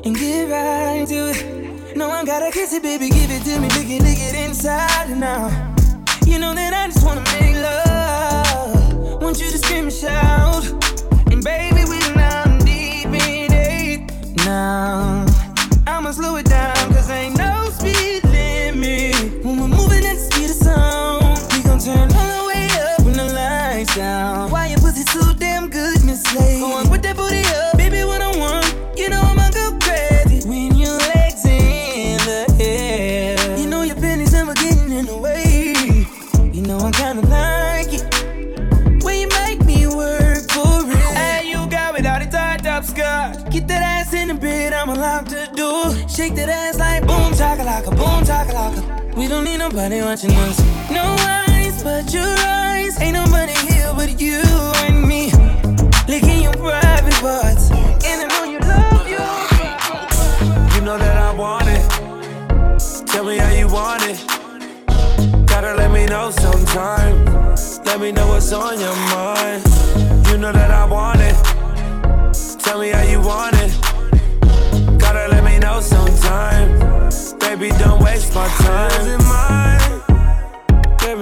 and 0.07 0.17
get 0.17 0.49
right 0.49 1.07
to 1.07 1.33
it. 1.33 1.95
No, 1.95 2.09
I 2.09 2.25
gotta 2.25 2.51
kiss 2.51 2.73
it, 2.73 2.83
baby, 2.83 3.11
give 3.11 3.31
it 3.31 3.43
to 3.45 3.61
me, 3.61 3.69
lick 3.69 3.91
it, 3.91 4.03
lick 4.03 4.19
it 4.19 4.35
inside 4.35 5.23
out. 5.23 5.53
You 6.25 6.39
know 6.39 6.55
that 6.55 6.73
I 6.73 6.87
just 6.87 7.05
wanna 7.05 7.25
make 7.37 7.57
love. 7.57 9.23
Want 9.23 9.39
you 9.41 9.51
to 9.51 9.59
scream 9.59 9.89
and 9.89 9.93
shout. 9.93 10.65
And 11.31 11.45
baby, 11.45 11.83
we're 11.87 12.15
now 12.17 12.45
deep 12.61 13.13
in 13.29 13.53
it. 13.53 14.37
Now, 14.47 15.27
I'ma 15.87 16.13
slow 16.13 16.37
watching 50.15 50.31
us. 50.31 50.61
No 50.93 51.17
eyes 51.19 51.83
but 51.83 52.13
your 52.15 52.23
eyes. 52.23 53.01
Ain't 53.01 53.15
nobody 53.15 53.53
here 53.67 53.93
but 53.97 54.21
you 54.21 54.43
and 54.87 55.09
me. 55.09 55.33
Licking 56.07 56.41
your 56.41 56.53
private 56.53 57.15
parts. 57.15 57.73
And 58.05 58.23
I 58.23 58.27
know 58.29 58.45
you 58.45 58.61
love 58.61 59.09
your 59.09 60.75
You 60.75 60.81
know 60.85 60.99
that 60.99 61.17
I 61.17 61.35
want 61.35 61.67
it. 61.67 61.85
Tell 63.07 63.25
me 63.25 63.39
how 63.39 63.51
you 63.51 63.67
want 63.67 64.05
it. 64.05 64.19
Gotta 65.49 65.75
let 65.75 65.91
me 65.91 66.07
know 66.07 66.31
sometime. 66.31 67.25
Let 67.85 67.99
me 67.99 68.13
know 68.13 68.29
what's 68.29 68.53
on 68.53 68.79
your 68.79 68.97
mind. 69.17 69.63
You 70.29 70.39
know 70.39 70.53
that 70.53 70.71
I 70.71 70.85
want 70.87 71.21
it. 71.23 71.37
Tell 72.61 72.79
me 72.79 72.91
how 72.91 73.03
you 73.03 73.21
want 73.21 73.57
it. 73.57 73.73
Gotta 74.97 75.27
let 75.29 75.43
me 75.43 75.59
know 75.59 75.81
sometime. 75.81 76.69
Baby, 77.41 77.71
don't 77.79 78.01
waste 78.01 78.33
my 78.33 78.47
time 78.59 79.64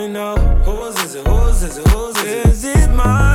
me 0.02 0.08
know. 0.08 0.36
Whose 0.64 0.98
is 1.04 1.14
it? 1.14 1.26
Whose 1.26 1.62
is 1.62 1.78
it? 1.78 1.88
Whose 1.88 2.16
is 2.16 2.24
it? 2.24 2.46
Is 2.46 2.64
it 2.64 2.90
mine? 2.90 3.31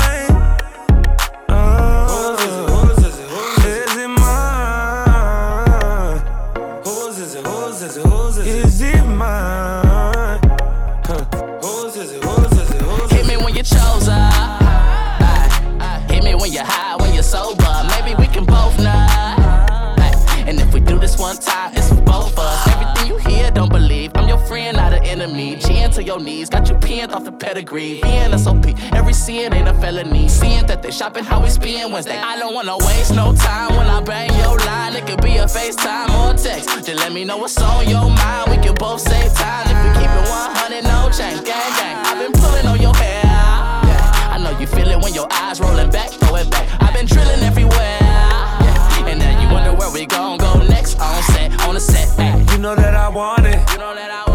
Your 26.08 26.20
knees, 26.22 26.50
got 26.50 26.70
you 26.70 26.76
pinned 26.76 27.12
off 27.12 27.26
the 27.26 27.32
pedigree. 27.32 28.00
Being 28.02 28.36
SOP, 28.38 28.66
every 28.94 29.12
sin 29.12 29.54
ain't 29.54 29.68
a 29.68 29.74
felony. 29.74 30.30
Seeing 30.30 30.66
that 30.68 30.82
they 30.82 30.90
shopping 30.90 31.26
how 31.26 31.44
we 31.44 31.50
spend 31.50 31.92
Wednesday. 31.92 32.18
I 32.18 32.40
don't 32.40 32.56
wanna 32.56 32.78
waste 32.78 33.14
no 33.14 33.36
time 33.36 33.76
when 33.76 33.88
I 33.88 34.00
bang 34.02 34.32
your 34.40 34.58
line. 34.60 34.96
It 34.96 35.06
could 35.06 35.22
be 35.22 35.36
a 35.36 35.46
FaceTime 35.46 36.10
or 36.18 36.34
a 36.34 36.38
text. 36.38 36.70
Just 36.86 37.00
let 37.04 37.12
me 37.12 37.26
know 37.26 37.38
what's 37.38 37.62
on 37.62 37.90
your 37.90 38.10
mind. 38.10 38.50
We 38.50 38.56
can 38.56 38.74
both 38.76 39.02
save 39.02 39.34
time 39.34 39.68
if 39.68 39.78
we 39.84 39.90
keep 40.00 40.10
it 40.10 40.30
100, 40.30 40.84
no 40.86 41.12
change. 41.12 41.44
Gang, 41.44 41.72
gang. 41.76 41.98
I've 42.08 42.18
been 42.18 42.32
pulling 42.32 42.68
on 42.68 42.82
your 42.82 42.96
hair. 42.96 43.26
Yeah. 43.26 44.34
I 44.34 44.38
know 44.42 44.58
you 44.58 44.66
feel 44.66 44.88
it 44.88 45.04
when 45.04 45.14
your 45.14 45.28
eyes 45.30 45.60
rolling 45.60 45.92
back, 45.92 46.10
throw 46.12 46.38
it 46.38 46.50
back. 46.50 46.66
I've 46.82 46.94
been 46.94 47.06
drilling 47.06 47.44
everywhere. 47.44 48.00
Yeah. 48.00 49.10
And 49.10 49.20
now 49.20 49.42
you 49.42 49.54
wonder 49.54 49.74
where 49.74 49.92
we 49.92 50.06
gon' 50.06 50.38
go 50.38 50.54
next. 50.70 50.98
On 51.02 51.22
set, 51.34 51.52
on 51.68 51.74
the 51.74 51.82
set. 51.82 52.08
Ay. 52.18 52.46
You 52.54 52.60
know 52.60 52.76
that 52.76 52.96
I 52.96 53.10
want 53.10 53.46
it. 53.46 53.60
You 53.72 53.78
know 53.78 53.94
that 53.94 54.10
I 54.10 54.16
want 54.16 54.24
it. 54.24 54.27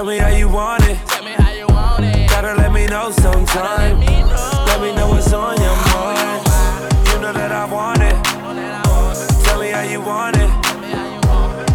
Tell 0.00 0.06
me 0.06 0.16
how 0.16 0.28
you 0.28 0.48
want 0.48 0.82
it. 0.84 0.96
Tell 1.08 1.22
me 1.22 1.32
how 1.32 1.52
you 1.52 1.66
want 1.66 2.02
it. 2.06 2.30
Gotta 2.30 2.54
let 2.54 2.72
me 2.72 2.86
know 2.86 3.10
sometime. 3.10 4.00
Let 4.00 4.80
me 4.80 4.94
know 4.94 5.10
what's 5.10 5.30
on 5.30 5.60
your 5.60 5.76
mind. 5.92 6.42
You 7.08 7.20
know 7.20 7.34
that 7.34 7.52
I 7.52 7.66
want 7.66 8.00
it. 8.00 8.16
Tell 9.44 9.60
me 9.60 9.68
how 9.68 9.82
you 9.82 10.00
want 10.00 10.36
it. 10.36 10.48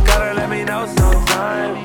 Gotta 0.07 0.33
let 0.33 0.49
me 0.49 0.63
know 0.63 0.87
sometime. 0.87 1.84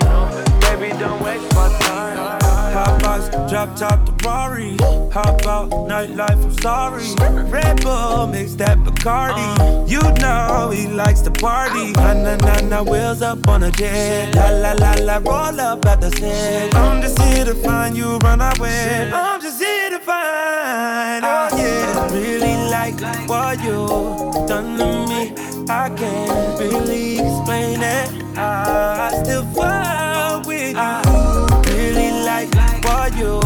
Drop 3.51 3.75
top 3.75 4.07
the 4.07 4.13
Rari. 4.25 4.77
Hop 5.13 5.45
out, 5.45 5.71
nightlife, 5.89 6.43
I'm 6.45 6.53
sorry. 6.61 7.05
Red 7.51 7.83
Bull, 7.83 8.29
mix 8.29 8.55
that 8.55 8.79
Bacardi. 8.79 9.91
You 9.91 10.01
know 10.23 10.71
he 10.71 10.87
likes 10.87 11.21
to 11.23 11.33
party. 11.33 11.91
Na 11.93 12.15
na 12.15 12.37
na 12.37 12.61
na, 12.61 12.83
wheels 12.83 13.23
up 13.23 13.49
on 13.49 13.65
a 13.65 13.73
jet. 13.73 14.37
La 14.37 14.51
la 14.51 14.73
la 14.73 14.93
la, 15.03 15.17
roll 15.19 15.61
up 15.61 15.85
at 15.87 16.01
the 16.01 16.11
set. 16.13 16.75
I'm 16.77 17.03
just 17.03 17.21
here 17.23 17.45
to 17.45 17.55
find 17.55 17.97
you, 17.97 18.19
run 18.19 18.41
away. 18.41 19.11
I'm 19.13 19.41
just 19.41 19.61
here 19.61 19.91
to 19.91 19.99
find. 19.99 21.25
Oh 21.25 21.49
yeah, 21.57 22.13
really 22.13 22.57
like 22.71 23.01
what 23.29 23.59
you 23.65 24.47
done 24.47 24.79
to 24.79 25.07
me. 25.11 25.35
I 25.69 25.91
can't 25.91 26.61
really 26.61 27.19
explain 27.19 27.81
it. 27.83 28.39
I 28.39 29.11
still 29.25 29.45
fall 29.47 30.43
with 30.47 30.77
you. 30.77 31.73
Really 31.75 32.13
like 32.25 32.60
what 32.85 33.17
you 33.17 33.41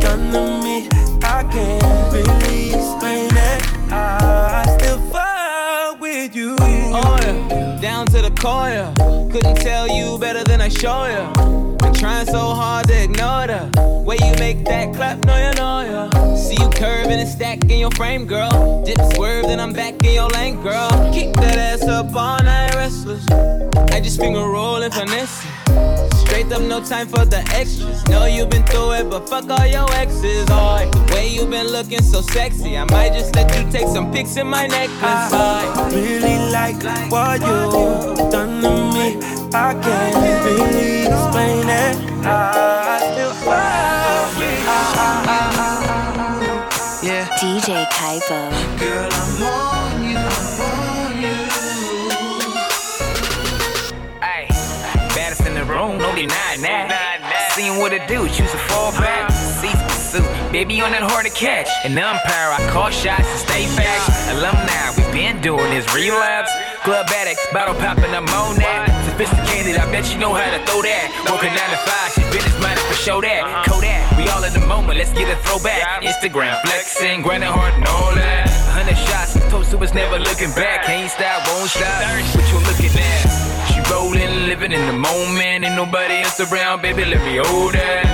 done 0.00 0.32
to 0.32 0.62
me. 0.64 0.88
I 1.22 1.42
can't 1.44 2.12
really 2.12 2.68
explain 2.74 3.30
it. 3.32 3.92
I 3.92 4.64
still 4.78 4.98
fall 5.10 5.96
with 5.96 6.34
you. 6.34 6.56
Oh 6.60 7.18
yeah, 7.22 7.78
down 7.80 8.06
to 8.06 8.22
the 8.22 8.30
core. 8.30 8.68
yeah. 8.68 8.92
Couldn't 9.30 9.56
tell 9.56 9.88
you 9.88 10.18
better 10.18 10.44
than 10.44 10.60
I 10.60 10.68
show 10.68 11.04
you. 11.06 11.76
Been 11.78 11.94
trying 11.94 12.26
so 12.26 12.54
hard 12.54 12.88
to 12.88 13.04
ignore 13.04 13.46
the 13.46 14.02
way 14.04 14.16
you 14.20 14.34
make 14.38 14.64
that 14.64 14.94
clap, 14.94 15.24
no 15.24 15.36
you 15.36 15.52
know 15.54 15.80
ya. 15.82 16.36
See 16.36 16.56
you 16.60 16.68
curving 16.70 17.20
and 17.20 17.28
stacking 17.28 17.78
your 17.78 17.90
frame, 17.92 18.26
girl. 18.26 18.82
Dip 18.84 18.98
swerve, 19.14 19.44
then 19.46 19.60
I'm 19.60 19.72
back 19.72 20.02
in 20.04 20.14
your 20.14 20.28
lane, 20.30 20.60
girl. 20.62 20.90
Keep 21.12 21.34
that 21.36 21.58
ass 21.58 21.82
up 21.82 22.14
all 22.14 22.42
night, 22.42 22.74
restless. 22.74 23.24
I 23.92 24.00
just 24.00 24.18
finger 24.18 24.40
roll 24.40 24.82
and 24.82 24.92
finesse. 24.92 25.59
Straight 26.20 26.52
up, 26.52 26.62
no 26.62 26.80
time 26.82 27.06
for 27.08 27.24
the 27.24 27.42
extras. 27.54 28.06
Know 28.08 28.26
you 28.26 28.46
been 28.46 28.64
through 28.64 28.92
it, 28.92 29.10
but 29.10 29.28
fuck 29.28 29.48
all 29.50 29.66
your 29.66 29.90
exes. 29.94 30.46
Oh, 30.50 30.88
the 30.90 31.14
way 31.14 31.28
you 31.28 31.46
been 31.46 31.66
looking 31.68 32.02
so 32.02 32.20
sexy, 32.20 32.76
I 32.76 32.84
might 32.84 33.12
just 33.12 33.34
let 33.34 33.54
you 33.56 33.70
take 33.70 33.88
some 33.88 34.10
pics 34.12 34.36
in 34.36 34.46
my 34.46 34.66
necklace. 34.66 35.32
I 35.32 35.90
really 35.92 36.38
like 36.50 36.82
what 37.10 37.40
you 37.40 38.30
done 38.30 38.62
to 38.62 38.70
me. 38.94 39.18
I 39.52 39.74
can't 39.74 40.16
really 40.44 41.06
explain 41.06 41.68
it. 41.68 41.96
I 42.24 43.00
still 43.12 43.34
fall 43.44 44.30
with 44.38 44.54
you. 47.04 47.08
Yeah. 47.08 47.26
DJ 47.38 47.86
Caipo. 47.90 48.38
Girl, 48.78 49.08
room, 55.90 55.98
no 55.98 56.14
denying 56.14 56.62
that. 56.62 57.50
Seeing 57.54 57.78
what 57.78 57.92
it 57.92 58.06
do, 58.06 58.26
choose 58.28 58.50
to 58.50 58.60
fall 58.70 58.92
back. 58.92 59.30
Season 59.58 59.88
suit, 59.90 60.26
baby 60.52 60.80
on 60.80 60.92
that 60.92 61.02
hard 61.02 61.26
to 61.26 61.32
catch. 61.32 61.68
An 61.84 61.98
umpire, 61.98 62.50
I 62.54 62.60
call 62.70 62.90
shots 62.90 63.26
and 63.26 63.40
stay 63.40 63.66
fast. 63.74 64.30
Alumni, 64.30 64.94
we 64.96 65.02
been 65.12 65.40
doing 65.42 65.70
this 65.70 65.86
relapse. 65.94 66.50
Club 66.82 67.06
addicts, 67.10 67.44
bottle 67.52 67.74
popping, 67.74 68.14
I'm 68.14 68.28
on 68.30 68.56
that. 68.56 68.88
Sophisticated, 69.10 69.76
I 69.76 69.84
bet 69.90 70.08
you 70.12 70.18
know 70.18 70.32
how 70.32 70.48
to 70.48 70.60
throw 70.64 70.82
that. 70.82 71.06
Working 71.28 71.52
9 71.52 71.58
to 71.58 71.80
5, 71.84 72.14
she 72.14 72.22
business 72.32 72.56
minded 72.62 72.84
for 72.86 72.96
show 72.96 73.20
that. 73.20 73.66
Kodak, 73.66 74.16
we 74.16 74.28
all 74.30 74.44
in 74.44 74.54
the 74.54 74.64
moment, 74.64 74.96
let's 74.98 75.12
get 75.12 75.28
a 75.28 75.36
throwback. 75.44 76.02
Instagram 76.02 76.56
flexing, 76.62 77.22
grinding 77.22 77.50
hard 77.50 77.74
and 77.74 77.84
all 77.86 78.14
that. 78.14 78.48
100 78.72 78.96
shots, 78.96 79.36
toast 79.50 79.70
to 79.72 79.78
us 79.82 79.92
never 79.92 80.18
looking 80.18 80.50
back. 80.54 80.86
Can't 80.86 81.10
stop, 81.10 81.44
won't 81.48 81.68
stop. 81.68 82.00
What 82.32 82.46
you 82.48 82.58
looking 82.64 82.94
at? 82.96 83.59
She 83.90 83.94
rolling, 83.94 84.46
living 84.46 84.72
in 84.72 84.86
the 84.86 84.92
moment. 84.92 85.64
Ain't 85.64 85.74
nobody 85.74 86.22
else 86.22 86.38
around, 86.40 86.82
baby, 86.82 87.04
let 87.04 87.20
me 87.24 87.36
hold 87.42 87.74
that. 87.74 88.06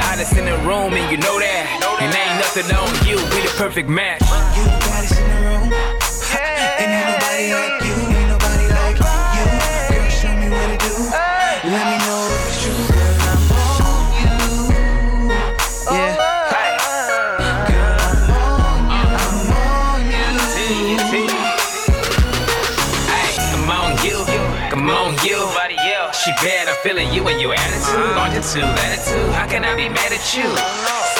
Hottest 0.00 0.36
in 0.36 0.44
the 0.46 0.56
room, 0.66 0.94
and 0.94 1.10
you 1.10 1.18
know 1.18 1.38
that. 1.38 1.66
And 2.00 2.14
ain't 2.14 2.38
nothing 2.40 2.68
on 2.74 2.88
you, 3.06 3.16
we 3.34 3.42
the 3.42 3.52
perfect 3.56 3.88
match. 3.88 4.22
You 4.56 4.64
the 4.64 4.70
baddest 4.88 5.20
in 5.20 5.28
the 5.28 5.40
room. 5.44 5.72
And 6.32 6.92
ain't 6.92 7.08
nobody 7.12 7.52
like 7.52 7.77
feeling 26.88 27.12
you 27.12 27.28
and 27.28 27.38
your 27.38 27.52
attitude. 27.52 28.16
Longitude, 28.16 28.64
attitude. 28.64 29.28
How 29.36 29.46
can 29.46 29.62
I 29.62 29.76
be 29.76 29.90
mad 29.90 30.08
at 30.08 30.24
you? 30.32 30.48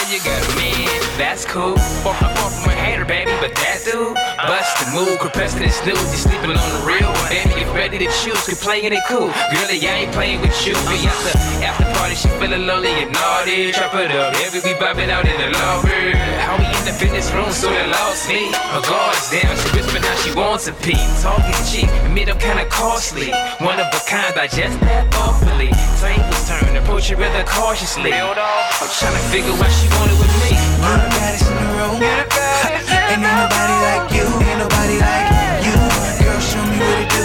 Say 0.01 0.17
you 0.17 0.21
got 0.25 0.41
a 0.41 0.57
man, 0.57 0.98
that's 1.19 1.45
cool. 1.45 1.77
Far 2.07 2.15
from 2.15 2.31
far 2.39 2.51
from 2.51 2.71
a 2.71 2.75
hater, 2.75 3.05
baby, 3.05 3.35
but 3.43 3.53
that 3.59 3.83
dude. 3.85 4.15
Bust 4.47 4.79
the 4.79 4.87
move, 4.95 5.19
compressing 5.19 5.67
and 5.67 5.75
snooze. 5.75 5.99
You 6.15 6.21
sleeping 6.31 6.55
on 6.55 6.69
the 6.71 6.83
real. 6.87 7.11
Baby, 7.27 7.61
if 7.61 7.75
ready 7.75 7.99
to 7.99 8.09
choose, 8.23 8.39
quit 8.47 8.57
playing 8.63 8.95
it 8.95 9.03
cool. 9.11 9.35
Girlie, 9.51 9.83
I 9.83 10.07
ain't 10.07 10.13
playing 10.15 10.41
with 10.41 10.55
you. 10.63 10.79
Be 10.87 11.03
out 11.11 11.19
the 11.27 11.35
after 11.67 11.91
party, 11.99 12.15
she 12.15 12.31
feeling 12.39 12.65
lonely 12.65 12.95
and 13.03 13.11
naughty. 13.13 13.75
Trap 13.75 13.95
it 13.99 14.15
up, 14.15 14.33
every 14.47 14.63
we 14.63 14.79
vibing 14.79 15.11
out 15.11 15.27
in 15.27 15.37
the 15.43 15.51
lobby. 15.59 16.15
How 16.47 16.55
we 16.57 16.71
in 16.71 16.85
the 16.87 16.95
fitness 16.95 17.29
room, 17.35 17.51
so 17.51 17.69
they 17.69 17.87
lost 17.91 18.31
me. 18.31 18.55
Her 18.55 18.83
guard's 18.87 19.27
down, 19.35 19.53
she 19.59 19.69
whispering 19.75 20.07
how 20.07 20.17
she 20.23 20.31
wants 20.33 20.71
a 20.71 20.73
pee. 20.87 21.03
Talking 21.19 21.59
cheap, 21.67 21.91
admit 22.07 22.31
I'm 22.31 22.39
kinda 22.39 22.65
costly. 22.71 23.35
One 23.59 23.83
of 23.83 23.91
a 23.91 24.01
kind, 24.07 24.35
digest 24.35 24.79
that 24.87 25.11
thoughtfully. 25.11 25.75
Tables 25.99 26.47
turn, 26.47 26.77
approach 26.77 27.11
it 27.11 27.19
rather 27.19 27.45
cautiously. 27.45 28.15
I'm 28.15 28.35
trying 28.35 29.19
to 29.19 29.25
figure 29.35 29.51
out 29.51 29.73
she 29.75 29.89
wanted 29.99 30.19
with 30.23 30.35
me. 30.47 30.58
The 30.79 30.85
baddest 30.85 31.51
in 31.51 31.57
the 31.57 31.67
room. 31.75 31.99
Ain't 32.03 33.23
nobody 33.23 33.77
like 33.87 34.07
you, 34.15 34.27
ain't 34.47 34.59
nobody 34.63 34.97
like 35.03 35.29
you. 35.67 35.75
Girl, 36.23 36.41
show 36.41 36.65
me 36.71 36.79
what 36.79 36.99
to 37.03 37.07
do. 37.11 37.25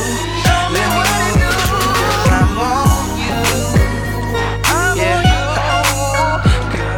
Let 0.73 0.89
me. 0.89 1.05
I'm 2.33 2.57
on 2.57 3.13
you. 3.21 3.37
Yeah. 4.97 5.21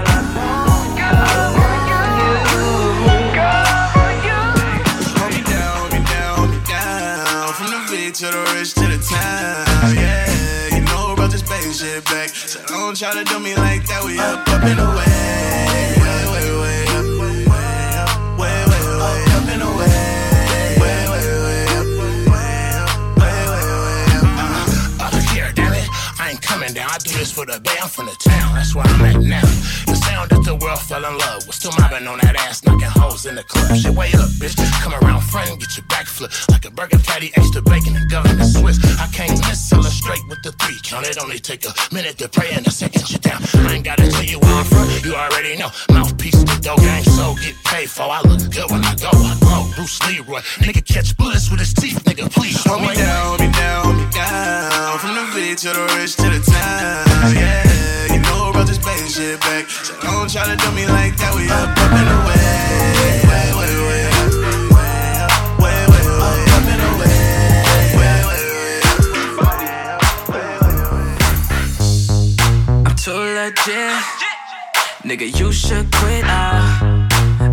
I'm 0.08 0.38
on 0.39 0.84
you. 0.95 1.12
Hold 5.20 5.32
me 5.36 5.41
down, 5.43 5.84
me 5.91 5.99
down, 6.08 6.51
me 6.51 6.60
down. 6.64 7.51
From 7.53 7.68
the 7.68 7.80
to 8.16 8.28
the 8.32 8.41
to 8.74 8.86
the. 8.88 8.99
Yeah, 9.95 11.38
spaceship 11.38 12.06
back. 12.06 12.30
So 12.30 12.60
don't 12.68 12.95
try 12.95 13.14
to 13.14 13.24
do 13.26 13.39
me 13.39 13.56
like 13.56 13.86
that. 13.88 14.03
We 14.06 14.18
up, 14.20 14.47
up 14.47 14.64
in 14.64 14.78
the 14.78 14.95
Just 27.18 27.34
for 27.34 27.45
the 27.45 27.61
band 27.61 27.89
from 27.89 28.07
the 28.07 28.16
town, 28.20 28.55
that's 28.55 28.76
where 28.76 28.86
I'm 28.86 29.05
at 29.05 29.22
now. 29.22 29.84
Sound 30.16 30.30
that 30.32 30.43
the 30.47 30.55
world 30.55 30.80
fell 30.80 31.03
in 31.03 31.18
love 31.18 31.43
with. 31.45 31.55
Still 31.59 31.76
mobbing 31.76 32.07
on 32.07 32.18
that 32.24 32.39
ass, 32.47 32.63
knocking 32.63 32.88
hoes 32.88 33.26
in 33.26 33.36
the 33.36 33.43
club. 33.43 33.76
Shit, 33.76 33.91
way 33.91 34.07
up, 34.16 34.32
bitch. 34.39 34.55
Come 34.80 34.95
around 34.95 35.20
front 35.28 35.51
and 35.51 35.59
get 35.59 35.76
your 35.76 35.86
back 35.91 36.07
flip. 36.07 36.32
Like 36.47 36.63
a 36.63 36.72
burger 36.72 36.99
patty, 36.99 37.36
extra 37.36 37.61
bacon 37.61 37.97
and 37.99 38.07
government 38.09 38.47
Swiss. 38.47 38.80
I 38.95 39.07
can't 39.11 39.36
miss, 39.43 39.59
illustrate 39.74 40.24
with 40.30 40.41
the 40.41 40.53
three 40.63 40.80
count. 40.84 41.05
It 41.05 41.20
only 41.20 41.39
take 41.39 41.68
a 41.68 41.74
minute 41.91 42.18
to 42.20 42.30
pray 42.30 42.47
and 42.55 42.66
a 42.66 42.72
second 42.72 43.11
you 43.11 43.20
down. 43.20 43.43
I 43.68 43.76
ain't 43.76 43.84
gotta 43.84 44.07
tell 44.07 44.24
you 44.24 44.39
where 44.39 44.55
I'm 44.55 44.63
from, 44.63 44.88
you 45.03 45.20
already 45.20 45.57
know. 45.57 45.68
Mouthpiece, 45.91 46.39
the 46.47 46.55
dough 46.63 46.80
gang, 46.80 47.03
so 47.03 47.36
get 47.43 47.55
paid 47.68 47.89
for. 47.91 48.07
I 48.07 48.24
look 48.24 48.39
good 48.55 48.72
when 48.72 48.86
I 48.88 48.95
go, 48.95 49.11
I 49.11 49.36
grow. 49.43 49.68
Bruce 49.76 49.99
Leroy, 50.07 50.39
nigga 50.63 50.80
catch 50.88 51.11
bullets 51.18 51.51
with 51.51 51.59
his 51.59 51.74
teeth, 51.74 51.99
nigga, 52.07 52.32
please. 52.32 52.63
Hold 52.63 52.88
me 52.88 52.95
down, 52.95 53.36
hold 53.36 53.39
me 53.43 53.51
down, 53.51 53.84
hold 53.84 53.97
me 53.99 54.07
down. 54.16 54.99
From 54.99 55.11
the 55.20 55.26
village 55.36 55.59
to 55.68 55.76
the 55.76 55.84
rich 55.99 56.16
to 56.16 56.28
the 56.32 56.39
town, 56.39 57.36
yeah. 57.36 58.16
You 58.16 58.22
know 58.24 58.55
about 58.96 59.10
shit 59.10 59.39
back. 59.41 59.70
So 59.70 59.93
don't 60.02 60.30
try 60.30 60.46
to 60.46 60.56
do 60.56 60.72
me 60.72 60.86
like 60.88 61.18
that, 61.18 61.36
we 61.36 61.50
up, 61.50 61.70
up 61.70 61.91
and 61.91 62.10
away. 62.18 62.46
Way, 63.30 63.52
way, 63.58 63.88
way. 63.88 64.06
Legit. 73.46 73.91
Nigga, 75.04 75.39
you 75.39 75.52
should 75.52 75.91
quit. 75.91 76.24
Uh, 76.26 77.08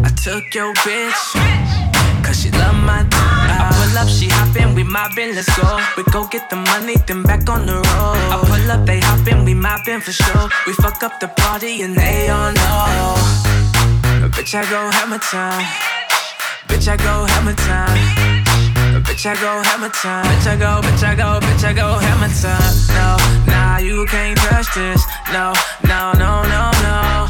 I 0.04 0.10
took 0.16 0.54
your 0.54 0.72
bitch. 0.76 1.91
She 2.32 2.50
love 2.50 2.74
my 2.74 3.02
d- 3.02 3.16
I 3.16 3.70
pull 3.70 3.98
up, 3.98 4.08
she 4.08 4.28
hoppin', 4.28 4.74
we 4.74 4.82
mobbin', 4.82 5.34
let's 5.34 5.48
go. 5.56 5.78
We 5.96 6.02
go 6.10 6.26
get 6.26 6.48
the 6.50 6.56
money, 6.56 6.96
then 7.06 7.22
back 7.22 7.48
on 7.48 7.66
the 7.66 7.74
road. 7.74 8.18
I 8.32 8.40
pull 8.42 8.70
up, 8.70 8.86
they 8.86 9.00
hoppin', 9.00 9.44
we 9.44 9.54
mobbin' 9.54 10.00
for 10.00 10.12
sure. 10.12 10.48
We 10.66 10.72
fuck 10.72 11.02
up 11.02 11.20
the 11.20 11.28
party 11.28 11.82
and 11.82 11.94
they 11.94 12.30
all 12.30 12.52
know. 12.52 13.14
Bitch, 14.34 14.54
I 14.54 14.62
go 14.70 14.90
hammer 14.90 15.18
time. 15.18 15.64
Bitch, 16.68 16.88
I 16.88 16.96
go 16.96 17.26
hammer 17.26 17.54
time. 17.54 17.98
Bitch, 19.04 19.26
I 19.26 19.34
go 19.34 19.62
hammer 19.62 19.90
time. 19.90 20.24
Bitch, 20.24 20.46
I 20.46 20.56
go, 20.56 20.80
bitch, 20.80 21.04
I 21.04 21.14
go, 21.14 21.38
bitch, 21.46 21.64
I 21.64 21.72
go 21.72 21.98
hammer 21.98 22.32
time. 22.32 22.74
No, 22.96 23.52
nah, 23.52 23.78
you 23.78 24.06
can't 24.06 24.38
touch 24.38 24.74
this. 24.74 25.04
No, 25.32 25.52
no, 25.86 26.12
no, 26.14 26.42
no, 26.48 26.70
no. 26.82 27.21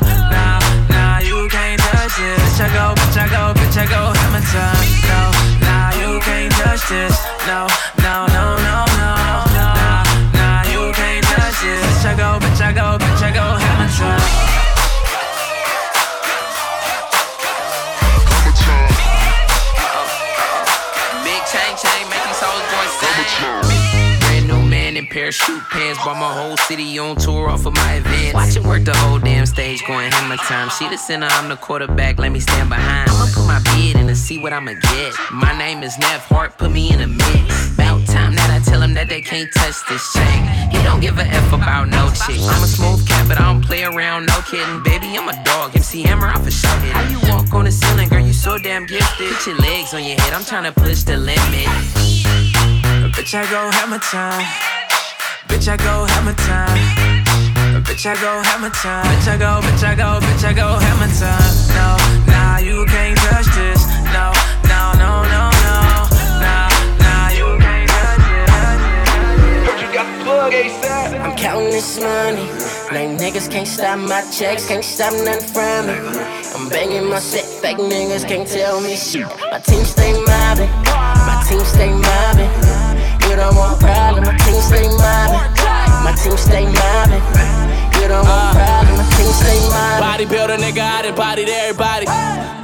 I 2.63 2.69
go, 2.71 2.95
bitch, 2.95 3.19
I 3.19 3.27
go, 3.27 3.53
bitch, 3.59 3.75
I 3.75 3.87
go 3.91 4.15
hammer 4.15 4.45
time. 4.55 4.87
No, 5.11 5.35
nah, 5.67 5.91
you 5.99 6.21
can't 6.21 6.53
touch 6.63 6.87
this. 6.87 7.19
No, 7.43 7.67
no, 7.99 8.27
no, 8.31 8.55
no, 8.63 8.87
no. 9.03 9.11
Nah, 9.59 10.07
nah, 10.31 10.63
you 10.71 10.95
can't 10.95 11.27
touch 11.27 11.59
this. 11.59 11.83
Bitch, 11.83 12.07
I 12.07 12.15
go, 12.15 12.39
bitch, 12.39 12.63
I 12.63 12.71
go, 12.71 12.99
bitch, 13.03 13.19
I 13.19 13.31
go 13.35 13.43
hammer 13.59 13.91
time. 13.91 14.23
Big 21.27 21.43
chain 21.51 21.75
chain, 21.75 22.07
make 22.09 22.23
these 22.23 22.39
hoes 22.39 22.63
boys 22.71 22.95
sing. 23.03 23.62
In 25.03 25.09
parachute 25.09 25.65
pants, 25.69 26.01
brought 26.05 26.21
my 26.21 26.33
whole 26.33 26.57
city 26.59 26.97
on 26.97 27.17
tour 27.17 27.49
off 27.49 27.67
of 27.67 27.75
my 27.75 27.95
events. 27.95 28.35
Watch 28.35 28.55
it 28.55 28.63
work 28.63 28.85
the 28.85 28.97
whole 28.99 29.19
damn 29.19 29.47
stage, 29.47 29.85
going 29.85 30.13
hammer 30.13 30.37
time. 30.37 30.71
She 30.71 30.89
the 30.89 30.97
center, 30.97 31.27
I'm 31.29 31.49
the 31.49 31.57
quarterback, 31.57 32.21
let 32.21 32.31
me 32.31 32.39
stand 32.39 32.69
behind. 32.69 33.11
I'ma 33.11 33.27
put 33.35 33.45
my 33.45 33.59
bid 33.75 33.97
in 33.97 34.07
to 34.07 34.15
see 34.15 34.39
what 34.39 34.53
I'ma 34.53 34.75
get. 34.75 35.13
My 35.33 35.59
name 35.59 35.83
is 35.83 35.99
Nev 35.99 36.21
Hart, 36.27 36.57
put 36.57 36.71
me 36.71 36.93
in 36.93 37.01
a 37.01 37.09
mix. 37.09 37.75
About 37.75 38.07
time 38.07 38.37
that 38.37 38.49
I 38.49 38.63
tell 38.63 38.81
him 38.81 38.95
that 38.95 39.09
they 39.09 39.21
can't 39.21 39.53
touch 39.53 39.75
this 39.89 40.13
chain. 40.13 40.47
He 40.71 40.79
don't 40.85 41.01
give 41.01 41.19
a 41.19 41.27
F 41.27 41.53
about 41.53 41.89
no 41.89 42.07
chick. 42.15 42.39
I'm 42.39 42.63
a 42.63 42.71
smooth 42.71 43.05
cat, 43.09 43.27
but 43.27 43.41
I 43.41 43.53
don't 43.53 43.65
play 43.65 43.83
around, 43.83 44.27
no 44.27 44.39
kidding. 44.47 44.85
Baby, 44.85 45.19
I'm 45.19 45.29
a 45.29 45.35
dog, 45.43 45.75
MC 45.75 46.03
Hammer, 46.03 46.29
I 46.29 46.39
for 46.39 46.53
sure. 46.53 46.71
How 46.95 47.03
you 47.11 47.19
walk 47.29 47.53
on 47.53 47.65
the 47.65 47.73
ceiling, 47.73 48.09
girl, 48.09 48.25
you 48.25 48.33
so 48.33 48.57
damn 48.57 48.87
gifted. 48.87 49.33
Put 49.33 49.47
your 49.49 49.57
legs 49.57 49.95
on 49.95 50.05
your 50.05 50.21
head, 50.21 50.33
I'm 50.33 50.45
trying 50.45 50.71
to 50.71 50.73
push 50.73 51.03
the 51.03 51.17
limit. 51.17 51.67
Bitch, 53.19 53.35
I 53.35 53.43
go 53.51 53.69
hammer 53.73 53.99
time. 53.99 54.82
Bitch, 55.63 55.71
I 55.71 55.77
go 55.77 56.05
hammer 56.07 56.35
time. 56.35 57.85
Bitch, 57.85 58.05
I 58.05 58.15
go 58.21 58.43
hammer 58.43 58.71
time. 58.71 59.07
Bitch, 59.07 59.29
I 59.31 59.39
go, 59.39 59.61
bitch, 59.63 59.85
I 59.87 59.95
go, 59.95 60.19
bitch, 60.19 60.45
I 60.45 60.53
go 60.53 60.75
hammer 60.75 61.07
time. 61.15 61.55
No, 61.79 61.95
nah, 62.27 62.59
you 62.59 62.85
can't 62.87 63.17
touch 63.17 63.47
this. 63.55 63.87
No, 64.11 64.35
no, 64.67 64.91
no, 64.99 65.23
no, 65.23 65.43
no. 65.63 65.79
Nah, 66.43 66.67
nah, 66.99 67.31
you 67.31 67.47
can't 67.63 67.89
touch 67.89 68.27
it. 68.27 68.51
Heard 69.63 69.79
you 69.79 69.95
got 69.95 70.19
the 70.19 70.25
plug 70.25 70.53
ASAP. 70.53 71.21
I'm 71.21 71.37
counting 71.37 71.71
this 71.71 72.01
money. 72.01 72.51
Lame 72.91 73.17
niggas 73.17 73.49
can't 73.49 73.69
stop 73.69 74.01
my 74.01 74.29
checks, 74.33 74.67
can't 74.67 74.85
stop 74.85 75.13
nothing 75.13 75.47
from 75.47 75.87
me. 75.87 75.95
I'm 76.57 76.71
banging 76.71 77.09
my 77.09 77.21
set, 77.21 77.45
fake 77.45 77.77
niggas 77.77 78.27
can't 78.27 78.49
tell 78.49 78.81
me 78.81 78.97
shit. 78.97 79.29
My 79.53 79.61
team 79.61 79.85
stay 79.85 80.11
mobbing, 80.27 80.71
my 81.23 81.41
team 81.47 81.61
stay 81.61 81.93
mobbing. 81.95 82.82
You 83.33 83.39
don't 83.39 83.57
want 83.57 83.81
problem, 83.81 84.25
my 84.25 84.37
team 84.37 84.61
stay 84.61 84.87
mobbing, 84.89 85.55
my 86.05 86.15
team 86.23 86.37
stay 86.37 86.67
mobbing. 86.67 87.72
You 88.03 88.09
don't 88.09 88.27
want 88.27 88.59
problem, 88.59 88.97
my 88.99 89.07
stay 89.31 89.63
mobbing. 89.71 90.27
Bodybuilder 90.27 90.59
nigga, 90.59 90.83
I 90.83 91.03
done 91.03 91.15
bodied 91.15 91.49
everybody. 91.49 92.07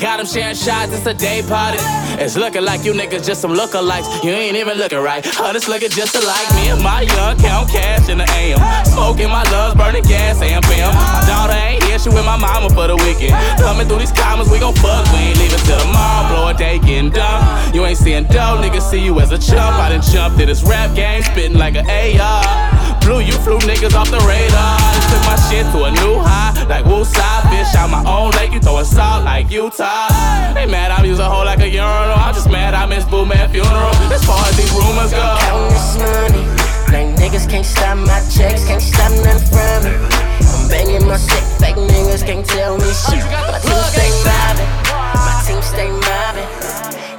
Got 0.03 0.19
them 0.19 0.27
sharing 0.27 0.57
shots, 0.57 0.91
it's 0.93 1.07
a 1.07 1.15
day 1.15 1.43
party. 1.47 1.79
It's 2.19 2.35
looking 2.37 2.65
like 2.65 2.85
you 2.85 2.93
niggas 2.93 3.25
just 3.25 3.41
some 3.41 3.55
lookalikes. 3.55 4.25
You 4.25 4.31
ain't 4.31 4.57
even 4.57 4.79
looking 4.79 4.99
right. 4.99 5.23
Others 5.39 5.69
looking 5.69 5.91
just 5.91 6.17
alike. 6.17 6.49
Me 6.59 6.71
and 6.71 6.83
my 6.83 7.03
young 7.03 7.39
count 7.39 7.71
cash 7.71 8.09
in 8.09 8.19
the 8.19 8.27
AM. 8.35 8.59
Smoking 8.87 9.31
my 9.31 9.45
loves, 9.55 9.77
burning 9.77 10.03
gas, 10.03 10.43
and 10.43 10.61
bam. 10.67 10.91
My 10.93 11.23
daughter 11.31 11.55
ain't 11.55 11.85
here, 11.85 12.01
she 12.01 12.09
with 12.09 12.27
my 12.27 12.37
mama 12.37 12.69
for 12.71 12.89
the 12.89 12.97
weekend. 12.97 13.39
Coming 13.63 13.87
through 13.87 14.01
these 14.01 14.11
comments, 14.11 14.51
we 14.51 14.59
gon' 14.59 14.75
fuck. 14.75 15.07
We 15.13 15.19
ain't 15.19 15.39
leaving 15.39 15.63
till 15.71 15.79
tomorrow. 15.79 16.35
Blow 16.35 16.49
a 16.49 16.55
day 16.55 16.81
getting 16.81 17.11
dumb. 17.11 17.47
You 17.73 17.87
ain't 17.87 17.99
seeing 17.99 18.25
dough, 18.25 18.59
niggas 18.59 18.91
see 18.91 18.99
you 18.99 19.21
as 19.21 19.31
a 19.31 19.39
chump. 19.39 19.79
I 19.79 19.91
done 19.91 20.03
jumped 20.03 20.41
to 20.41 20.47
this 20.47 20.65
rap 20.65 20.97
game, 20.97 21.23
spitting 21.23 21.59
like 21.59 21.77
an 21.77 21.87
AR. 21.87 22.98
Blue, 23.09 23.25
you 23.25 23.33
flew 23.41 23.57
niggas 23.65 23.97
off 23.97 24.13
the 24.13 24.21
radar. 24.29 24.77
Just 24.93 25.09
took 25.09 25.25
my 25.25 25.37
shit 25.49 25.65
to 25.73 25.89
a 25.89 25.91
new 25.97 26.21
high, 26.21 26.53
like 26.69 26.85
Wooside. 26.85 27.49
Fish 27.49 27.73
out 27.73 27.89
my 27.89 28.05
own 28.05 28.37
lake, 28.37 28.53
you 28.53 28.61
throwing 28.61 28.85
salt 28.85 29.25
like 29.25 29.49
Utah. 29.51 30.13
They 30.53 30.69
mad 30.69 30.93
I'm 30.93 31.07
using 31.07 31.25
a 31.25 31.31
hole 31.31 31.47
like 31.49 31.61
a 31.61 31.69
urinal. 31.73 32.21
I'm 32.21 32.35
just 32.35 32.51
mad 32.51 32.75
I 32.75 32.85
missed 32.85 33.09
Boo 33.09 33.25
Man 33.25 33.49
funeral. 33.49 33.97
As 34.13 34.21
far 34.29 34.37
as 34.45 34.53
these 34.61 34.69
rumors 34.77 35.09
go. 35.17 35.25
Counting 35.41 35.73
this 35.73 35.97
money. 35.97 36.45
Lame 36.93 37.17
niggas 37.17 37.49
can't 37.49 37.65
stop 37.65 37.97
my 37.97 38.21
checks, 38.29 38.69
can't 38.69 38.85
stop 38.85 39.09
nothing 39.25 39.41
from 39.57 39.89
me. 39.89 39.97
I'm 40.45 40.69
banging 40.69 41.09
my 41.09 41.17
set, 41.17 41.41
fake 41.57 41.81
niggas 41.81 42.21
can't 42.29 42.45
tell 42.45 42.77
me 42.77 42.93
oh, 42.93 43.09
shit. 43.09 43.25
My 43.25 43.57
team 43.57 43.89
stay 43.89 44.13
mobbing, 44.21 44.69
my 45.17 45.33
team 45.49 45.63
stay 45.65 45.89
mobbing. 45.89 46.49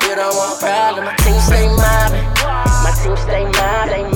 You 0.05 0.13
don't 0.13 0.37
want 0.37 0.61
problem, 0.61 1.05
my 1.09 1.17
team 1.25 1.41
stay 1.41 1.65
mobbing, 1.65 2.29
my 2.85 2.93
team 2.93 3.17
stay 3.17 3.45
mobbing, 3.57 4.13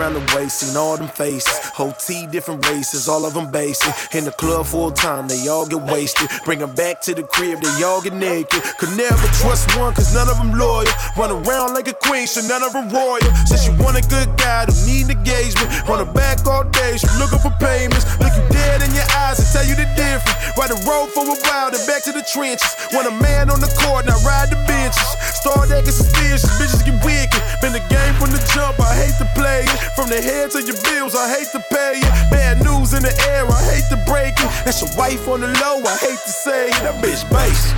around 0.00 0.14
the 0.14 0.24
way, 0.34 0.48
seen 0.48 0.76
all 0.76 0.96
them 0.96 1.08
faces. 1.08 1.52
Whole 1.76 1.92
T, 1.92 2.26
different 2.26 2.66
races, 2.68 3.08
all 3.08 3.26
of 3.26 3.34
them 3.34 3.50
basic. 3.50 3.92
In 4.14 4.24
the 4.24 4.32
club 4.32 4.66
full 4.66 4.90
time, 4.90 5.28
they 5.28 5.48
all 5.48 5.66
get 5.66 5.82
wasted. 5.82 6.28
Bring 6.44 6.60
them 6.60 6.74
back 6.74 7.00
to 7.02 7.14
the 7.14 7.22
crib, 7.22 7.60
they 7.60 7.84
all 7.84 8.00
get 8.00 8.14
naked. 8.14 8.62
Could 8.78 8.96
never 8.96 9.26
trust 9.44 9.76
one, 9.76 9.92
cause 9.92 10.14
none 10.14 10.28
of 10.28 10.38
them 10.38 10.56
loyal. 10.56 10.88
Run 11.16 11.30
around 11.30 11.74
like 11.74 11.88
a 11.88 11.92
queen, 11.92 12.26
so 12.26 12.40
none 12.48 12.62
of 12.62 12.72
them 12.72 12.88
royal. 12.88 13.20
Says 13.44 13.64
she 13.64 13.70
want 13.76 14.00
a 14.00 14.04
good 14.08 14.28
guy, 14.40 14.64
don't 14.64 14.86
need 14.86 15.10
engagement. 15.10 15.68
Run 15.84 16.00
her 16.00 16.12
back 16.12 16.46
all 16.46 16.64
day, 16.64 16.96
she 16.96 17.06
looking 17.20 17.38
for 17.38 17.52
payments. 17.60 18.08
Look 18.18 18.32
you 18.32 18.44
dead 18.48 18.80
in 18.80 18.94
your 18.96 19.08
eyes 19.20 19.36
and 19.36 19.48
tell 19.52 19.66
you 19.68 19.76
the 19.76 19.88
difference. 20.00 20.56
Ride 20.56 20.72
the 20.72 20.80
road 20.88 21.12
for 21.12 21.28
a 21.28 21.36
while, 21.36 21.70
then 21.70 21.84
back 21.84 22.02
to 22.08 22.12
the 22.12 22.24
trenches. 22.24 22.72
Want 22.92 23.04
a 23.04 23.14
man 23.20 23.50
on 23.52 23.60
the 23.60 23.70
court, 23.84 24.08
now 24.08 24.16
ride 24.24 24.48
the 24.48 24.60
benches. 24.64 25.04
Start 25.44 25.70
acting 25.70 25.92
suspicious, 25.92 26.48
bitches 26.56 26.84
get 26.84 26.96
wicked. 27.04 27.40
Been 27.60 27.72
the 27.76 27.84
game 27.92 28.14
from 28.16 28.32
the 28.32 28.40
jump, 28.56 28.80
I 28.80 28.96
hate 28.96 29.16
to 29.20 29.28
play 29.36 29.64
it. 29.68 29.89
From 29.96 30.08
the 30.08 30.20
head 30.20 30.50
to 30.52 30.62
your 30.62 30.76
bills, 30.82 31.14
I 31.14 31.28
hate 31.28 31.48
to 31.52 31.60
pay 31.70 31.98
it. 31.98 32.30
Bad 32.30 32.62
news 32.64 32.94
in 32.94 33.02
the 33.02 33.14
air, 33.28 33.46
I 33.46 33.62
hate 33.74 33.88
to 33.90 33.96
break 34.06 34.34
it. 34.38 34.50
That's 34.64 34.80
your 34.80 34.90
wife 34.96 35.28
on 35.28 35.40
the 35.40 35.48
low, 35.48 35.82
I 35.84 35.96
hate 35.96 36.20
to 36.24 36.32
say 36.32 36.68
it. 36.68 36.82
That 36.82 37.02
bitch 37.02 37.28
bass. 37.30 37.72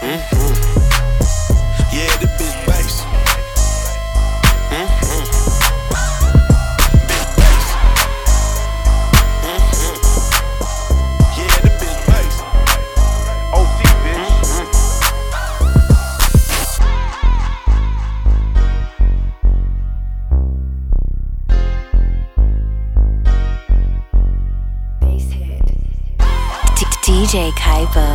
Mm-hmm. 0.00 0.45
DJ 27.26 27.50
Caipo. 27.58 28.06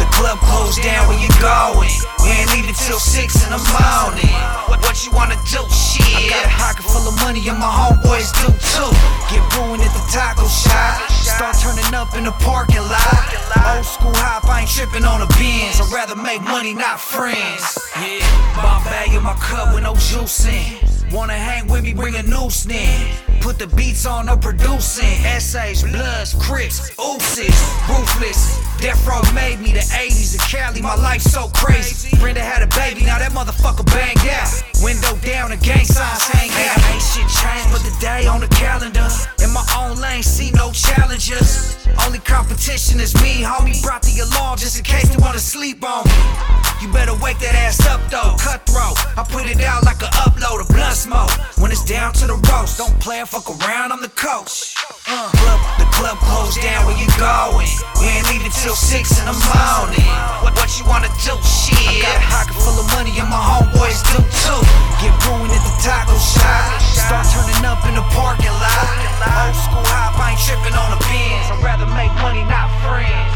the 0.00 0.08
club 0.16 0.38
closed 0.40 0.80
down 0.80 1.08
where 1.08 1.20
you 1.20 1.28
going. 1.36 1.92
We 2.24 2.30
ain't 2.32 2.48
leaving 2.56 2.72
till 2.72 2.96
six 2.96 3.44
in 3.44 3.52
the 3.52 3.60
morning. 3.68 4.32
What, 4.64 4.80
what 4.80 5.04
you 5.04 5.12
wanna 5.12 5.36
do? 5.44 5.60
Shit. 5.68 6.08
I 6.16 6.24
got 6.30 6.46
a 6.46 6.48
pocket 6.56 6.84
full 6.88 7.04
of 7.06 7.14
money 7.20 7.46
and 7.50 7.58
my 7.58 7.68
homeboys 7.68 8.32
do 8.40 8.48
too. 8.56 8.88
Get 9.28 9.44
ruined 9.60 9.82
at 9.84 9.92
the 9.92 10.00
taco 10.08 10.48
shop. 10.48 11.04
Start 11.12 11.54
turning 11.60 11.92
up 11.92 12.16
in 12.16 12.24
the 12.24 12.32
parking 12.40 12.80
lot. 12.80 13.28
Old 13.76 13.84
school 13.84 14.16
hop, 14.16 14.48
I 14.48 14.62
ain't 14.62 14.70
tripping 14.70 15.04
on 15.04 15.20
the 15.20 15.28
bins. 15.36 15.84
I'd 15.84 15.92
rather 15.92 16.16
make 16.16 16.40
money, 16.40 16.72
not 16.72 16.98
friends. 16.98 17.76
Yeah, 18.00 18.24
bomb 18.56 18.82
bag 18.84 19.12
in 19.12 19.22
my 19.22 19.34
cup 19.34 19.74
with 19.74 19.84
no 19.84 19.94
juice 19.96 20.46
in. 20.46 20.89
Wanna 21.12 21.34
hang 21.34 21.66
with 21.66 21.82
me, 21.82 21.92
bring 21.92 22.14
a 22.14 22.22
noose 22.22 22.66
in. 22.66 23.10
Put 23.40 23.58
the 23.58 23.66
beats 23.66 24.06
on, 24.06 24.26
no 24.26 24.36
producing. 24.36 25.24
Essays, 25.24 25.82
bloods, 25.82 26.34
crips, 26.38 26.90
oopsies, 26.96 27.88
ruthless. 27.88 28.69
Death 28.80 29.06
Row 29.06 29.20
made 29.34 29.60
me 29.60 29.72
the 29.72 29.84
80s 29.92 30.32
in 30.32 30.40
Cali, 30.40 30.80
my 30.80 30.94
life 30.94 31.20
so 31.20 31.48
crazy. 31.52 32.16
Brenda 32.16 32.40
had 32.40 32.62
a 32.62 32.66
baby, 32.72 33.04
now 33.04 33.18
that 33.18 33.32
motherfucker 33.32 33.84
banged 33.92 34.24
out. 34.32 34.48
Window 34.82 35.12
down, 35.20 35.50
the 35.50 35.60
gang 35.60 35.84
signs 35.84 36.24
hang 36.32 36.48
out. 36.48 36.80
Ain't 36.88 37.04
shit 37.04 37.28
changed 37.28 37.68
but 37.68 37.84
the 37.84 37.92
day 38.00 38.26
on 38.26 38.40
the 38.40 38.48
calendar. 38.48 39.04
In 39.44 39.52
my 39.52 39.64
own 39.76 40.00
lane, 40.00 40.22
see 40.22 40.50
no 40.52 40.72
challengers. 40.72 41.76
Only 42.06 42.20
competition 42.20 43.00
is 43.00 43.12
me, 43.20 43.44
homie. 43.44 43.76
Brought 43.82 44.00
the 44.02 44.24
alarm 44.24 44.56
just 44.56 44.78
in 44.78 44.84
case 44.84 45.08
they 45.12 45.20
wanna 45.20 45.38
sleep 45.38 45.84
on 45.84 46.08
me. 46.08 46.60
You 46.80 46.88
better 46.90 47.12
wake 47.20 47.38
that 47.44 47.52
ass 47.52 47.84
up 47.84 48.00
though, 48.08 48.40
cutthroat. 48.40 48.96
I 49.12 49.22
put 49.28 49.44
it 49.44 49.60
out 49.60 49.84
like 49.84 50.00
a 50.00 50.08
upload, 50.24 50.64
a 50.64 50.66
blunt 50.72 50.96
smoke. 50.96 51.28
When 51.60 51.70
it's 51.70 51.84
down 51.84 52.14
to 52.14 52.26
the 52.26 52.40
roast, 52.48 52.78
don't 52.78 52.96
play 53.00 53.20
and 53.20 53.28
fuck 53.28 53.44
around, 53.52 53.92
I'm 53.92 54.00
the 54.00 54.08
coach. 54.16 54.72
Uh, 55.04 55.28
club, 55.28 55.60
the 55.76 55.84
club 55.92 56.16
closed 56.24 56.56
down, 56.62 56.86
where 56.86 56.96
you 56.96 57.08
going? 57.20 57.68
We 58.00 58.08
ain't 58.08 58.26
leaving 58.32 58.50
till 58.50 58.69
six 58.76 59.18
in 59.18 59.26
the 59.26 59.34
morning. 59.34 60.06
What, 60.42 60.54
what 60.54 60.70
you 60.78 60.84
wanna 60.86 61.10
do? 61.24 61.34
Shit. 61.42 61.74
I 61.80 62.02
got 62.02 62.16
a 62.18 62.26
pocket 62.30 62.56
full 62.60 62.78
of 62.78 62.86
money 62.94 63.10
and 63.18 63.26
my 63.26 63.40
homeboys 63.40 63.98
do 64.10 64.18
too. 64.20 64.60
Get 65.02 65.10
ruined 65.26 65.50
at 65.50 65.62
the 65.64 65.74
taco 65.82 66.14
shop. 66.18 66.78
Start 66.82 67.26
turning 67.34 67.64
up 67.66 67.82
in 67.88 67.94
the 67.98 68.06
parking 68.14 68.52
lot. 68.52 68.86
Old 69.26 69.56
school 69.56 69.86
hop, 69.90 70.14
I 70.20 70.32
ain't 70.32 70.40
tripping 70.40 70.76
on 70.78 70.94
the 70.94 71.00
bins. 71.08 71.46
I'd 71.50 71.62
rather 71.64 71.88
make 71.98 72.12
money, 72.22 72.44
not 72.46 72.70
friends. 72.84 73.34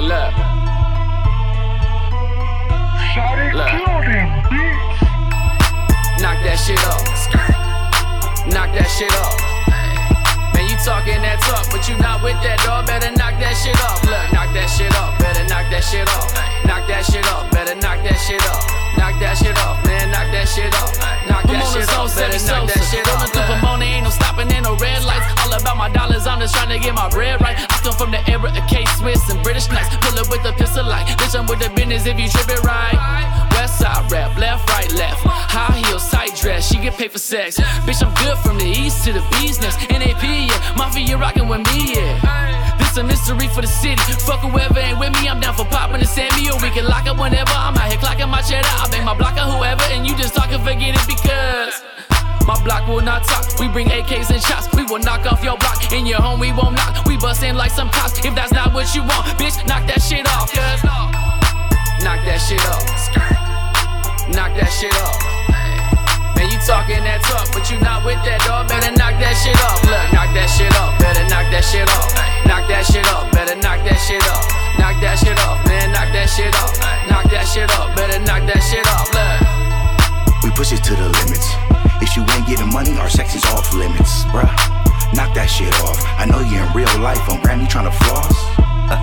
Look. 0.00 0.32
Look. 3.52 3.72
Knock 6.20 6.38
that 6.44 6.56
shit 6.56 6.80
off. 6.86 7.04
Knock 8.46 8.72
that 8.72 8.88
shit 8.88 9.12
off. 9.12 9.49
Talking 10.80 11.20
that 11.22 11.38
talk, 11.44 11.68
but 11.70 11.86
you 11.86 11.94
not 12.00 12.24
with 12.24 12.40
that 12.40 12.56
dog. 12.64 12.88
Better 12.88 13.12
knock 13.12 13.36
that 13.36 13.52
shit 13.52 13.76
off. 13.84 14.00
Look, 14.00 14.32
knock 14.32 14.48
that 14.56 14.66
shit 14.66 14.90
off. 14.96 15.12
Better 15.20 15.44
knock 15.44 15.68
that 15.68 15.84
shit 15.84 16.08
off. 16.08 16.32
Knock 16.64 16.88
that 16.88 17.04
shit 17.04 17.22
off. 17.30 17.46
Better 17.52 17.76
knock 17.76 18.00
that 18.00 18.16
shit 18.16 18.40
off. 18.48 18.64
Knock 18.96 19.14
that 19.20 19.36
shit 19.36 19.54
off, 19.60 19.76
man. 19.84 20.10
Knock 20.10 20.32
that 20.32 20.48
shit 20.48 20.72
off. 20.80 20.96
Knock 21.28 21.44
that 21.46 21.62
shit 21.68 21.84
off. 21.92 22.08
Better 22.16 22.40
knock 22.48 22.64
that 22.72 22.80
shit 22.88 23.04
off. 23.06 23.12
Rolling 23.12 23.32
through 23.32 23.44
Pomona, 23.44 23.84
ain't 23.84 24.04
no 24.08 24.10
stopping, 24.10 24.50
ain't 24.50 24.64
no 24.64 24.74
red 24.80 25.04
lights. 25.04 25.28
All 25.44 25.52
about 25.52 25.76
my 25.76 25.92
dollars, 25.92 26.26
I'm 26.26 26.40
just 26.40 26.56
trying 26.56 26.72
to 26.72 26.80
get 26.80 26.96
my 26.96 27.12
bread 27.12 27.40
right. 27.44 27.60
I 27.60 27.76
come 27.84 27.94
from 27.94 28.10
the 28.10 28.24
era 28.24 28.48
of 28.48 28.64
K 28.64 28.84
Swiss 28.96 29.20
and 29.28 29.38
British 29.44 29.68
Knights. 29.68 29.94
Pull 30.00 30.16
up 30.16 30.32
with 30.32 30.48
a 30.48 30.52
pistol 30.56 30.84
like, 30.88 31.06
bitch, 31.20 31.38
I'm 31.38 31.44
with 31.46 31.60
the 31.60 31.68
business 31.76 32.08
if 32.08 32.18
you 32.18 32.28
trip 32.28 32.48
it 32.48 32.64
right. 32.64 33.49
West 33.60 33.76
side 33.76 34.10
rap, 34.10 34.38
left, 34.38 34.64
right, 34.72 34.90
left. 34.94 35.20
High 35.28 35.84
heels, 35.84 36.08
tight 36.08 36.34
dress, 36.34 36.72
she 36.72 36.80
get 36.80 36.96
paid 36.96 37.12
for 37.12 37.18
sex. 37.18 37.60
Bitch, 37.84 38.00
I'm 38.00 38.08
good 38.16 38.38
from 38.40 38.56
the 38.56 38.64
east 38.64 39.04
to 39.04 39.12
the 39.12 39.20
business. 39.36 39.76
NAP, 39.92 40.24
yeah, 40.24 40.56
Mafia 40.80 41.18
rockin' 41.18 41.46
with 41.46 41.60
me, 41.68 41.92
yeah. 41.92 42.16
This 42.80 42.96
a 42.96 43.04
mystery 43.04 43.48
for 43.52 43.60
the 43.60 43.68
city. 43.68 44.00
Fuck 44.24 44.40
whoever 44.40 44.80
ain't 44.80 44.98
with 44.98 45.12
me, 45.20 45.28
I'm 45.28 45.40
down 45.44 45.52
for 45.52 45.66
popping 45.66 46.00
the 46.00 46.06
Sammy. 46.08 46.48
Or 46.48 46.56
we 46.64 46.72
can 46.72 46.88
lock 46.88 47.04
up 47.04 47.20
whenever. 47.20 47.52
I'm 47.52 47.76
out 47.76 47.92
here 47.92 48.00
clocking 48.00 48.30
my 48.32 48.40
cheddar. 48.40 48.64
I 48.64 48.88
bang 48.90 49.04
my 49.04 49.12
block 49.12 49.36
or 49.36 49.44
whoever, 49.52 49.84
and 49.92 50.08
you 50.08 50.16
just 50.16 50.34
talk 50.34 50.48
and 50.48 50.64
forget 50.64 50.96
it 50.96 51.04
because. 51.04 51.84
My 52.48 52.56
block 52.64 52.88
will 52.88 53.04
not 53.04 53.28
talk. 53.28 53.44
We 53.60 53.68
bring 53.68 53.88
AKs 53.88 54.32
and 54.32 54.40
shots. 54.40 54.72
We 54.72 54.88
will 54.88 55.04
knock 55.04 55.30
off 55.30 55.44
your 55.44 55.58
block. 55.58 55.92
In 55.92 56.06
your 56.06 56.22
home, 56.24 56.40
we 56.40 56.50
won't 56.50 56.76
knock. 56.80 57.04
We 57.04 57.18
bust 57.18 57.42
in 57.42 57.60
like 57.60 57.72
some 57.72 57.90
cops. 57.90 58.24
If 58.24 58.34
that's 58.34 58.56
not 58.56 58.72
what 58.72 58.88
you 58.94 59.02
want, 59.02 59.28
bitch, 59.36 59.60
knock 59.68 59.84
that 59.92 60.00
shit 60.00 60.24
off. 60.32 60.48
Knock 62.00 62.24
that 62.24 62.40
shit 62.40 62.64
off. 62.64 63.39
Knock 64.32 64.54
that 64.58 64.70
shit 64.70 64.94
off. 65.02 65.18
Man, 66.38 66.48
you 66.50 66.58
talking 66.62 67.02
that 67.02 67.20
talk, 67.26 67.50
but 67.52 67.66
you 67.70 67.76
not 67.82 68.06
with 68.06 68.22
that 68.24 68.40
dog. 68.46 68.68
Better 68.70 68.94
knock 68.94 69.18
that 69.18 69.34
shit 69.34 69.58
off. 69.66 69.82
Look, 69.84 70.06
knock 70.14 70.30
that 70.32 70.46
shit 70.46 70.70
off. 70.78 70.94
Better 71.02 71.26
knock 71.26 71.50
that 71.50 71.66
shit 71.66 71.88
off. 71.90 72.14
Knock 72.46 72.64
that 72.70 72.86
shit 72.86 73.06
off. 73.10 73.26
Better 73.34 73.56
knock 73.58 73.82
that 73.84 73.98
shit 73.98 74.22
off. 74.30 74.46
Knock 74.78 74.96
that 75.02 75.18
shit 75.18 75.38
off, 75.44 75.60
man. 75.66 75.92
Knock 75.92 76.08
that 76.14 76.26
shit 76.30 76.54
off. 76.56 76.72
Knock 77.10 77.26
that 77.30 77.44
shit 77.44 77.70
off. 77.76 77.94
Better 77.96 78.18
knock 78.22 78.46
that 78.46 78.62
shit 78.62 78.86
off. 78.86 79.10
Look. 79.12 80.44
We 80.44 80.50
push 80.56 80.72
it 80.72 80.82
to 80.88 80.94
the 80.94 81.08
limits. 81.20 81.52
If 82.00 82.16
you 82.16 82.24
ain't 82.32 82.46
getting 82.46 82.72
money, 82.72 82.96
our 82.96 83.10
sex 83.10 83.34
is 83.34 83.44
off 83.52 83.74
limits, 83.74 84.24
bruh. 84.32 84.48
Knock 85.12 85.34
that 85.34 85.50
shit 85.50 85.74
off. 85.84 86.00
I 86.16 86.24
know 86.24 86.40
you 86.40 86.56
in 86.56 86.70
real 86.72 86.90
life 87.02 87.20
on 87.28 87.42
Grammy 87.42 87.68
trying 87.68 87.90
to 87.90 87.96
floss. 88.04 88.36
Uh, 88.88 88.98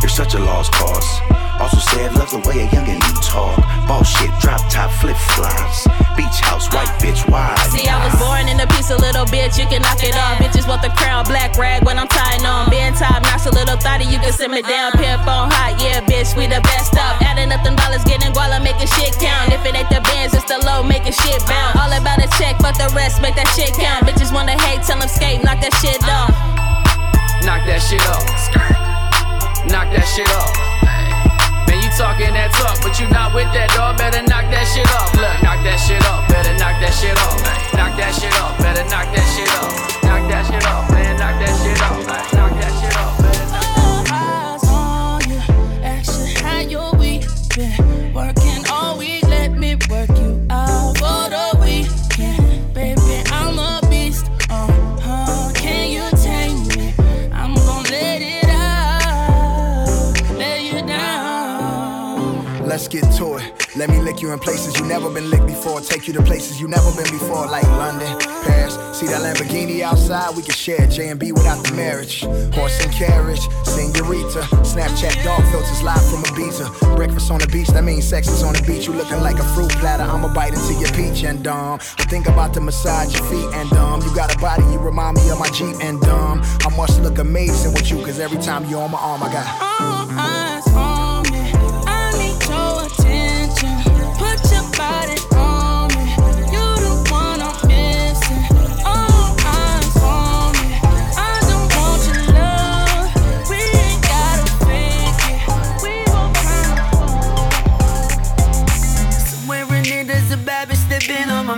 you're 0.00 0.08
such 0.10 0.34
a 0.34 0.40
lost 0.40 0.72
cause. 0.72 1.41
Also 1.62 1.78
said, 1.94 2.10
love 2.18 2.26
the 2.34 2.42
way 2.42 2.58
a 2.58 2.66
youngin' 2.74 2.98
you 2.98 3.14
talk. 3.22 3.54
Ball 3.86 4.02
shit, 4.02 4.34
drop 4.42 4.58
top, 4.66 4.90
flip 4.98 5.14
flops. 5.14 5.86
Beach 6.18 6.42
house, 6.42 6.66
white 6.74 6.90
bitch, 6.98 7.22
wide. 7.30 7.54
See, 7.70 7.86
I 7.86 8.02
was 8.02 8.18
born 8.18 8.50
in 8.50 8.58
a 8.58 8.66
piece 8.66 8.90
of 8.90 8.98
little 8.98 9.22
bitch, 9.30 9.54
you 9.62 9.70
can 9.70 9.78
knock 9.78 10.02
it 10.02 10.18
off. 10.18 10.42
Bitches 10.42 10.66
want 10.66 10.82
the 10.82 10.90
crown, 10.98 11.22
black 11.30 11.54
rag 11.54 11.86
when 11.86 12.02
I'm 12.02 12.10
tying 12.10 12.42
on. 12.42 12.66
Being 12.66 12.90
top, 12.98 13.22
knocks 13.22 13.46
a 13.46 13.54
little 13.54 13.78
thotty, 13.78 14.10
you 14.10 14.18
can 14.18 14.34
simmer 14.34 14.58
down. 14.58 14.90
Pimp 14.98 15.22
on 15.22 15.54
hot, 15.54 15.78
yeah, 15.78 16.02
bitch, 16.02 16.34
we 16.34 16.50
the 16.50 16.58
best 16.66 16.98
up. 16.98 17.22
Adding 17.22 17.54
up 17.54 17.62
them 17.62 17.78
dollars, 17.78 18.02
getting 18.02 18.34
guala, 18.34 18.58
making 18.58 18.90
shit 18.98 19.14
count. 19.22 19.54
If 19.54 19.62
it 19.62 19.78
ain't 19.78 19.86
the 19.86 20.02
bands, 20.02 20.34
it's 20.34 20.50
the 20.50 20.58
low, 20.66 20.82
making 20.82 21.14
shit 21.14 21.46
bounce. 21.46 21.78
All 21.78 21.94
about 21.94 22.18
a 22.18 22.26
check, 22.42 22.58
fuck 22.58 22.74
the 22.74 22.90
rest, 22.90 23.22
make 23.22 23.38
that 23.38 23.46
shit 23.54 23.70
count. 23.78 24.02
Bitches 24.02 24.34
wanna 24.34 24.58
hate, 24.66 24.82
tell 24.82 24.98
them 24.98 25.06
skate, 25.06 25.46
knock 25.46 25.62
that 25.62 25.70
shit 25.78 26.02
off. 26.10 26.34
Knock 27.46 27.62
that 27.70 27.78
shit 27.78 28.02
off. 28.10 28.26
Knock 29.70 29.86
that 29.94 30.10
shit 30.10 30.26
off. 30.34 30.61
Talking 32.02 32.34
that 32.34 32.50
talk, 32.58 32.82
but 32.82 32.98
you 32.98 33.06
not 33.14 33.30
with 33.30 33.46
that 33.54 33.70
dog. 33.78 33.96
Better 33.96 34.26
knock 34.26 34.50
that 34.50 34.66
shit 34.66 34.90
off. 34.90 35.14
Look, 35.14 35.38
knock 35.46 35.62
that 35.62 35.78
shit 35.78 36.02
off. 36.10 36.26
Better 36.26 36.50
knock 36.58 36.82
that 36.82 36.90
shit 36.90 37.14
off. 37.14 37.38
Knock 37.78 37.94
that 37.94 38.10
shit 38.10 38.34
off. 38.42 38.58
Better 38.58 38.82
knock 38.90 39.06
that 39.14 39.26
shit 39.30 39.46
off. 39.54 40.02
Knock 40.02 40.26
that 40.26 40.42
shit 40.50 40.66
off, 40.66 40.90
man. 40.90 41.11
Let 63.82 63.90
me 63.90 63.98
lick 63.98 64.22
you 64.22 64.30
in 64.32 64.38
places 64.38 64.78
you 64.78 64.86
never 64.86 65.10
been 65.10 65.28
licked 65.28 65.48
before. 65.48 65.80
Take 65.80 66.06
you 66.06 66.12
to 66.12 66.22
places 66.22 66.60
you 66.60 66.68
never 66.68 66.88
been 66.92 67.10
before, 67.10 67.48
like 67.48 67.64
London, 67.64 68.16
Paris. 68.44 68.74
See 68.96 69.08
that 69.08 69.22
Lamborghini 69.22 69.80
outside? 69.80 70.36
We 70.36 70.44
can 70.44 70.54
share 70.54 70.86
J 70.86 71.08
and 71.08 71.18
B 71.18 71.32
without 71.32 71.64
the 71.64 71.74
marriage. 71.74 72.20
Horse 72.54 72.78
and 72.80 72.92
carriage, 72.92 73.40
senorita. 73.64 74.46
Snapchat 74.62 75.24
dog 75.24 75.42
filters 75.50 75.82
live 75.82 76.00
from 76.08 76.22
Ibiza. 76.30 76.94
Breakfast 76.94 77.28
on 77.32 77.40
the 77.40 77.48
beach, 77.48 77.66
that 77.70 77.82
means 77.82 78.06
sex 78.06 78.28
is 78.28 78.44
on 78.44 78.54
the 78.54 78.62
beach. 78.62 78.86
You 78.86 78.92
looking 78.92 79.20
like 79.20 79.40
a 79.40 79.54
fruit 79.56 79.72
platter. 79.72 80.04
I'ma 80.04 80.32
bite 80.32 80.54
into 80.54 80.74
your 80.74 80.92
peach 80.92 81.24
and 81.24 81.42
dumb. 81.42 81.80
I 81.98 82.04
think 82.04 82.28
about 82.28 82.54
to 82.54 82.60
massage 82.60 83.12
your 83.12 83.24
feet 83.24 83.52
and 83.58 83.68
dumb. 83.70 84.00
You 84.02 84.14
got 84.14 84.32
a 84.32 84.38
body, 84.38 84.62
you 84.70 84.78
remind 84.78 85.16
me 85.16 85.28
of 85.28 85.40
my 85.40 85.50
Jeep 85.50 85.74
and 85.82 86.00
dumb. 86.02 86.40
I 86.62 86.70
must 86.76 87.02
look 87.02 87.18
amazing 87.18 87.72
with 87.72 87.90
you, 87.90 87.96
cause 87.96 88.20
every 88.20 88.38
time 88.38 88.64
you're 88.66 88.80
on 88.80 88.92
my 88.92 88.98
arm, 88.98 89.24
I 89.24 89.32
got. 89.32 89.46
Oh, 89.60 90.06
All 90.08 90.20
eyes 90.20 90.51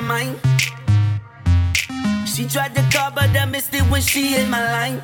mind. 0.04 0.38
She 2.26 2.46
tried 2.46 2.74
to 2.74 2.82
call, 2.92 3.10
but 3.10 3.30
I 3.36 3.44
missed 3.46 3.74
it 3.74 3.82
when 3.90 4.02
she 4.02 4.34
hit 4.34 4.48
my 4.48 4.62
line. 4.72 5.02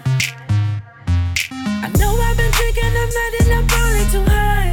I 1.85 1.89
know 1.99 2.13
I've 2.17 2.37
been 2.37 2.51
drinking, 2.51 2.85
I'm 2.85 3.11
not 3.19 3.41
and 3.41 3.53
I'm 3.53 3.67
probably 3.67 4.05
too 4.11 4.25
high. 4.31 4.73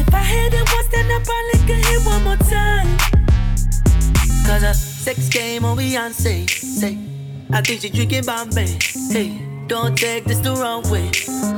If 0.00 0.14
I 0.14 0.22
hit 0.22 0.54
it 0.54 0.66
once, 0.72 0.88
then 0.88 1.06
I 1.10 1.18
probably 1.28 1.58
could 1.66 1.84
hit 1.84 2.00
one 2.06 2.22
more 2.24 2.36
time. 2.36 2.88
Cause 4.46 4.62
a 4.62 4.74
sex 4.74 5.28
game 5.28 5.64
on 5.64 5.76
Beyonce, 5.76 6.48
say, 6.48 6.98
I 7.52 7.60
think 7.60 7.82
she 7.82 7.90
drinking 7.90 8.24
Bombay, 8.24 8.78
hey. 9.10 9.57
Don't 9.68 9.98
take 9.98 10.24
this 10.24 10.38
the 10.38 10.54
wrong 10.54 10.82
way. 10.90 11.10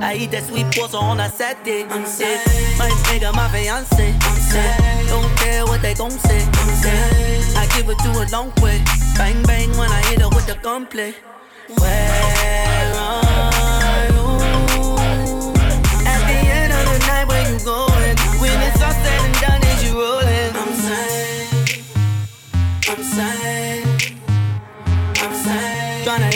I 0.02 0.16
eat 0.18 0.32
that 0.32 0.42
sweet 0.42 0.66
pasta 0.74 0.96
on 0.96 1.20
a 1.20 1.30
Saturday. 1.30 1.84
I'm 1.84 2.04
sad. 2.04 2.44
My 2.76 2.90
nigga, 3.06 3.32
my 3.32 3.46
fiance. 3.48 4.14
I'm 4.20 4.36
sad. 4.50 5.06
Don't 5.06 5.36
care 5.38 5.64
what 5.64 5.80
they 5.80 5.94
gon' 5.94 6.10
say. 6.10 6.42
I'm 6.42 6.74
sad. 6.82 7.56
I 7.56 7.66
give 7.76 7.88
it 7.88 7.98
to 7.98 8.10
a 8.10 8.26
long 8.32 8.52
way. 8.60 8.82
Bang 9.16 9.40
bang 9.44 9.70
when 9.78 9.90
I 9.92 10.02
hit 10.08 10.20
her 10.22 10.28
with 10.28 10.46
the 10.48 10.56
gunplay. 10.56 11.14
Where 11.78 12.79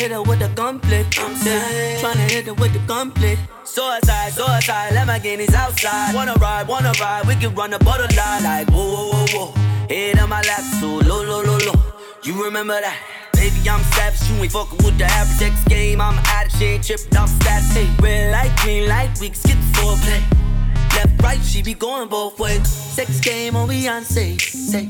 hit 0.04 0.12
her 0.12 0.22
with 0.22 0.38
the. 0.38 0.62
I'm 0.62 0.80
sad. 1.34 2.00
Tryna 2.00 2.30
hit 2.30 2.46
her 2.46 2.54
with 2.54 2.72
the 2.74 2.80
gunplay. 2.80 3.38
Suicide, 3.64 4.32
suicide, 4.32 4.92
Lamborghinis 4.92 5.54
outside. 5.54 6.14
Wanna 6.14 6.34
ride, 6.34 6.68
wanna 6.68 6.92
ride, 7.00 7.26
we 7.26 7.34
can 7.36 7.54
run 7.54 7.70
the 7.70 7.78
borderline 7.78 8.42
like 8.44 8.68
whoa, 8.70 8.84
whoa, 8.84 9.12
whoa, 9.12 9.26
whoa. 9.32 9.86
Head 9.88 10.18
on 10.18 10.28
my 10.28 10.42
lap, 10.42 10.60
so 10.80 10.88
low, 11.08 11.22
low, 11.24 11.42
low, 11.42 11.58
low. 11.66 11.78
You 12.22 12.44
remember 12.44 12.78
that? 12.80 12.98
Baby, 13.32 13.68
I'm 13.68 13.82
savage, 13.94 14.28
you 14.28 14.42
ain't 14.42 14.52
fucking 14.52 14.84
with 14.84 14.98
the 14.98 15.04
average 15.04 15.50
X 15.50 15.64
game. 15.64 16.00
I'm 16.00 16.18
addict, 16.36 16.56
she 16.56 16.64
ain't 16.64 16.84
tripping 16.84 17.16
off 17.16 17.30
stats. 17.38 17.72
Hey, 17.72 17.88
red 18.02 18.32
light, 18.32 18.54
green 18.58 18.88
light, 18.88 19.10
we 19.20 19.28
can 19.28 19.36
skip 19.36 19.56
the 19.56 19.78
foreplay. 19.78 20.22
Left, 20.96 21.22
right, 21.22 21.42
she 21.42 21.62
be 21.62 21.74
going 21.74 22.08
both 22.08 22.38
ways. 22.38 22.68
Sex 22.68 23.20
game 23.20 23.56
on 23.56 23.68
Beyonce. 23.68 24.38
Say, 24.38 24.88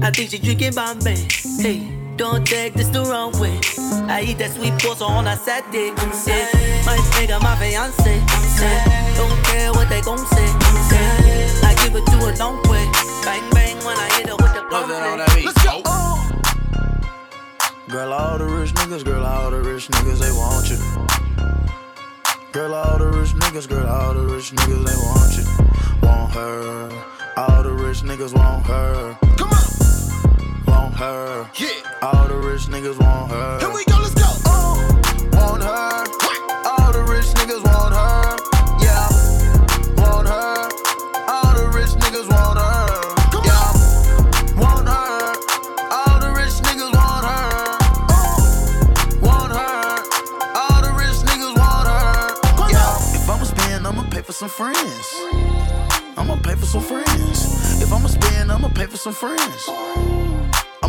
I 0.00 0.10
think 0.10 0.30
she 0.30 0.38
drinking 0.38 0.74
Bombay. 0.74 1.26
Hey. 1.58 1.91
Don't 2.16 2.46
take 2.46 2.74
this 2.74 2.88
the 2.88 3.02
wrong 3.04 3.32
way. 3.40 3.58
I 4.08 4.22
eat 4.28 4.38
that 4.38 4.52
sweet 4.52 4.72
pasta 4.78 5.04
on 5.04 5.26
a 5.26 5.36
Saturday. 5.36 5.90
I'm. 5.90 6.10
My 6.84 6.96
nigga, 7.16 7.40
my 7.40 7.56
fiance. 7.56 8.20
I'm. 8.20 9.14
Don't 9.16 9.44
care 9.44 9.72
what 9.72 9.88
they 9.88 10.02
gon' 10.02 10.18
say. 10.18 10.44
I'm. 10.44 11.64
I 11.64 11.74
give 11.82 11.96
it 11.96 12.04
to 12.04 12.16
a 12.28 12.30
long 12.36 12.60
way. 12.68 12.84
Bang 13.24 13.48
bang 13.52 13.76
when 13.84 13.96
I 13.96 14.08
hit 14.16 14.28
her 14.28 14.36
with 14.36 14.52
the 14.52 14.62
gunplay. 14.68 15.44
Let's 15.44 15.64
go. 15.64 15.80
Girl, 17.88 18.12
all 18.12 18.38
the 18.38 18.44
rich 18.46 18.72
niggas, 18.74 19.04
girl, 19.04 19.24
all 19.24 19.50
the 19.50 19.60
rich 19.60 19.88
niggas, 19.88 20.18
they 20.18 20.32
want 20.32 20.68
you. 20.70 20.78
Girl, 22.52 22.74
all 22.74 22.98
the 22.98 23.06
rich 23.06 23.30
niggas, 23.30 23.68
girl, 23.68 23.86
all 23.86 24.14
the 24.14 24.20
rich 24.20 24.50
niggas, 24.52 24.84
they 24.84 24.96
want 24.96 25.36
you. 25.36 25.44
Want 26.06 26.32
her. 26.32 26.90
All 27.36 27.62
the 27.62 27.72
rich 27.72 28.02
niggas 28.02 28.34
want 28.34 28.66
her. 28.66 29.16
Come 29.38 29.50
on. 29.50 29.61
Her. 31.02 31.50
Yeah. 31.58 31.68
All 32.00 32.28
the 32.28 32.36
rich 32.36 32.70
niggas 32.70 32.96
want 32.96 33.32
her. 33.32 33.58
Here 33.58 33.74
we 33.74 33.84
go, 33.86 33.98
let's 33.98 34.14
go. 34.14 34.22
Uh, 34.46 34.78
want 35.34 35.60
her. 35.60 36.06
All 36.62 36.92
the 36.92 37.02
rich 37.10 37.26
niggas 37.34 37.64
want 37.66 37.90
her. 37.90 38.38
Yeah. 38.78 39.10
Want 39.98 40.28
her. 40.30 40.70
All 41.26 41.54
the 41.58 41.66
rich 41.74 41.90
niggas 41.98 42.28
want 42.30 42.56
her. 42.62 42.86
Yeah. 43.42 43.74
Want 44.54 44.86
her. 44.86 45.34
All 45.90 46.20
the 46.22 46.30
rich 46.38 46.62
niggas 46.62 46.94
want 46.94 47.24
her. 47.26 47.50
Uh. 48.14 48.38
Want 49.26 49.50
her. 49.58 50.06
All 50.54 50.82
the 50.86 50.92
rich 51.02 51.18
niggas 51.26 51.54
want 51.58 51.88
her. 51.90 52.70
Yeah. 52.70 53.18
If 53.18 53.28
I'ma 53.28 53.42
spend, 53.42 53.88
I'ma 53.88 54.04
pay 54.08 54.22
for 54.22 54.32
some 54.32 54.48
friends. 54.48 55.18
I'ma 56.16 56.36
pay 56.44 56.54
for 56.54 56.66
some 56.66 56.82
friends. 56.82 57.82
If 57.82 57.92
I'ma 57.92 58.06
spend, 58.06 58.52
I'ma 58.52 58.68
pay 58.68 58.86
for 58.86 58.98
some 58.98 59.14
friends. 59.14 59.68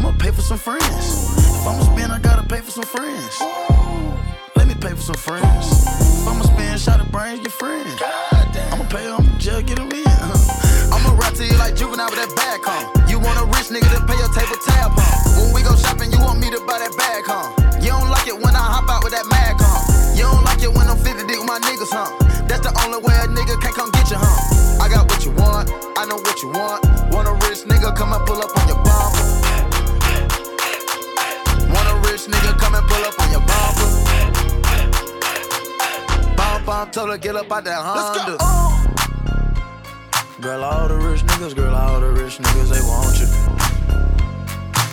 I'ma 0.04 0.12
pay 0.20 0.32
for 0.32 0.42
some 0.42 0.58
friends. 0.58 1.32
If 1.40 1.64
I'ma 1.64 1.80
spend, 1.96 2.12
I 2.12 2.20
gotta 2.20 2.44
pay 2.44 2.60
for 2.60 2.72
some 2.72 2.84
friends. 2.84 3.40
Let 4.52 4.68
me 4.68 4.76
pay 4.76 4.92
for 4.92 5.16
some 5.16 5.16
friends. 5.16 5.88
If 5.88 6.28
I'ma 6.28 6.44
spend, 6.44 6.76
shot 6.76 7.00
of 7.00 7.08
brains, 7.08 7.40
your 7.40 7.56
friend. 7.56 7.88
I'ma 8.68 8.84
pay 8.92 9.08
them, 9.08 9.24
just 9.40 9.64
get 9.64 9.80
them 9.80 9.88
in. 9.88 10.04
I'ma 10.92 11.16
rap 11.16 11.40
to 11.40 11.48
you 11.48 11.56
like 11.56 11.80
juvenile 11.80 12.12
with 12.12 12.20
that 12.20 12.36
bag, 12.36 12.60
huh? 12.68 12.84
You 13.08 13.16
want 13.16 13.40
a 13.40 13.48
rich 13.56 13.72
nigga 13.72 13.88
to 13.96 14.04
pay 14.04 14.20
your 14.20 14.28
table 14.36 14.60
tab, 14.68 14.92
huh? 14.92 15.40
When 15.40 15.56
we 15.56 15.64
go 15.64 15.72
shopping, 15.80 16.12
you 16.12 16.20
want 16.20 16.44
me 16.44 16.52
to 16.52 16.60
buy 16.68 16.84
that 16.84 16.92
bag, 17.00 17.24
huh? 17.24 17.56
You 17.80 17.96
don't 17.96 18.12
like 18.12 18.28
it 18.28 18.36
when 18.36 18.60
I 18.60 18.66
hop 18.76 18.92
out 18.92 19.08
with 19.08 19.16
that 19.16 19.24
mag, 19.32 19.56
huh? 19.56 19.88
You 20.20 20.28
don't 20.28 20.44
like 20.44 20.60
it 20.60 20.72
when 20.76 20.84
I'm 20.92 21.00
50 21.00 21.32
deep 21.32 21.40
with 21.40 21.48
my 21.48 21.64
niggas, 21.64 21.96
huh? 21.96 22.12
That's 22.52 22.68
the 22.68 22.76
only 22.84 23.00
way 23.00 23.16
a 23.24 23.32
nigga 23.32 23.56
can't 23.64 23.72
come 23.72 23.88
get 23.96 24.12
you, 24.12 24.20
huh? 24.20 24.84
I 24.84 24.92
got 24.92 25.08
what 25.08 25.24
you 25.24 25.32
want, 25.32 25.72
I 25.96 26.04
know 26.04 26.20
what 26.20 26.44
you 26.44 26.52
want. 26.52 26.84
Want 27.16 27.32
a 27.32 27.40
rich 27.48 27.64
nigga, 27.64 27.96
come 27.96 28.12
and 28.12 28.20
pull 28.28 28.44
up 28.44 28.52
on 28.52 28.68
your 28.68 28.84
bumper. 28.84 29.53
Rich 32.24 32.36
nigga, 32.36 32.58
come 32.58 32.76
and 32.76 32.88
pull 32.88 33.04
up 33.04 33.20
on 33.20 33.32
your 33.32 33.42
bumper. 33.42 33.90
Bump, 36.38 36.66
bump, 36.66 36.92
told 36.94 37.10
her 37.10 37.18
get 37.18 37.36
up 37.36 37.52
out 37.52 37.66
that 37.66 37.82
Honda. 37.84 38.38
Girl, 40.40 40.64
all 40.64 40.88
the 40.88 40.96
rich 40.96 41.22
niggas, 41.26 41.54
girl, 41.54 41.76
all 41.76 42.00
the 42.00 42.12
rich 42.12 42.38
niggas, 42.38 42.70
they 42.70 42.80
want 42.80 43.20
you. 43.20 43.28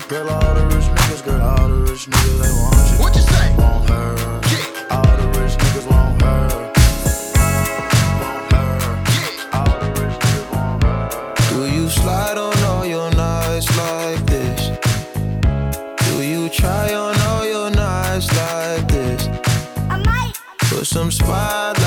Girl, 0.08 0.28
all 0.28 0.54
the 0.54 0.66
rich 0.74 0.86
niggas, 0.86 1.24
girl, 1.24 1.40
all 1.40 1.68
the 1.68 1.76
rich 1.88 2.06
niggas, 2.06 2.38
they 2.42 2.50
want 2.50 2.74
you. 2.90 2.98
What 2.98 3.14
you 3.14 3.22
say? 3.22 3.54
Want 3.56 3.88
her. 3.88 4.16
All 4.26 4.40
some 20.92 21.08
spotlight 21.08 21.79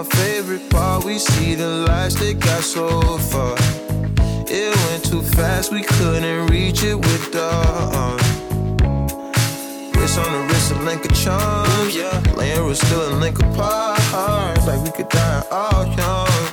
my 0.00 0.06
favorite 0.16 0.70
part. 0.70 1.04
We 1.04 1.18
see 1.18 1.54
the 1.54 1.68
lights 1.86 2.14
that 2.20 2.40
got 2.40 2.62
so 2.62 3.18
far. 3.18 3.54
It 4.48 4.74
went 4.84 5.04
too 5.04 5.22
fast, 5.36 5.72
we 5.72 5.82
couldn't 5.82 6.46
reach 6.46 6.82
it 6.82 6.94
with 6.94 7.32
the 7.32 7.44
uh, 7.44 8.00
arm. 8.02 8.18
Wrist 9.92 10.18
on 10.18 10.32
the 10.32 10.42
wrist, 10.48 10.72
a 10.72 10.78
link 10.88 11.04
of 11.04 11.14
charms. 11.14 11.94
Yeah, 11.94 12.18
laying 12.34 12.64
was 12.64 12.80
still 12.80 13.12
a 13.12 13.14
link 13.16 13.38
apart. 13.40 14.00
Like 14.66 14.82
we 14.84 14.90
could 14.90 15.10
die 15.10 15.42
all 15.50 15.84
young, 16.00 16.44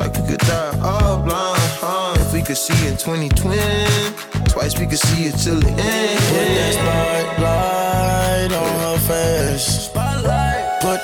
like 0.00 0.12
we 0.18 0.22
could 0.30 0.40
die 0.40 0.78
all 0.82 1.22
blind. 1.22 1.60
Huh? 1.82 2.16
If 2.18 2.32
we 2.32 2.42
could 2.42 2.56
see 2.56 2.80
in 2.88 2.96
2020, 2.96 4.50
twice 4.50 4.76
we 4.78 4.86
could 4.86 4.98
see 4.98 5.26
it 5.26 5.36
till 5.38 5.60
the 5.60 5.70
end. 5.70 6.18
Put 6.32 6.48
that 6.58 6.72
spotlight 6.74 8.52
on 8.60 8.72
her 8.80 8.98
face. 9.06 10.07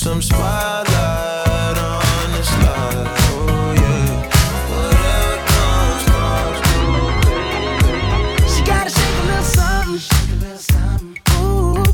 some 0.00 0.22
spotlight 0.22 1.76
on 1.76 2.32
this 2.32 2.50
life. 2.62 3.06
Oh 3.32 3.74
yeah. 3.76 4.24
Whatever 4.72 5.36
comes, 5.52 6.02
comes. 6.64 7.20
She 8.50 8.60
gotta 8.64 8.88
shake 8.88 9.18
a 9.18 9.24
little 9.26 9.44
something. 9.44 11.18
Ooh. 11.36 11.84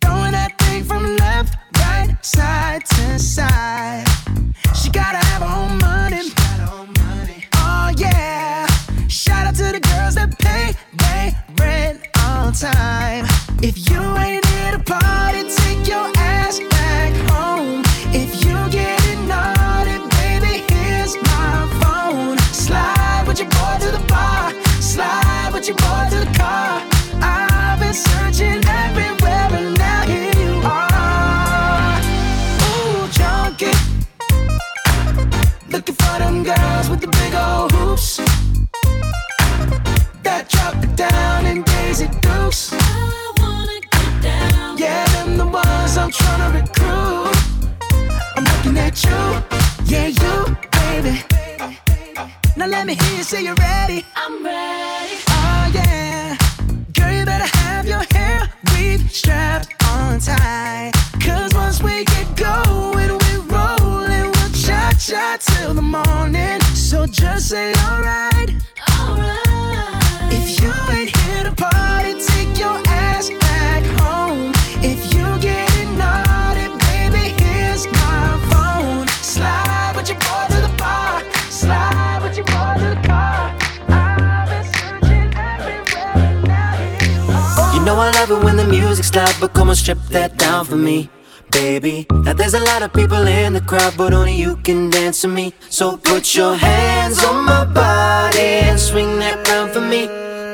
Throwing 0.00 0.30
that 0.30 0.52
thing 0.60 0.84
from 0.84 1.16
left, 1.16 1.56
right, 1.78 2.16
side 2.24 2.84
to 2.86 3.18
side. 3.18 4.06
She 4.72 4.88
gotta 4.88 5.18
have 5.26 5.42
her 5.42 5.48
own 5.48 5.78
money. 5.78 6.30
Oh 7.54 7.90
yeah. 7.98 8.68
Shout 9.08 9.48
out 9.48 9.56
to 9.56 9.72
the 9.72 9.80
girls 9.80 10.14
that 10.14 10.38
pay 10.38 10.76
they 10.98 11.34
rent 11.60 12.00
on 12.20 12.52
time. 12.52 13.21
You, 49.04 49.42
yeah, 49.86 50.06
you, 50.06 50.56
baby. 50.72 51.24
Now 52.56 52.66
let 52.66 52.86
me 52.86 52.94
hear 52.94 53.16
you 53.18 53.22
say 53.24 53.42
you're 53.44 53.54
ready. 53.54 54.04
I'm 54.14 54.44
ready. 54.44 55.16
Oh 55.28 55.70
yeah, 55.74 56.36
girl, 56.92 57.12
you 57.12 57.24
better 57.24 57.56
have 57.58 57.86
your 57.86 58.04
hair 58.12 58.48
weave 58.74 59.10
strapped 59.10 59.68
on 59.88 60.20
tight. 60.20 60.92
Cause 61.20 61.54
once 61.54 61.82
we 61.82 62.04
get 62.04 62.36
going, 62.36 63.12
we 63.18 63.36
rollin', 63.52 64.30
we'll 64.32 64.52
cha 64.52 64.92
cha 64.98 65.38
till 65.40 65.74
the 65.74 65.82
morning. 65.82 66.60
So 66.74 67.06
just 67.06 67.48
say 67.48 67.72
alright. 67.88 68.50
Alright. 69.00 69.41
You 87.82 87.86
know 87.86 87.96
I 87.96 88.12
love 88.12 88.30
it 88.30 88.44
when 88.44 88.56
the 88.56 88.64
music's 88.64 89.12
loud, 89.12 89.34
but 89.40 89.54
come 89.54 89.68
on, 89.68 89.74
strip 89.74 89.98
that 90.10 90.36
down 90.36 90.64
for 90.64 90.76
me, 90.76 91.10
baby. 91.50 92.06
Now 92.12 92.32
there's 92.32 92.54
a 92.54 92.60
lot 92.60 92.80
of 92.82 92.92
people 92.92 93.26
in 93.26 93.54
the 93.54 93.60
crowd, 93.60 93.94
but 93.96 94.14
only 94.14 94.36
you 94.36 94.54
can 94.58 94.88
dance 94.88 95.22
to 95.22 95.28
me. 95.28 95.52
So 95.68 95.96
put 95.96 96.36
your 96.36 96.54
hands 96.54 97.24
on 97.24 97.44
my 97.44 97.64
body 97.64 98.50
and 98.68 98.78
swing 98.78 99.18
that 99.18 99.48
round 99.48 99.72
for 99.72 99.80
me, 99.80 100.06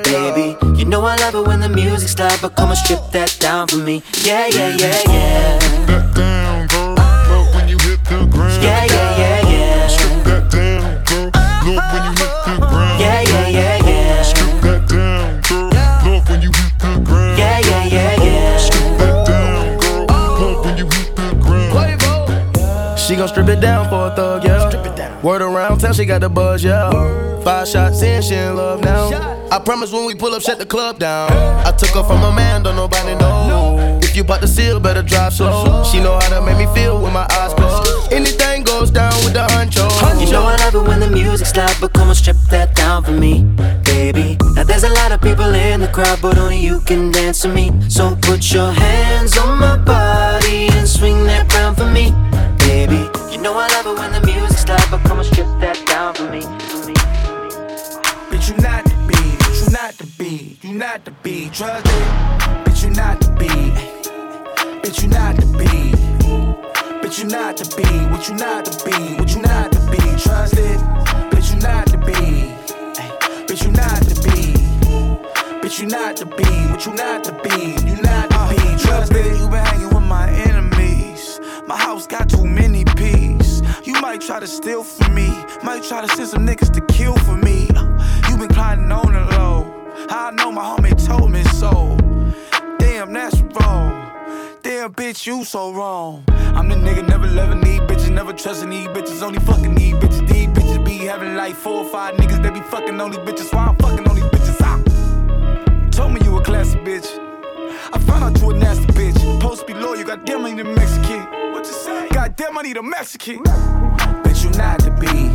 baby. 0.04 0.56
You 0.78 0.86
know 0.86 1.02
I 1.04 1.16
love 1.16 1.34
it 1.34 1.46
when 1.46 1.60
the 1.60 1.68
music's 1.68 2.18
loud, 2.18 2.38
but 2.40 2.56
come 2.56 2.70
on, 2.70 2.76
strip 2.76 3.10
that 3.12 3.36
down 3.38 3.68
for 3.68 3.76
me. 3.76 4.02
Yeah, 4.24 4.46
yeah, 4.46 4.74
yeah, 4.78 5.02
yeah. 5.04 5.58
That 5.84 6.14
down, 6.14 6.66
girl. 6.68 6.94
Love 6.94 7.54
when 7.54 7.68
you 7.68 7.76
hit 7.76 8.02
the 8.04 8.24
ground. 8.32 8.62
Yeah, 8.62 8.84
yeah, 8.86 8.92
yeah, 8.92 8.97
gon' 23.18 23.28
strip 23.28 23.48
it 23.48 23.60
down 23.60 23.88
for 23.88 24.06
a 24.06 24.16
thug, 24.16 24.44
yeah. 24.44 24.68
Strip 24.68 24.86
it 24.86 24.96
down. 24.96 25.22
Word 25.22 25.42
around 25.42 25.78
town, 25.78 25.92
she 25.92 26.04
got 26.04 26.20
the 26.20 26.28
buzz, 26.28 26.62
yeah. 26.62 26.90
Five 27.42 27.66
shots 27.66 28.00
in, 28.02 28.22
she 28.22 28.34
in 28.34 28.56
love 28.56 28.82
now. 28.82 29.36
I 29.50 29.58
promise 29.58 29.92
when 29.92 30.06
we 30.06 30.14
pull 30.14 30.34
up, 30.34 30.42
shut 30.42 30.58
the 30.58 30.66
club 30.66 30.98
down. 30.98 31.32
I 31.66 31.72
took 31.72 31.90
her 31.90 32.04
from 32.04 32.22
a 32.22 32.32
man, 32.32 32.62
don't 32.62 32.76
nobody 32.76 33.14
know. 33.16 33.98
If 34.02 34.16
you 34.16 34.22
bought 34.22 34.40
the 34.40 34.48
seal, 34.48 34.78
better 34.78 35.02
drive 35.02 35.32
slow. 35.32 35.84
She 35.84 35.98
know 36.00 36.18
how 36.18 36.28
to 36.38 36.46
make 36.46 36.58
me 36.58 36.72
feel 36.74 37.02
with 37.02 37.12
my 37.12 37.26
eyes 37.30 37.54
closed. 37.54 38.12
Anything 38.12 38.62
goes 38.62 38.90
down 38.90 39.12
with 39.24 39.32
the 39.32 39.40
honcho. 39.40 39.88
You 40.24 40.30
know 40.32 40.42
I 40.42 40.56
love 40.56 40.74
it 40.74 40.88
when 40.88 41.00
the 41.00 41.08
music's 41.08 41.56
loud, 41.56 41.74
but 41.80 41.92
come 41.92 42.08
on, 42.08 42.14
strip 42.14 42.36
that 42.50 42.74
down 42.74 43.02
for 43.04 43.12
me, 43.12 43.42
baby. 43.84 44.36
Now 44.54 44.62
there's 44.64 44.84
a 44.84 44.90
lot 44.90 45.12
of 45.12 45.20
people 45.20 45.54
in 45.54 45.80
the 45.80 45.88
crowd, 45.88 46.20
but 46.22 46.38
only 46.38 46.58
you 46.58 46.80
can 46.80 47.10
dance 47.10 47.40
to 47.42 47.48
me. 47.48 47.72
So 47.88 48.16
put 48.22 48.52
your 48.52 48.70
hands 48.70 49.36
on 49.38 49.58
my 49.58 49.76
body 49.76 50.68
and 50.72 50.86
swing 50.86 51.24
that 51.24 51.52
round 51.54 51.76
for 51.76 51.86
me, 51.86 52.12
baby. 52.68 53.00
You 53.32 53.40
know 53.40 53.54
I 53.56 53.66
love 53.74 53.86
it 53.86 53.96
when 53.98 54.12
the 54.12 54.20
music's 54.26 54.68
loud, 54.68 54.86
but 54.90 55.00
come 55.08 55.18
on, 55.18 55.24
strip 55.24 55.48
that 55.64 55.78
down 55.86 56.12
for 56.14 56.28
me. 56.34 56.42
For 56.42 56.80
me. 56.88 56.94
Bitch, 58.28 58.46
you 58.50 58.56
not 58.68 58.84
the 58.84 58.96
beat, 59.08 59.38
you 59.58 59.66
not 59.78 59.92
the 60.00 60.06
beat, 60.18 60.64
you 60.64 60.74
not 60.74 61.04
the 61.06 61.12
beat, 61.24 61.52
trust 61.54 61.86
it. 61.86 62.08
Bitch, 62.64 62.80
you 62.84 62.90
not 62.90 63.16
the 63.20 63.30
beat, 63.40 63.72
bitch, 64.82 65.02
you 65.02 65.08
not 65.08 65.36
the 65.36 65.46
beat, 65.58 65.96
bitch, 67.00 67.18
you 67.20 67.28
not 67.36 67.56
the 67.56 67.64
beat, 67.76 68.04
what 68.12 68.28
you 68.28 68.34
not 68.34 68.64
the 68.66 68.74
beat, 68.84 69.18
what 69.18 69.30
you 69.34 69.40
not 69.40 69.72
the 69.72 69.80
beat, 69.90 70.18
trust 70.24 70.58
it. 70.68 70.78
Bitch, 71.32 71.48
you 71.52 71.60
not 71.68 71.86
the 71.92 71.98
beat, 72.08 72.52
bitch, 73.48 73.62
you 73.64 73.72
not 73.80 74.00
the 74.08 74.14
beat, 74.24 74.56
bitch, 75.62 75.80
you 75.80 75.86
not 75.86 76.16
the 76.16 76.26
beat, 76.36 76.70
what 76.70 76.84
you 76.84 76.92
not 76.92 77.24
the 77.24 77.32
beat, 77.44 77.80
you 77.88 77.96
not 78.02 78.07
many 82.54 82.84
peas. 82.84 83.62
You 83.84 83.94
might 84.00 84.20
try 84.20 84.40
to 84.40 84.46
steal 84.46 84.82
from 84.82 85.14
me, 85.14 85.28
might 85.62 85.82
try 85.82 86.04
to 86.04 86.08
send 86.16 86.28
some 86.28 86.46
niggas 86.46 86.72
to 86.74 86.80
kill 86.92 87.16
for 87.18 87.36
me. 87.36 87.68
You 88.28 88.36
been 88.36 88.48
plotting 88.48 88.90
on 88.90 89.12
the 89.12 89.24
low. 89.36 89.74
I 90.10 90.30
know 90.32 90.50
my 90.50 90.62
homie 90.62 90.94
told 91.06 91.30
me 91.30 91.42
so. 91.44 91.96
Damn, 92.78 93.12
that's 93.12 93.40
wrong. 93.40 94.12
Damn, 94.62 94.92
bitch, 94.92 95.26
you 95.26 95.44
so 95.44 95.72
wrong. 95.72 96.24
I'm 96.28 96.68
the 96.68 96.76
nigga 96.76 97.06
never 97.08 97.26
loving 97.26 97.60
these 97.60 97.80
bitches, 97.80 98.10
never 98.10 98.32
trusting 98.32 98.70
these 98.70 98.88
bitches, 98.88 99.22
only 99.22 99.38
fucking 99.40 99.74
these 99.74 99.94
bitches. 99.94 100.28
These 100.28 100.48
bitches 100.48 100.84
be 100.84 100.98
having 101.06 101.36
like 101.36 101.54
four 101.54 101.84
or 101.84 101.88
five 101.88 102.14
niggas, 102.16 102.42
they 102.42 102.50
be 102.50 102.60
fucking 102.60 103.00
on 103.00 103.10
these 103.10 103.20
bitches, 103.20 103.52
why 103.52 103.66
I'm 103.66 103.76
fucking 103.76 104.08
on 104.08 104.16
these 104.16 104.24
bitches. 104.24 104.56
Ah. 104.60 105.88
Told 105.90 106.12
me 106.12 106.20
you 106.24 106.36
a 106.36 106.42
classy 106.42 106.78
bitch. 106.78 107.27
I 107.92 107.98
found 108.00 108.24
out 108.24 108.40
you 108.40 108.50
a 108.50 108.54
nasty 108.54 108.86
bitch. 108.86 109.40
Post 109.40 109.66
be 109.66 109.74
loyal, 109.74 110.04
goddamn, 110.04 110.44
I 110.44 110.52
need 110.52 110.60
a 110.60 110.64
Mexican. 110.64 111.20
What 111.52 111.64
you 111.66 111.72
say? 111.72 112.08
Goddamn, 112.10 112.58
I 112.58 112.62
need 112.62 112.76
a 112.76 112.82
Mexican. 112.82 113.42
Bitch, 114.24 114.44
you 114.44 114.50
not 114.58 114.78
the 114.80 114.90
beat. 115.00 115.32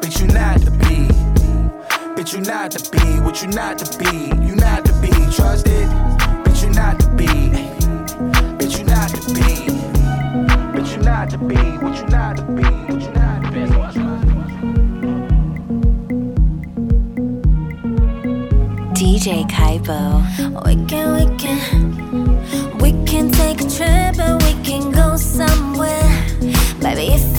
Bitch, 0.00 0.20
you 0.20 0.26
not 0.28 0.60
the 0.60 0.70
beat. 0.70 1.10
Bitch, 2.16 2.34
you 2.34 2.40
not 2.40 2.70
the 2.70 2.88
beat. 2.90 3.22
What 3.24 3.42
you 3.42 3.48
not 3.48 3.78
the 3.78 3.86
beat? 3.98 4.48
You 4.48 4.54
not 4.56 4.84
the 4.84 4.92
beat. 5.00 5.34
Trust 5.34 5.66
it. 5.66 5.88
Bitch, 6.44 6.62
you 6.62 6.70
not 6.70 6.98
the 6.98 7.08
beat. 7.16 7.52
Bitch, 8.58 8.78
you 8.78 8.84
not 8.84 9.10
the 9.10 9.34
beat. 9.34 9.70
Bitch, 10.74 10.96
you 10.96 11.02
not 11.02 11.30
the 11.30 11.38
beat. 11.38 11.82
What 11.82 11.96
you 11.96 12.06
not 12.08 12.36
the 12.36 12.44
beat? 12.44 12.94
What 12.94 13.02
you 13.02 13.10
not 13.12 13.19
DJ 19.00 19.48
Caipo. 19.48 20.20
We 20.66 20.74
can, 20.84 21.16
we 21.16 21.24
can, 21.38 22.78
we 22.80 22.90
can 23.06 23.30
take 23.30 23.62
a 23.62 23.70
trip 23.70 24.18
and 24.18 24.42
we 24.42 24.52
can 24.62 24.92
go 24.92 25.16
somewhere. 25.16 26.26
Baby, 26.82 27.14
if 27.14 27.29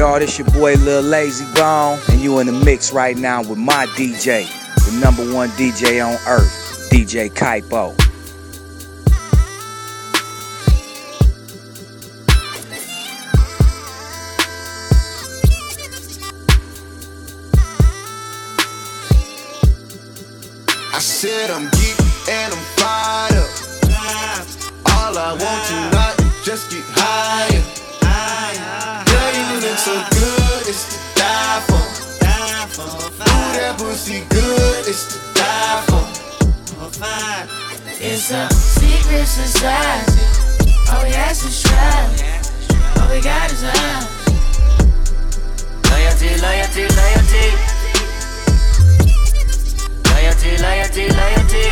y'all? 0.00 0.18
This 0.18 0.38
your 0.38 0.48
boy 0.48 0.76
Lil 0.76 1.02
Lazy 1.02 1.44
Bone, 1.54 1.98
and 2.08 2.22
you 2.22 2.38
in 2.38 2.46
the 2.46 2.54
mix 2.54 2.90
right 2.90 3.18
now 3.18 3.42
with 3.42 3.58
my 3.58 3.84
DJ, 3.96 4.46
the 4.86 4.98
number 4.98 5.22
one 5.34 5.50
DJ 5.50 6.02
on 6.02 6.14
earth, 6.26 6.88
DJ 6.90 7.30
Caipo. 7.30 8.09
Secret 39.30 39.48
society. 39.48 40.22
All 40.90 41.04
we 41.04 41.14
ask 41.14 41.46
is 41.46 41.62
try. 41.62 42.10
All 43.00 43.08
we 43.10 43.20
got 43.22 43.52
is 43.52 43.62
love. 43.62 44.06
Loyalty, 45.90 46.30
loyalty, 46.40 46.84
loyalty. 46.98 47.46
Loyalty, 50.10 50.50
loyalty, 50.58 51.08
loyalty. 51.20 51.66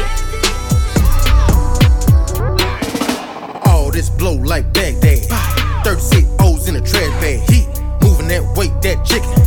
All 3.64 3.90
this 3.90 4.10
blow 4.10 4.34
like 4.34 4.72
Baghdad. 4.72 5.24
36 5.84 6.28
O's 6.40 6.68
in 6.68 6.76
a 6.76 6.80
trash 6.80 7.10
bag. 7.20 7.40
Heat, 7.50 7.66
moving 8.02 8.28
that 8.28 8.44
weight, 8.56 8.72
that 8.82 9.04
chicken. 9.04 9.37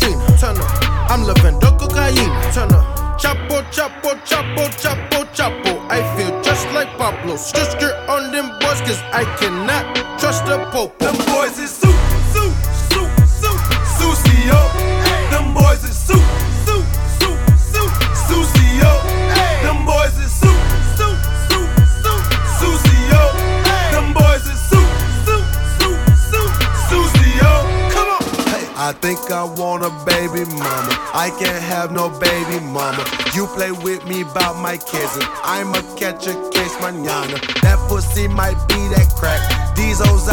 Turn 0.00 0.56
up. 0.56 1.10
I'm 1.10 1.22
living 1.24 1.60
the 1.60 1.70
cocaine. 1.78 2.32
Turn 2.54 2.72
up. 2.72 3.18
Chapo, 3.20 3.60
chapo, 3.70 4.14
chapo, 4.24 4.64
chapo, 4.80 5.24
chapo. 5.34 5.86
I 5.90 6.00
feel 6.16 6.40
just 6.42 6.66
like 6.72 6.88
Pablo. 6.96 7.36
Just 7.36 7.76
on 8.08 8.32
them 8.32 8.48
boys, 8.60 8.80
cause 8.80 9.02
I 9.12 9.24
cannot 9.38 9.84
trust 10.18 10.46
the 10.46 10.58
popo. 10.72 11.09
I 31.20 31.28
can't 31.28 31.62
have 31.62 31.92
no 31.92 32.08
baby 32.08 32.64
mama. 32.64 33.04
You 33.34 33.44
play 33.48 33.72
with 33.72 34.06
me 34.06 34.22
about 34.22 34.56
my 34.56 34.78
cousin. 34.78 35.22
I'ma 35.44 35.82
catch 35.94 36.26
a 36.26 36.32
case 36.48 36.74
manana. 36.80 37.36
That 37.60 37.76
pussy 37.90 38.26
might 38.26 38.56
be 38.68 38.80
that 38.96 39.12
crack. 39.20 39.76
These 39.76 40.00
hoes 40.00 40.29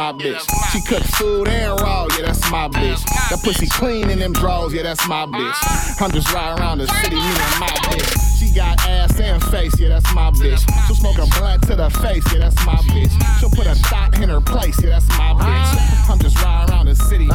my 0.00 0.12
bitch. 0.14 0.40
She 0.72 0.80
cooks 0.80 1.10
food 1.16 1.46
and 1.46 1.78
raw, 1.78 2.06
yeah, 2.16 2.24
that's 2.26 2.50
my 2.50 2.68
bitch. 2.68 3.04
That 3.28 3.40
pussy 3.44 3.66
clean 3.66 4.08
in 4.08 4.18
them 4.18 4.32
drawers, 4.32 4.72
yeah, 4.72 4.82
that's 4.82 5.06
my 5.06 5.26
bitch. 5.26 6.00
I'm 6.00 6.10
just 6.10 6.32
riding 6.32 6.58
around 6.58 6.78
the 6.78 6.86
city, 6.86 7.16
me 7.16 7.20
and 7.20 7.60
my 7.60 7.68
bitch. 7.84 8.40
She 8.40 8.54
got 8.54 8.80
ass 8.88 9.20
and 9.20 9.44
face, 9.52 9.78
yeah, 9.78 9.88
that's 9.88 10.14
my 10.14 10.30
bitch. 10.30 10.64
She'll 10.86 10.96
smoke 10.96 11.18
a 11.18 11.26
blunt 11.38 11.68
to 11.68 11.76
the 11.76 11.90
face, 12.00 12.24
yeah, 12.32 12.48
that's 12.48 12.56
my 12.64 12.76
bitch. 12.96 13.12
She'll 13.40 13.50
put 13.50 13.66
a 13.66 13.74
thought 13.74 14.16
in 14.22 14.30
her 14.30 14.40
place, 14.40 14.82
yeah, 14.82 14.96
that's 14.96 15.08
my 15.08 15.36
bitch. 15.36 16.10
I'm 16.10 16.18
just 16.18 16.40
riding 16.42 16.72
around 16.72 16.86
the 16.86 16.94
city, 16.96 17.28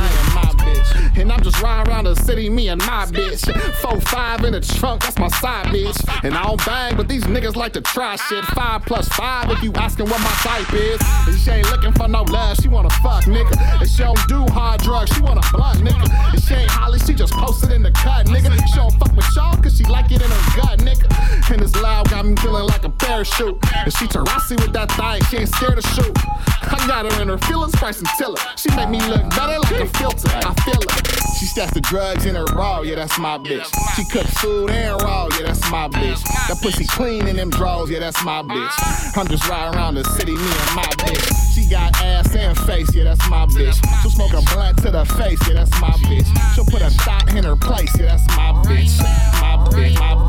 and 1.15 1.31
I'm 1.31 1.41
just 1.41 1.61
riding 1.61 1.91
around 1.91 2.05
the 2.05 2.15
city, 2.15 2.49
me 2.49 2.69
and 2.69 2.79
my 2.85 3.05
bitch. 3.05 3.43
Four 3.75 3.99
five 4.01 4.43
in 4.43 4.53
the 4.53 4.61
trunk, 4.61 5.03
that's 5.03 5.17
my 5.17 5.27
side 5.27 5.67
bitch. 5.67 5.97
And 6.23 6.35
I 6.35 6.43
don't 6.43 6.63
bang, 6.65 6.95
but 6.95 7.07
these 7.07 7.23
niggas 7.23 7.55
like 7.55 7.73
to 7.73 7.81
try 7.81 8.15
shit. 8.15 8.43
Five 8.45 8.83
plus 8.83 9.07
five 9.09 9.49
if 9.51 9.63
you 9.63 9.71
asking 9.73 10.09
what 10.09 10.21
my 10.21 10.35
type 10.43 10.73
is. 10.73 11.01
And 11.27 11.37
she 11.39 11.51
ain't 11.51 11.71
looking 11.71 11.93
for 11.93 12.07
no 12.07 12.23
love, 12.23 12.57
she 12.57 12.67
wanna 12.67 12.89
fuck, 13.01 13.25
nigga. 13.25 13.55
And 13.81 13.89
she 13.89 14.03
don't 14.03 14.27
do 14.27 14.45
hard 14.51 14.81
drugs, 14.81 15.13
she 15.13 15.21
wanna 15.21 15.41
blunt, 15.51 15.79
nigga. 15.79 16.33
And 16.33 16.43
she 16.43 16.53
ain't 16.53 16.71
Holly, 16.71 16.99
she 16.99 17.13
just 17.13 17.33
posted 17.33 17.71
in 17.71 17.83
the 17.83 17.91
cut, 17.91 18.27
nigga. 18.27 18.51
She 18.67 18.75
don't 18.75 18.93
fuck 18.93 19.15
with 19.15 19.27
y'all 19.35 19.55
cause 19.57 19.77
she 19.77 19.83
like 19.85 20.11
it 20.11 20.21
in 20.21 20.29
her 20.29 20.61
gut, 20.61 20.79
nigga. 20.79 21.51
And 21.51 21.61
this 21.61 21.75
loud 21.75 22.09
got 22.09 22.25
me 22.25 22.35
feeling 22.37 22.67
like 22.67 22.83
a 22.83 22.89
parachute. 22.89 23.57
And 23.73 23.93
she 23.93 24.05
Tarasi 24.07 24.59
with 24.61 24.73
that 24.73 24.91
thigh, 24.91 25.19
she 25.29 25.37
ain't 25.37 25.49
scared 25.49 25.81
to 25.81 25.87
shoot. 25.89 26.17
I 26.67 26.87
got 26.87 27.11
her 27.11 27.21
in 27.21 27.27
her 27.27 27.37
feelings, 27.39 27.75
price 27.75 27.99
and 27.99 28.07
tiller. 28.17 28.37
She 28.55 28.69
make 28.75 28.89
me 28.89 28.99
look 29.07 29.29
better 29.31 29.59
like 29.59 29.81
a 29.81 29.87
filter. 29.97 30.29
I 30.29 30.53
feel 30.63 30.81
it. 30.81 31.15
She 31.39 31.45
stacks 31.45 31.73
the 31.73 31.81
drugs 31.81 32.25
in 32.25 32.35
her 32.35 32.45
raw, 32.55 32.81
yeah, 32.81 32.95
that's 32.95 33.19
my 33.19 33.37
bitch. 33.37 33.67
She 33.95 34.05
cooks 34.05 34.33
food 34.39 34.69
and 34.69 35.01
raw, 35.01 35.27
yeah, 35.31 35.47
that's 35.47 35.69
my 35.69 35.89
bitch. 35.89 36.23
That 36.47 36.59
pussy 36.61 36.85
clean 36.85 37.27
in 37.27 37.35
them 37.35 37.49
drawers, 37.49 37.89
yeah, 37.89 37.99
that's 37.99 38.23
my 38.23 38.41
bitch. 38.41 39.17
I'm 39.17 39.27
just 39.27 39.47
riding 39.49 39.77
around 39.77 39.95
the 39.95 40.03
city, 40.05 40.31
me 40.31 40.41
and 40.41 40.75
my 40.75 40.83
bitch. 41.03 41.53
She 41.53 41.69
got 41.69 41.95
ass 42.01 42.33
and 42.35 42.57
face, 42.59 42.93
yeah, 42.95 43.03
that's 43.03 43.29
my 43.29 43.45
bitch. 43.47 43.75
She'll 44.01 44.11
smoke 44.11 44.33
a 44.33 44.41
blunt 44.53 44.77
to 44.83 44.91
the 44.91 45.05
face, 45.05 45.39
yeah, 45.47 45.55
that's 45.55 45.81
my 45.81 45.91
bitch. 46.07 46.27
She'll 46.55 46.65
put 46.65 46.81
a 46.81 46.89
thought 46.89 47.33
in 47.35 47.43
her 47.43 47.55
place, 47.55 47.91
yeah, 47.99 48.15
that's 48.15 48.27
my 48.29 48.53
bitch. 48.63 48.97
My 49.41 49.57
bitch, 49.69 49.99
my, 49.99 50.15
my, 50.15 50.24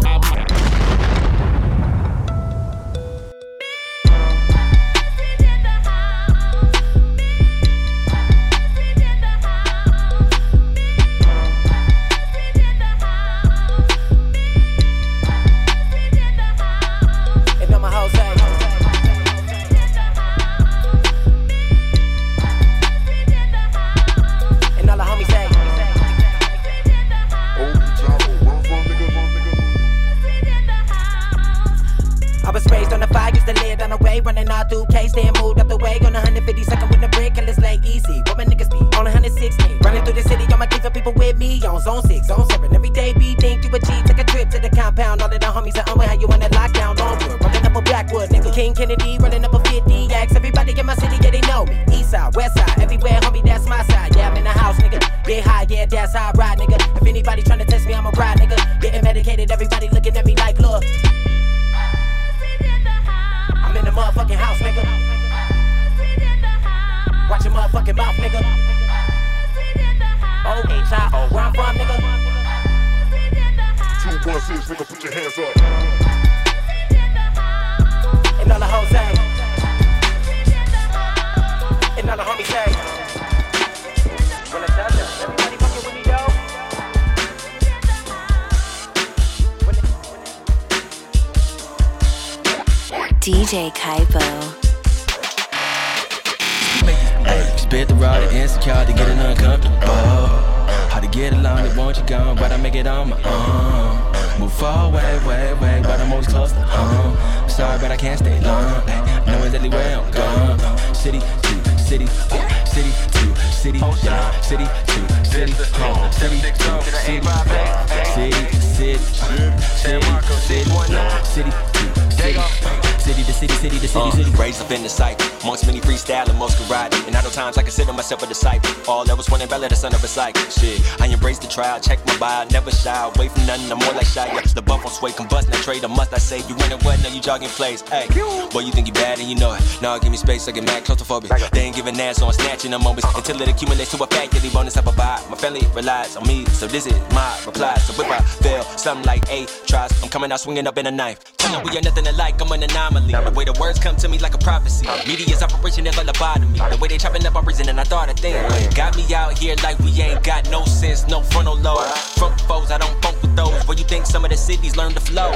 you 137.43 137.49
jogging. 137.49 137.83
Hey, 137.91 138.07
boy, 138.51 138.61
you 138.61 138.73
think 138.73 138.87
you 138.87 138.93
bad 138.93 139.19
and 139.19 139.29
you 139.29 139.37
know 139.37 139.55
it. 139.55 139.63
Now 139.83 139.99
give 139.99 140.11
me 140.11 140.17
space, 140.17 140.49
I 140.49 140.53
get 140.53 140.65
mad 140.65 140.85
claustrophobic. 140.85 141.51
They 141.51 141.61
ain't 141.61 141.77
giving 141.77 141.99
ass 142.01 142.23
on 142.23 142.33
snatching 142.33 142.71
the 142.71 142.79
moments 142.79 143.07
until 143.17 143.41
it 143.43 143.49
accumulates 143.49 143.91
to 143.93 144.03
a 144.03 144.07
fact 144.07 144.33
that 144.33 144.43
they 144.43 144.51
bonus 144.51 144.77
up 144.77 144.87
a 144.87 144.91
vibe. 144.91 145.31
My 145.31 145.37
family 145.37 145.67
relies 145.75 146.17
on 146.17 146.27
me, 146.27 146.45
so 146.47 146.67
this 146.67 146.87
is 146.87 146.95
my 147.13 147.39
reply. 147.45 147.75
So 147.79 148.01
if 148.03 148.11
I 148.11 148.21
fail, 148.43 148.63
something 148.63 149.07
like 149.07 149.25
eight 149.31 149.51
tries, 149.67 149.91
I'm 150.03 150.09
coming 150.09 150.33
out 150.33 150.41
swinging 150.41 150.67
up 150.67 150.79
in 150.79 150.87
a 150.87 150.91
knife. 150.91 151.19
Tell 151.37 151.53
them 151.53 151.63
we 151.65 151.77
are 151.77 151.83
nothing 151.83 152.07
alike, 152.07 152.41
I'm 152.41 152.53
an 152.53 152.63
anomaly. 152.63 153.13
The 153.13 153.33
way 153.35 153.45
the 153.45 153.57
words 153.61 153.79
come 153.79 153.97
to 153.97 154.09
me 154.09 154.19
like 154.19 154.35
a 154.35 154.39
prophecy. 154.39 154.87
Media's 155.07 155.43
operation 155.43 155.87
is 155.87 155.99
all 155.99 156.09
about 156.09 156.41
me. 156.41 156.59
The 156.59 156.79
way 156.81 156.89
they 156.89 156.99
chopping 156.99 157.27
up 157.27 157.37
our 157.37 157.43
reason 157.43 157.69
and 157.69 157.81
I 157.81 157.85
thought 157.85 158.11
a 158.11 158.15
thing. 158.15 158.37
Got 158.75 158.97
me 158.97 159.13
out 159.15 159.39
here 159.39 159.57
like 159.63 159.79
we 159.81 159.91
ain't 160.01 160.23
got 160.23 160.51
no 160.51 160.65
sense, 160.65 161.07
no 161.09 161.23
frontal 161.23 161.57
load. 161.57 161.85
Front 162.17 162.41
foes, 162.43 162.71
I 162.71 162.79
don't 162.79 163.03
funk 163.03 163.21
with 163.23 163.37
those. 163.37 163.67
Where 163.67 163.77
you 163.77 163.85
think 163.85 164.07
some 164.07 164.25
of 164.25 164.31
the 164.31 164.37
cities 164.37 164.77
learn 164.77 164.93
to 164.93 165.01
flow 165.01 165.33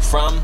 from? 0.00 0.40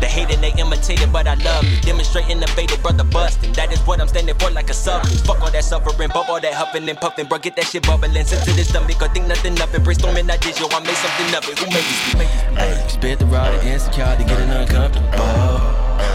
The 0.00 0.06
hating 0.06 0.40
they 0.40 0.52
imitated, 0.52 1.12
but 1.12 1.26
I 1.26 1.34
love 1.34 1.64
it. 1.64 1.82
Demonstrate 1.82 2.28
innovative, 2.28 2.80
brother 2.82 3.04
busting. 3.04 3.52
That 3.54 3.72
is 3.72 3.80
what 3.80 4.00
I'm 4.00 4.08
standing 4.08 4.34
for, 4.36 4.50
like 4.50 4.70
a 4.70 4.74
substance. 4.74 5.22
Fuck 5.22 5.40
all 5.40 5.50
that 5.50 5.64
suffering, 5.64 6.10
bump 6.10 6.28
all 6.28 6.40
that 6.40 6.54
huffing 6.54 6.88
and 6.88 6.98
puffing, 6.98 7.26
bro. 7.26 7.38
Get 7.38 7.56
that 7.56 7.66
shit 7.66 7.82
bubbling. 7.86 8.12
Sent 8.24 8.44
to 8.44 8.52
this 8.52 8.68
stomach, 8.68 9.02
or 9.02 9.08
think 9.08 9.26
nothing 9.26 9.60
of 9.60 9.74
it. 9.74 9.82
Brainstorming 9.82 10.30
ideas, 10.30 10.60
yo, 10.60 10.68
I 10.70 10.80
made 10.80 10.96
something 10.96 11.34
of 11.34 11.48
it. 11.48 11.58
Who 11.58 11.66
made 11.66 11.84
this? 11.84 12.92
Spit 12.92 13.18
the 13.18 13.26
rod 13.26 13.54
of 13.54 13.64
insecure 13.64 14.16
to 14.16 14.24
get 14.24 14.38
it 14.38 14.48
uncomfortable. 14.48 15.58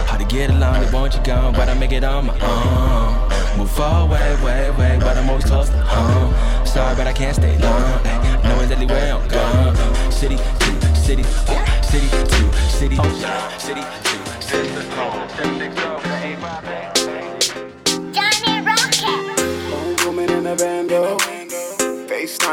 How 0.08 0.16
to 0.16 0.24
get 0.24 0.50
along, 0.50 0.82
it 0.82 0.92
won't 0.92 1.14
you 1.14 1.22
gone, 1.22 1.52
but 1.52 1.68
I 1.68 1.74
make 1.74 1.92
it 1.92 2.04
on 2.04 2.26
my 2.26 2.38
own. 2.40 3.58
Move 3.58 3.70
far 3.70 4.06
away, 4.06 4.36
way, 4.42 4.70
way, 4.78 4.96
but 5.00 5.16
I'm 5.16 5.28
always 5.28 5.44
close 5.44 5.68
to 5.68 5.76
home. 5.76 6.66
Sorry, 6.66 6.94
but 6.96 7.06
I 7.06 7.12
can't 7.12 7.36
stay 7.36 7.58
long. 7.58 8.19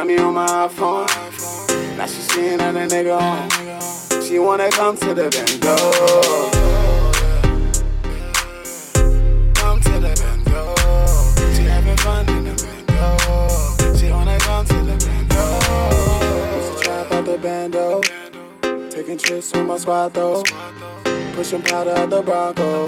Me 0.07 0.17
on 0.19 0.35
my 0.35 0.69
phone. 0.69 1.05
Now 1.97 2.05
she 2.05 2.21
seeing 2.21 2.59
that 2.59 2.73
a 2.73 2.87
nigga 2.87 3.19
on. 3.19 4.21
She 4.21 4.39
wanna 4.39 4.69
come 4.69 4.95
to 4.95 5.13
the 5.13 5.27
bando. 5.27 5.75
Come 9.53 9.81
to 9.81 9.99
the 9.99 10.13
bando. 10.21 10.75
She 11.53 11.63
having 11.63 11.97
fun 11.97 12.29
in 12.29 12.45
the 12.45 12.55
bando. 12.87 13.97
She 13.97 14.09
wanna 14.09 14.37
come 14.39 14.65
to 14.67 14.75
the 14.75 14.95
bando. 15.05 15.43
Used 16.55 16.77
to 16.77 16.83
trap 16.85 17.11
out 17.11 17.25
the 17.25 17.37
bando. 17.37 18.01
Taking 18.89 19.17
trips 19.17 19.51
with 19.51 19.65
my 19.65 19.77
squad 19.77 20.13
though. 20.13 20.41
Pushing 21.35 21.61
powder 21.63 21.91
out 21.91 22.09
the 22.09 22.21
Bronco. 22.21 22.85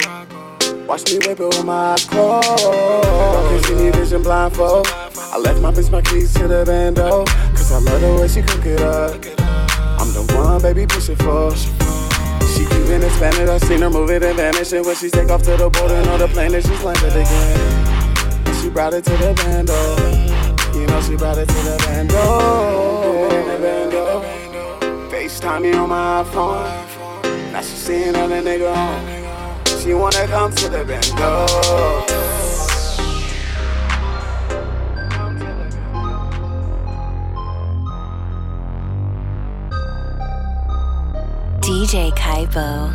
Watch 0.86 1.04
me 1.12 1.18
whip 1.18 1.38
it 1.38 1.44
with 1.44 1.64
my 1.64 1.92
eyes 1.92 2.04
closed. 2.06 2.48
Don't 2.48 3.64
see 3.66 3.74
me 3.74 3.90
vision 3.90 4.22
blindfold. 4.22 4.88
I 5.32 5.38
left 5.38 5.60
my 5.60 5.70
bitch 5.70 5.92
my 5.92 6.02
keys 6.02 6.34
to 6.34 6.48
the 6.48 6.64
bando. 6.64 7.24
Cause 7.54 7.70
I 7.70 7.78
love 7.78 8.00
the 8.00 8.20
way 8.20 8.26
she 8.26 8.42
cook 8.42 8.66
it 8.66 8.80
up. 8.80 9.14
I'm 10.00 10.12
the 10.12 10.26
one, 10.34 10.60
baby, 10.60 10.86
push 10.86 11.08
it 11.08 11.22
for. 11.22 11.54
She 11.54 12.64
keeping 12.64 13.00
it 13.00 13.10
Spanish. 13.12 13.48
I 13.48 13.58
seen 13.58 13.82
her 13.82 13.90
move 13.90 14.10
it 14.10 14.24
and 14.24 14.36
vanish. 14.36 14.72
And 14.72 14.84
when 14.84 14.96
she 14.96 15.08
take 15.08 15.30
off 15.30 15.42
to 15.44 15.56
the 15.56 15.70
border, 15.70 15.94
on 16.10 16.18
the 16.18 16.26
plane, 16.26 16.52
and 16.52 16.64
she's 16.64 16.82
landed 16.82 17.12
again. 17.12 18.46
And 18.46 18.56
she 18.56 18.70
brought 18.70 18.92
it 18.92 19.04
to 19.04 19.12
the 19.12 19.32
bando. 19.34 19.78
You 20.76 20.86
know 20.88 21.00
she 21.02 21.14
brought 21.14 21.38
it 21.38 21.48
to 21.48 21.54
the 21.54 21.76
bando. 21.86 23.28
The 23.30 23.58
bando. 23.62 24.22
FaceTime 25.10 25.62
me 25.62 25.72
on 25.74 25.90
my 25.90 26.24
iPhone. 26.24 27.52
Now 27.52 27.60
she 27.60 27.76
seeing 27.76 28.16
other 28.16 28.42
nigga 28.42 28.74
on. 28.74 29.78
She 29.80 29.94
wanna 29.94 30.26
come 30.26 30.52
to 30.56 30.68
the 30.68 30.84
bando. 30.84 32.29
DJ 41.70 42.10
Caipo. 42.16 42.90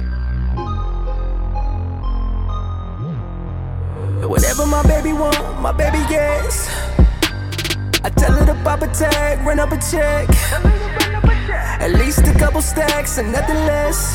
Whatever 4.28 4.66
my 4.66 4.84
baby 4.84 5.14
want, 5.14 5.62
my 5.62 5.72
baby 5.72 6.00
gets. 6.10 6.68
I 8.04 8.10
tell 8.10 8.34
her 8.34 8.46
to 8.46 8.54
pop 8.66 8.82
a 8.82 8.88
tag, 8.88 9.48
run 9.48 9.62
up 9.62 9.72
a 9.72 9.78
check. 9.78 10.28
At 11.80 11.92
least 11.92 12.28
a 12.28 12.34
couple 12.38 12.62
stacks 12.62 13.18
and 13.18 13.32
nothing 13.32 13.56
less. 13.66 14.14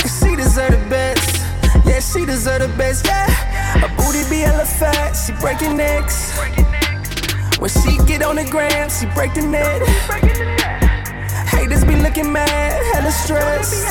Cause 0.00 0.20
she 0.20 0.36
deserve 0.36 0.70
the 0.70 0.86
best. 0.88 1.44
Yeah, 1.84 1.98
she 1.98 2.24
deserve 2.26 2.62
the 2.62 2.78
best. 2.78 3.06
Yeah, 3.06 3.26
her 3.80 3.88
booty 3.96 4.22
be 4.30 4.42
hella 4.42 4.66
fat. 4.66 5.14
She 5.14 5.32
breaking 5.40 5.76
necks. 5.76 6.30
When 7.58 7.70
she 7.70 7.98
get 8.06 8.22
on 8.22 8.36
the 8.36 8.44
gram, 8.48 8.88
she 8.88 9.06
break 9.16 9.34
the 9.34 9.42
net. 9.42 10.55
Looking 12.06 12.32
mad, 12.32 12.70
hella 12.94 13.10
stressed. 13.10 13.82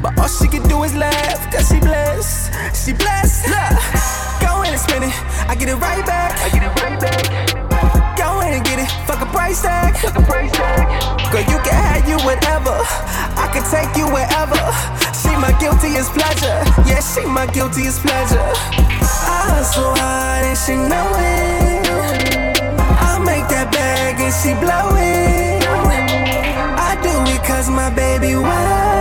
But 0.00 0.16
all 0.16 0.28
she 0.28 0.46
can 0.46 0.62
do 0.68 0.84
is 0.84 0.94
laugh, 0.94 1.42
cause 1.50 1.66
she 1.66 1.80
blessed. 1.80 2.54
She 2.70 2.92
blessed. 2.94 3.50
Look, 3.50 3.74
go 4.38 4.62
in 4.62 4.70
and 4.70 4.78
spend 4.78 5.02
it. 5.02 5.14
I 5.50 5.56
get 5.58 5.70
it 5.70 5.74
right 5.74 6.06
back. 6.06 6.38
I 6.38 6.54
get 6.54 6.62
it 6.62 6.70
right 6.78 6.94
back. 6.94 8.16
Go 8.16 8.40
in 8.46 8.54
and 8.54 8.64
get 8.64 8.78
it. 8.78 8.86
Fuck 9.10 9.20
a 9.20 9.26
price 9.26 9.60
tag. 9.60 9.96
Fuck 9.96 10.14
a 10.14 10.22
price 10.22 10.52
tag. 10.52 10.86
Girl, 11.34 11.42
you 11.50 11.58
can 11.66 11.74
have 11.74 12.06
you 12.08 12.14
whatever. 12.22 12.78
I 13.42 13.50
can 13.50 13.66
take 13.74 13.90
you 13.98 14.06
wherever. 14.14 14.62
She 15.18 15.34
my 15.34 15.50
guiltiest 15.58 16.14
pleasure. 16.14 16.62
Yeah, 16.86 17.02
she 17.02 17.26
my 17.26 17.46
guiltiest 17.50 18.06
pleasure. 18.06 18.38
I 18.38 19.50
hustle 19.50 19.98
hard 19.98 20.46
and 20.46 20.56
she 20.56 20.78
know 20.78 21.10
it. 21.18 21.90
I 23.02 23.18
make 23.18 23.50
that 23.50 23.74
bag 23.74 24.14
and 24.22 24.32
she 24.32 24.54
blow 24.62 24.94
it. 24.94 25.43
My 27.70 27.88
baby 27.90 28.36
worth 28.36 28.93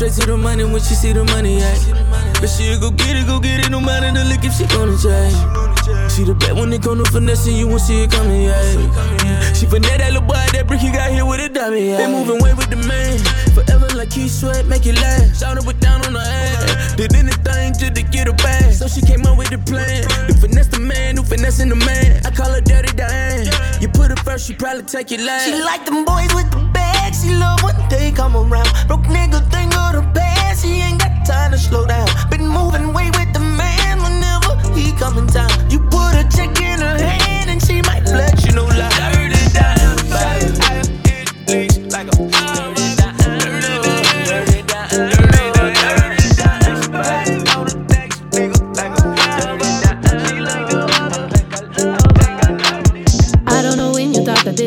straight 0.00 0.16
to 0.16 0.32
the 0.32 0.36
money 0.36 0.64
when 0.64 0.80
she 0.80 0.94
see 0.94 1.12
the 1.12 1.22
money, 1.24 1.58
yeah. 1.58 1.76
But 2.40 2.48
she'll 2.48 2.80
go 2.80 2.90
get 2.90 3.20
it, 3.20 3.26
go 3.26 3.38
get 3.38 3.60
it, 3.60 3.70
no 3.70 3.80
matter 3.80 4.08
the 4.08 4.24
lick 4.24 4.40
if 4.44 4.56
she 4.56 4.64
gonna 4.64 4.96
change. 4.96 5.36
She 6.08 6.24
the 6.24 6.32
bet 6.32 6.56
when 6.56 6.72
it 6.72 6.80
come 6.80 7.04
to 7.04 7.10
finessing, 7.12 7.54
you 7.54 7.68
won't 7.68 7.82
see 7.82 8.04
it 8.04 8.10
coming, 8.10 8.48
yeah. 8.48 9.52
She 9.52 9.66
finesse 9.66 10.00
that 10.00 10.16
little 10.16 10.24
boy, 10.24 10.40
that 10.56 10.64
brick 10.66 10.80
he 10.80 10.90
got 10.90 11.12
here 11.12 11.26
with 11.26 11.44
a 11.44 11.52
dummy, 11.52 11.92
yeah. 11.92 11.98
They 12.00 12.08
moving 12.08 12.40
way 12.40 12.54
with 12.56 12.70
the 12.72 12.80
man, 12.80 13.20
forever 13.52 13.92
like 13.92 14.10
he 14.10 14.26
sweat, 14.28 14.64
make 14.64 14.86
it 14.86 14.96
last. 14.96 15.36
Shout 15.40 15.58
it 15.58 15.66
with 15.66 15.78
down 15.80 16.00
on 16.08 16.16
her 16.16 16.24
ass, 16.24 16.96
did 16.96 17.12
anything 17.12 17.76
just 17.76 17.94
to 17.94 18.02
get 18.02 18.26
her 18.26 18.32
back. 18.40 18.72
So 18.72 18.88
she 18.88 19.04
came 19.04 19.26
up 19.28 19.36
with 19.36 19.52
the 19.52 19.60
plan, 19.68 20.08
to 20.28 20.32
finesse 20.32 20.68
the 20.68 20.80
man, 20.80 21.20
who 21.20 21.22
finessing 21.24 21.68
the 21.68 21.76
man. 21.76 22.24
I 22.24 22.30
call 22.32 22.48
her 22.48 22.64
Dirty 22.64 22.96
Diane. 22.96 23.52
You 23.84 23.92
put 23.92 24.08
her 24.08 24.20
first, 24.24 24.48
she 24.48 24.54
probably 24.56 24.84
take 24.88 25.12
it 25.12 25.20
last. 25.20 25.44
She 25.44 25.52
like 25.60 25.84
them 25.84 26.08
boys 26.08 26.32
with 26.32 26.48
the 26.48 26.64
bag. 26.72 27.12
She 27.12 27.36
love 27.36 27.60
when 27.60 27.76
they 27.90 28.12
come 28.12 28.32
around. 28.32 28.70
Broke 28.88 29.04
nigga 29.12 29.44
think 29.52 29.69
time 31.30 31.52
to 31.52 31.58
slow 31.58 31.86
down. 31.86 32.08
Been 32.28 32.46
moving 32.48 32.92
way 32.92 33.08
with 33.18 33.32
the 33.32 33.38
man 33.60 34.02
whenever 34.02 34.52
he 34.76 34.92
coming 34.92 35.26
down. 35.26 35.50
You 35.70 35.78
put 35.78 36.12
a 36.22 36.24
check 36.36 36.59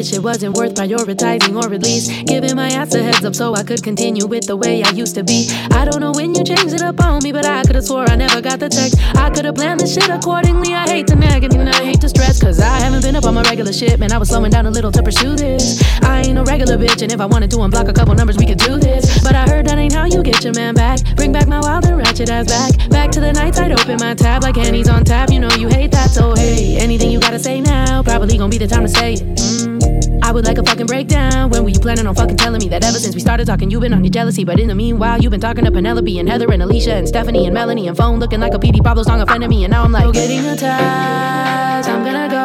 this 0.03 0.11
shit 0.11 0.23
wasn't 0.23 0.53
worth 0.57 0.73
prioritizing 0.73 1.55
or 1.55 1.73
at 1.73 1.81
least 1.81 2.25
giving 2.25 2.55
my 2.57 2.67
ass 2.67 2.93
a 2.93 3.01
heads 3.01 3.23
up 3.23 3.33
so 3.33 3.55
I 3.55 3.63
could 3.63 3.81
continue 3.81 4.27
with 4.27 4.45
the 4.47 4.57
way 4.57 4.83
I 4.83 4.89
used 4.89 5.15
to 5.15 5.23
be. 5.23 5.47
I 5.71 5.85
don't 5.85 6.01
know 6.01 6.11
when 6.11 6.35
you 6.35 6.43
changed 6.43 6.73
it 6.73 6.81
up 6.81 6.99
on 6.99 7.23
me, 7.23 7.31
but 7.31 7.45
I 7.45 7.63
could've 7.63 7.85
swore 7.85 8.09
I 8.09 8.17
never 8.17 8.41
got 8.41 8.59
the 8.59 8.67
text. 8.67 8.99
I 9.15 9.29
could've 9.29 9.55
planned 9.55 9.79
this 9.79 9.93
shit 9.93 10.09
accordingly. 10.09 10.73
I 10.73 10.89
hate 10.89 11.07
to 11.07 11.15
nag 11.15 11.45
and 11.45 11.69
I 11.69 11.83
hate 11.85 12.01
to 12.01 12.09
stress, 12.09 12.41
cause 12.41 12.59
I 12.59 12.79
haven't 12.81 13.03
been 13.03 13.15
up 13.15 13.23
on 13.23 13.33
my 13.33 13.43
regular 13.43 13.71
shit, 13.71 13.97
man. 13.97 14.11
I 14.11 14.17
was 14.17 14.27
slowing 14.27 14.51
down 14.51 14.65
a 14.65 14.71
little 14.71 14.91
to 14.91 15.01
pursue 15.01 15.37
this. 15.37 15.81
I 16.01 16.21
ain't 16.21 16.37
a 16.37 16.43
regular 16.43 16.77
bitch, 16.77 17.01
and 17.01 17.11
if 17.11 17.21
I 17.21 17.25
wanted 17.25 17.49
to 17.51 17.57
unblock 17.57 17.87
a 17.87 17.93
couple 17.93 18.13
numbers, 18.13 18.37
we 18.37 18.45
could 18.45 18.59
do 18.59 18.77
this. 18.77 19.23
But 19.23 19.35
I 19.35 19.47
heard 19.47 19.65
that 19.67 19.77
ain't 19.77 19.93
how 19.93 20.05
you 20.05 20.21
get 20.21 20.43
your 20.43 20.53
man 20.53 20.75
back. 20.75 20.99
Bring 21.15 21.31
back 21.31 21.47
my 21.47 21.61
wild 21.61 21.85
and 21.85 21.97
ratchet 21.97 22.29
ass 22.29 22.47
back. 22.47 22.89
Back 22.89 23.11
to 23.11 23.21
the 23.21 23.31
nights 23.31 23.57
I'd 23.57 23.71
open 23.71 23.97
my 24.01 24.15
tab 24.15 24.43
like 24.43 24.57
Annie's 24.57 24.89
on 24.89 25.05
tap. 25.05 25.31
You 25.31 25.39
know 25.39 25.51
you 25.51 25.69
hate 25.69 25.91
that, 25.91 26.09
so 26.09 26.35
hey, 26.35 26.77
anything 26.77 27.09
you 27.09 27.21
gotta 27.21 27.39
say 27.39 27.61
now, 27.61 28.03
probably 28.03 28.37
gonna 28.37 28.49
be 28.49 28.57
the 28.57 28.67
time 28.67 28.83
to 28.83 28.89
say 28.89 29.13
it. 29.13 29.21
Mm. 29.21 29.92
I 30.23 30.31
would 30.31 30.45
like 30.45 30.57
a 30.57 30.63
fucking 30.63 30.87
breakdown. 30.87 31.49
When 31.49 31.63
were 31.63 31.69
you 31.69 31.79
planning 31.79 32.07
on 32.07 32.15
fucking 32.15 32.37
telling 32.37 32.59
me 32.59 32.69
that 32.69 32.83
ever 32.83 32.97
since 32.97 33.13
we 33.13 33.21
started 33.21 33.45
talking, 33.45 33.69
you've 33.69 33.81
been 33.81 33.93
on 33.93 34.03
your 34.03 34.11
jealousy? 34.11 34.43
But 34.43 34.59
in 34.59 34.67
the 34.67 34.75
meanwhile, 34.75 35.19
you've 35.21 35.31
been 35.31 35.41
talking 35.41 35.65
to 35.65 35.71
Penelope 35.71 36.17
and 36.17 36.27
Heather 36.29 36.51
and 36.51 36.63
Alicia 36.63 36.95
and 36.95 37.07
Stephanie 37.07 37.45
and 37.45 37.53
Melanie 37.53 37.87
and 37.87 37.97
phone 37.97 38.19
looking 38.19 38.39
like 38.39 38.53
a 38.53 38.57
PD 38.57 38.83
Pablo 38.83 39.03
song 39.03 39.21
offended 39.21 39.49
me. 39.49 39.63
And 39.63 39.71
now 39.71 39.83
I'm 39.83 39.91
like, 39.91 40.05
oh, 40.05 40.11
getting 40.11 40.45
attached. 40.45 41.89
I'm 41.89 42.03
gonna 42.03 42.29
go. 42.29 42.37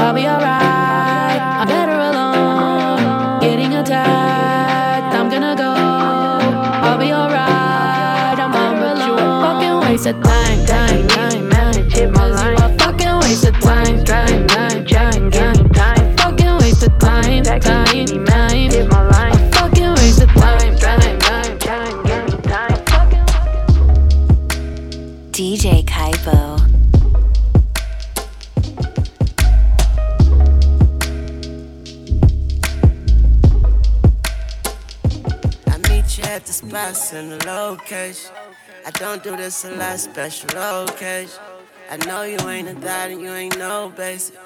I'll 0.00 0.14
be 0.14 0.26
alright. 0.28 1.40
I'm 1.40 1.66
better 1.66 1.98
alone. 1.98 3.40
Getting 3.40 3.74
attacked. 3.74 5.14
I'm 5.14 5.28
gonna 5.30 5.56
go. 5.56 5.72
I'll 5.72 6.98
be 6.98 7.12
alright. 7.12 8.38
I'm 8.38 8.52
better 8.52 8.86
alone. 8.86 9.42
Fucking 9.42 9.90
waste 9.90 10.06
of 10.06 10.22
time, 10.22 10.66
time, 10.66 11.08
time, 11.08 11.50
time. 11.50 11.90
Hit 11.90 12.10
my 12.12 12.26
line. 12.26 12.60
A 12.60 12.78
fucking 12.78 13.18
waste 13.20 13.46
of 13.46 13.58
time, 13.60 14.04
of 17.52 17.62
time, 17.62 17.86
time, 17.86 18.24
time. 18.24 18.70
Hit 18.70 18.88
my 18.88 19.08
line. 19.08 19.32
A 19.32 19.52
fucking 19.52 19.90
waste 19.94 20.22
of 20.22 20.28
time, 20.30 20.76
time, 20.76 21.18
time, 21.18 21.58
time, 21.58 22.42
time, 22.42 22.84
time. 22.84 23.16
DJ 25.32 25.84
Caipo. 25.84 26.60
I 35.66 35.88
meet 35.88 36.18
you 36.18 36.24
at 36.24 36.46
the 36.46 36.52
spots 36.52 37.12
in 37.12 37.30
the 37.30 37.46
location. 37.46 38.32
I 38.86 38.90
don't 38.92 39.22
do 39.22 39.36
this 39.36 39.64
a 39.64 39.72
lot, 39.72 39.98
special 39.98 40.84
occasion. 40.84 41.38
I 41.90 41.96
know 42.06 42.22
you 42.22 42.38
ain't 42.48 42.68
a 42.68 42.74
dot 42.74 43.10
and 43.10 43.20
you 43.20 43.32
ain't 43.32 43.58
no 43.58 43.92
basic. 43.96 44.36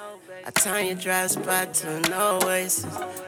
I 0.43 0.51
turn 0.51 0.87
your 0.87 0.95
dry 0.95 1.27
spot 1.27 1.73
to 1.75 1.95
an 1.95 2.13
oasis. 2.13 2.85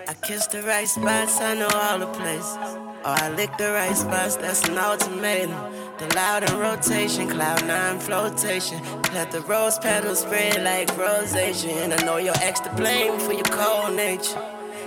I 0.07 0.13
kiss 0.21 0.47
the 0.47 0.63
right 0.63 0.87
spots, 0.87 1.39
I 1.39 1.53
know 1.53 1.69
all 1.73 1.99
the 1.99 2.07
places. 2.07 2.57
Oh, 2.59 2.99
I 3.05 3.29
lick 3.29 3.55
the 3.57 3.71
right 3.71 3.95
spots, 3.95 4.35
that's 4.35 4.67
an 4.67 4.77
ultimatum. 4.77 5.51
The 5.99 6.13
loud 6.15 6.49
in 6.49 6.57
rotation, 6.57 7.29
cloud 7.29 7.65
nine 7.65 7.99
flotation. 7.99 8.81
Let 9.13 9.31
the 9.31 9.41
rose 9.41 9.79
petals 9.79 10.21
spread 10.21 10.63
like 10.63 10.95
rosation. 10.97 11.69
And 11.69 11.93
I 11.93 12.03
know 12.03 12.17
your 12.17 12.35
ex 12.41 12.59
to 12.61 12.73
blame 12.73 13.19
for 13.19 13.33
your 13.33 13.45
cold 13.45 13.95
nature. 13.95 14.41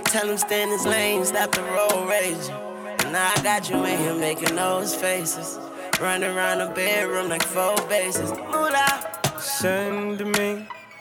Tell 0.05 0.29
him 0.29 0.37
stay 0.37 0.63
in 0.63 0.69
his 0.69 0.85
lane, 0.85 1.25
stop 1.25 1.51
the 1.51 1.63
road 1.63 2.07
raging. 2.09 2.55
And 3.03 3.13
now 3.13 3.31
I 3.35 3.41
got 3.41 3.69
you 3.69 3.83
in 3.85 3.97
here 3.99 4.15
making 4.15 4.55
those 4.55 4.93
faces. 4.93 5.57
Running 5.99 6.29
around 6.29 6.59
the 6.59 6.73
bedroom 6.73 7.29
like 7.29 7.43
four 7.43 7.75
bases. 7.87 8.31
Moolah. 8.31 9.07
Send 9.39 10.23
me 10.37 10.67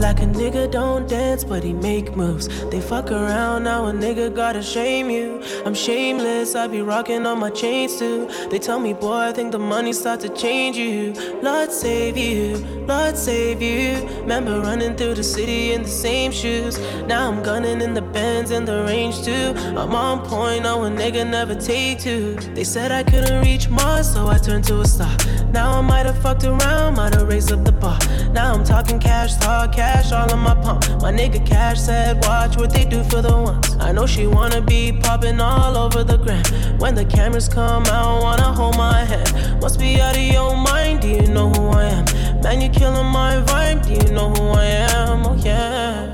Like 0.00 0.20
a 0.20 0.24
nigga 0.24 0.70
don't 0.70 1.06
dance, 1.06 1.44
but 1.44 1.62
he 1.62 1.74
make 1.74 2.16
moves. 2.16 2.48
They 2.70 2.80
fuck 2.80 3.10
around, 3.10 3.64
now 3.64 3.86
a 3.86 3.92
nigga 3.92 4.34
gotta 4.34 4.62
shame 4.62 5.10
you. 5.10 5.42
I'm 5.66 5.74
shameless, 5.74 6.54
I 6.54 6.68
be 6.68 6.80
rocking 6.80 7.26
on 7.26 7.38
my 7.38 7.50
chains 7.50 7.98
too. 7.98 8.26
They 8.50 8.58
tell 8.58 8.80
me, 8.80 8.94
boy, 8.94 9.28
I 9.28 9.32
think 9.32 9.52
the 9.52 9.58
money 9.58 9.92
start 9.92 10.20
to 10.20 10.30
change 10.30 10.78
you. 10.78 11.12
Lord 11.42 11.70
save 11.70 12.16
you, 12.16 12.56
Lord 12.88 13.14
save 13.14 13.60
you. 13.60 14.08
Remember 14.22 14.60
running 14.60 14.96
through 14.96 15.16
the 15.16 15.22
city 15.22 15.72
in 15.72 15.82
the 15.82 15.88
same 15.88 16.32
shoes. 16.32 16.78
Now 17.06 17.30
I'm 17.30 17.42
gunning 17.42 17.82
in 17.82 17.92
the 17.92 18.02
Benz 18.12 18.50
and 18.50 18.66
the 18.66 18.84
range 18.84 19.22
too. 19.22 19.54
I'm 19.78 19.94
on 19.94 20.26
point, 20.26 20.64
no 20.64 20.84
a 20.84 20.90
nigga 20.90 21.28
never 21.28 21.54
take 21.54 22.00
two. 22.00 22.34
They 22.54 22.64
said 22.64 22.90
I 22.90 23.02
couldn't 23.02 23.42
reach 23.42 23.68
Mars, 23.68 24.12
so 24.12 24.28
I 24.28 24.38
turned 24.38 24.64
to 24.64 24.80
a 24.80 24.86
star. 24.86 25.14
Now 25.52 25.78
I 25.78 25.80
might 25.80 26.06
have 26.06 26.20
fucked 26.22 26.44
around, 26.44 26.96
might 26.96 27.14
have 27.14 27.28
raised 27.28 27.52
up 27.52 27.64
the 27.64 27.72
bar. 27.72 27.98
Now 28.32 28.52
I'm 28.54 28.64
talking 28.64 28.98
cash, 28.98 29.36
talk 29.36 29.72
cash 29.72 29.90
cash 29.90 30.12
all 30.12 30.32
in 30.32 30.38
my 30.38 30.54
palm. 30.54 30.80
My 31.00 31.12
nigga 31.12 31.44
Cash 31.44 31.80
said, 31.80 32.24
watch 32.24 32.56
what 32.56 32.70
they 32.72 32.84
do 32.84 33.02
for 33.04 33.22
the 33.22 33.36
ones. 33.36 33.76
I 33.80 33.92
know 33.92 34.06
she 34.06 34.26
wanna 34.26 34.60
be 34.60 34.92
popping 34.92 35.40
all 35.40 35.76
over 35.76 36.04
the 36.04 36.16
gram. 36.16 36.44
When 36.78 36.94
the 36.94 37.04
cameras 37.04 37.48
come 37.48 37.84
out, 37.86 38.22
wanna 38.22 38.52
hold 38.52 38.76
my 38.76 39.04
hand. 39.04 39.60
Must 39.60 39.78
be 39.78 40.00
out 40.00 40.16
of 40.16 40.22
your 40.22 40.56
mind, 40.56 41.00
do 41.00 41.08
you 41.08 41.26
know 41.26 41.48
who 41.50 41.68
I 41.68 41.84
am? 41.84 42.04
Man, 42.42 42.60
you're 42.60 42.72
killing 42.72 43.06
my 43.06 43.42
vibe, 43.48 43.86
do 43.86 43.92
you 43.92 44.12
know 44.12 44.30
who 44.30 44.44
I 44.48 44.64
am? 44.64 45.26
Oh 45.26 45.36
yeah. 45.36 46.09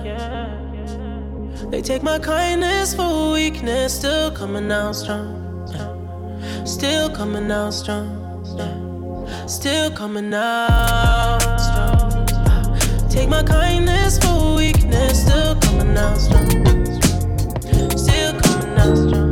They 1.70 1.82
take 1.82 2.02
my 2.02 2.18
kindness 2.18 2.94
for 2.94 3.32
weakness, 3.32 3.94
still 3.94 4.30
coming 4.30 4.70
out 4.70 4.94
strong. 4.94 5.43
Still 6.64 7.10
coming 7.10 7.51
out 7.51 7.70
strong. 7.74 8.47
Still 9.48 9.90
coming 9.90 10.32
out 10.32 11.40
strong. 11.59 13.09
Take 13.10 13.28
my 13.28 13.43
kindness 13.43 14.18
for 14.18 14.55
weakness, 14.56 15.22
still 15.22 15.56
coming 15.56 15.97
out 15.97 16.16
strong. 16.16 16.51
Still 17.97 18.32
coming 18.40 18.78
out 18.78 18.97
strong. 18.97 19.26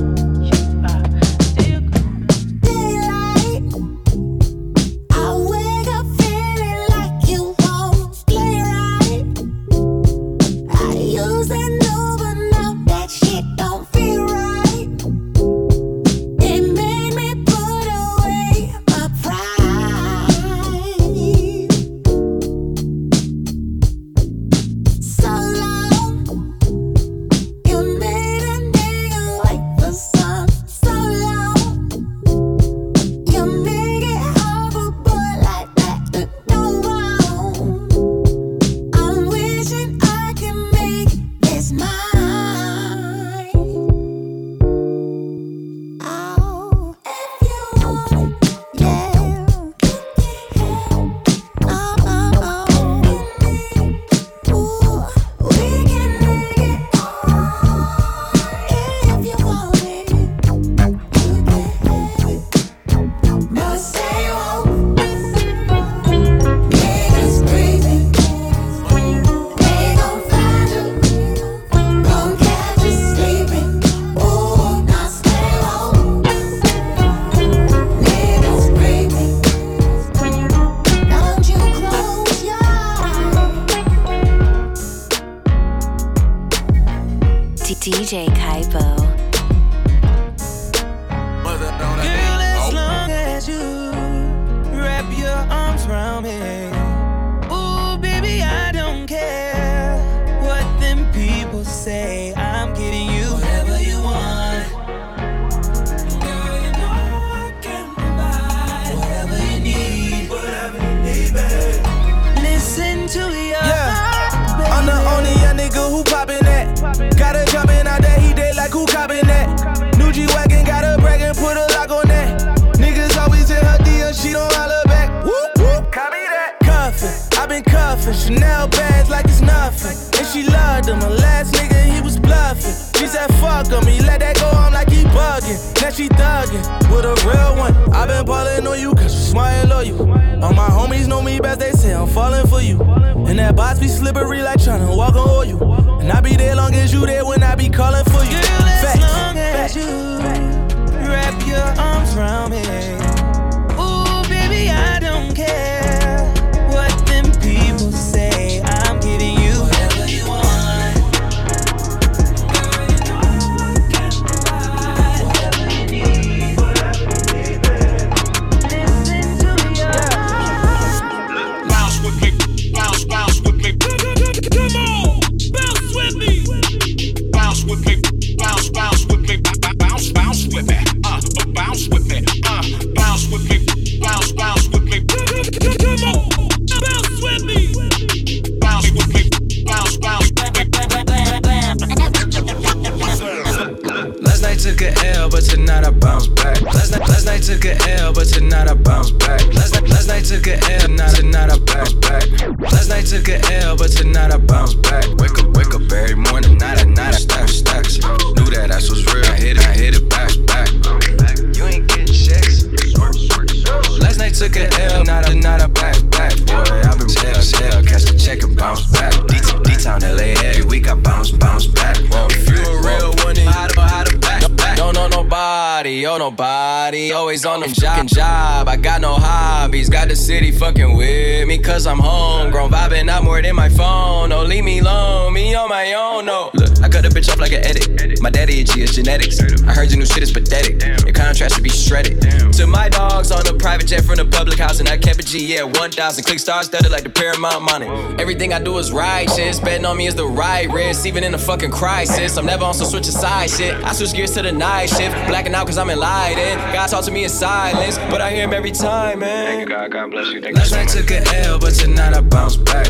The 230.15 230.21
city 230.21 230.53
fucking 230.53 230.95
with 230.95 231.49
me, 231.49 231.59
cause 231.59 231.89
I'm 231.89 231.99
homegrown. 231.99 232.71
Vibing 232.71 233.11
out 233.11 233.25
more 233.25 233.43
than 233.43 233.57
my 233.57 233.69
phone. 233.69 234.31
Don't 234.31 234.49
leave 234.49 234.63
me 234.63 234.79
alone, 234.79 235.33
me 235.33 235.57
on 235.57 235.69
my 235.69 235.93
own, 235.95 236.27
no. 236.27 236.53
I 236.85 236.89
cut 236.91 237.07
a 237.07 237.09
bitch 237.09 237.33
off 237.33 237.41
like 237.41 237.53
an 237.53 237.65
edit. 237.65 238.21
My 238.21 238.29
daddy 238.29 238.61
itchy 238.61 238.83
is 238.83 238.95
genetics. 238.95 239.41
I 239.41 239.73
heard 239.73 239.89
your 239.89 240.01
new 240.01 240.05
shit 240.05 240.23
is 240.23 240.31
pathetic. 240.31 240.85
Your 241.07 241.15
contrast 241.15 241.55
should 241.55 241.65
be 241.65 241.71
shredded. 241.71 242.21
To 242.53 242.67
my 242.67 242.91
dogs 242.91 243.33
on 243.33 243.47
a 243.47 243.55
private 243.55 243.87
jet 243.87 244.05
from 244.05 244.17
the 244.17 244.27
public 244.27 244.59
house, 244.59 244.81
and 244.81 244.89
I 244.91 244.99
kept 244.99 245.19
a 245.19 245.23
G, 245.23 245.55
yeah, 245.55 245.63
1,000. 245.63 246.25
Click 246.25 246.39
stars 246.39 246.67
studded 246.67 246.93
like 246.93 247.03
the 247.03 247.09
Paramount 247.09 247.63
money. 247.63 247.89
Everything 248.21 248.53
I 248.53 248.59
do 248.59 248.77
is 248.77 248.93
righteous. 248.93 249.61
Betting 249.61 249.87
on 249.87 249.97
me 249.97 250.09
is 250.09 250.15
the 250.15 250.27
right 250.27 250.71
risk, 250.71 251.07
even 251.07 251.25
in 251.25 251.33
a 251.33 251.39
fucking 251.39 251.71
crisis. 251.71 252.37
I'm 252.37 252.45
never 252.45 252.65
on 252.65 252.75
some 252.75 252.87
switch 252.87 253.09
of 253.09 253.15
side 253.15 253.49
shit. 253.49 253.75
I 253.83 253.95
switch 253.95 254.13
gears 254.13 254.33
to 254.33 254.43
the 254.43 254.53
night 254.53 254.91
shift. 254.91 255.15
Blacking 255.27 255.55
out 255.55 255.67
cause 255.67 255.79
I'm 255.79 255.89
enlightened. 255.89 256.61
God 256.75 256.89
talk 256.89 257.03
to 257.07 257.11
me 257.11 257.25
in 257.25 257.31
silence, 257.31 257.97
but 258.11 258.21
I 258.21 258.31
hear 258.31 258.45
him 258.45 258.53
every 258.53 258.73
time, 258.73 259.21
man. 259.21 259.47
Thank 259.47 259.61
you, 259.71 259.75
God. 259.75 259.91
God 259.91 260.11
bless 260.11 260.27
you. 260.27 260.43
Thank 260.43 260.57
Last 260.57 260.73
night 260.73 260.89
took 260.89 261.11
a 261.11 261.25
L, 261.47 261.59
but 261.59 261.73
tonight 261.73 262.13
I 262.13 262.21
bounce 262.21 262.57
back. 262.59 262.89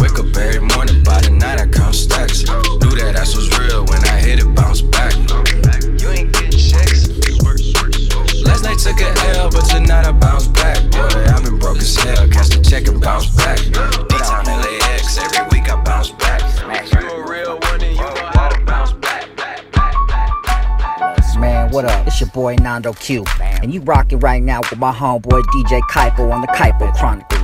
Wake 0.00 0.18
up 0.18 0.36
every 0.36 0.60
morning, 0.60 1.04
by 1.04 1.20
the 1.20 1.30
night 1.30 1.60
I 1.60 1.68
count 1.68 1.94
stacks. 1.94 2.42
Knew 2.42 2.90
that 2.98 3.14
ass 3.16 3.35
was 3.36 3.58
real 3.58 3.84
when 3.84 4.02
I 4.04 4.18
hit 4.18 4.38
it, 4.38 4.54
bounce 4.54 4.80
back. 4.80 5.12
You 5.12 6.08
ain't 6.08 6.32
getting 6.32 6.50
checks. 6.50 7.08
Last 8.42 8.64
night 8.64 8.78
took 8.78 8.98
a 9.00 9.12
L, 9.36 9.50
but 9.50 9.68
tonight 9.68 10.06
I 10.06 10.12
bounce 10.12 10.48
back. 10.48 10.80
Boy, 10.90 11.24
I've 11.26 11.44
been 11.44 11.58
broke 11.58 11.76
as 11.76 11.94
hell. 11.96 12.28
Catch 12.28 12.48
the 12.48 12.64
check 12.66 12.88
and 12.88 13.00
bounce 13.00 13.28
back. 13.36 13.58
D-Town 13.58 14.46
LAX, 14.46 15.18
every 15.18 15.44
week 15.52 15.70
I 15.70 15.82
bounce 15.82 16.10
back. 16.12 16.40
You 16.92 17.10
a 17.10 17.30
real 17.30 17.58
one 17.60 17.82
and 17.82 17.94
you 17.94 18.00
know 18.00 18.30
how 18.32 18.48
to 18.48 18.64
bounce 18.64 18.92
back. 18.92 19.28
Man, 21.38 21.70
what 21.70 21.84
up? 21.84 22.06
It's 22.06 22.18
your 22.18 22.30
boy 22.30 22.56
Nando 22.56 22.94
Q. 22.94 23.24
And 23.40 23.74
you 23.74 23.82
rocking 23.82 24.20
right 24.20 24.42
now 24.42 24.60
with 24.70 24.78
my 24.78 24.92
homeboy 24.92 25.42
DJ 25.42 25.82
Caipo 25.82 26.32
on 26.32 26.40
the 26.40 26.46
Caipo 26.48 26.94
Chronicles. 26.96 27.35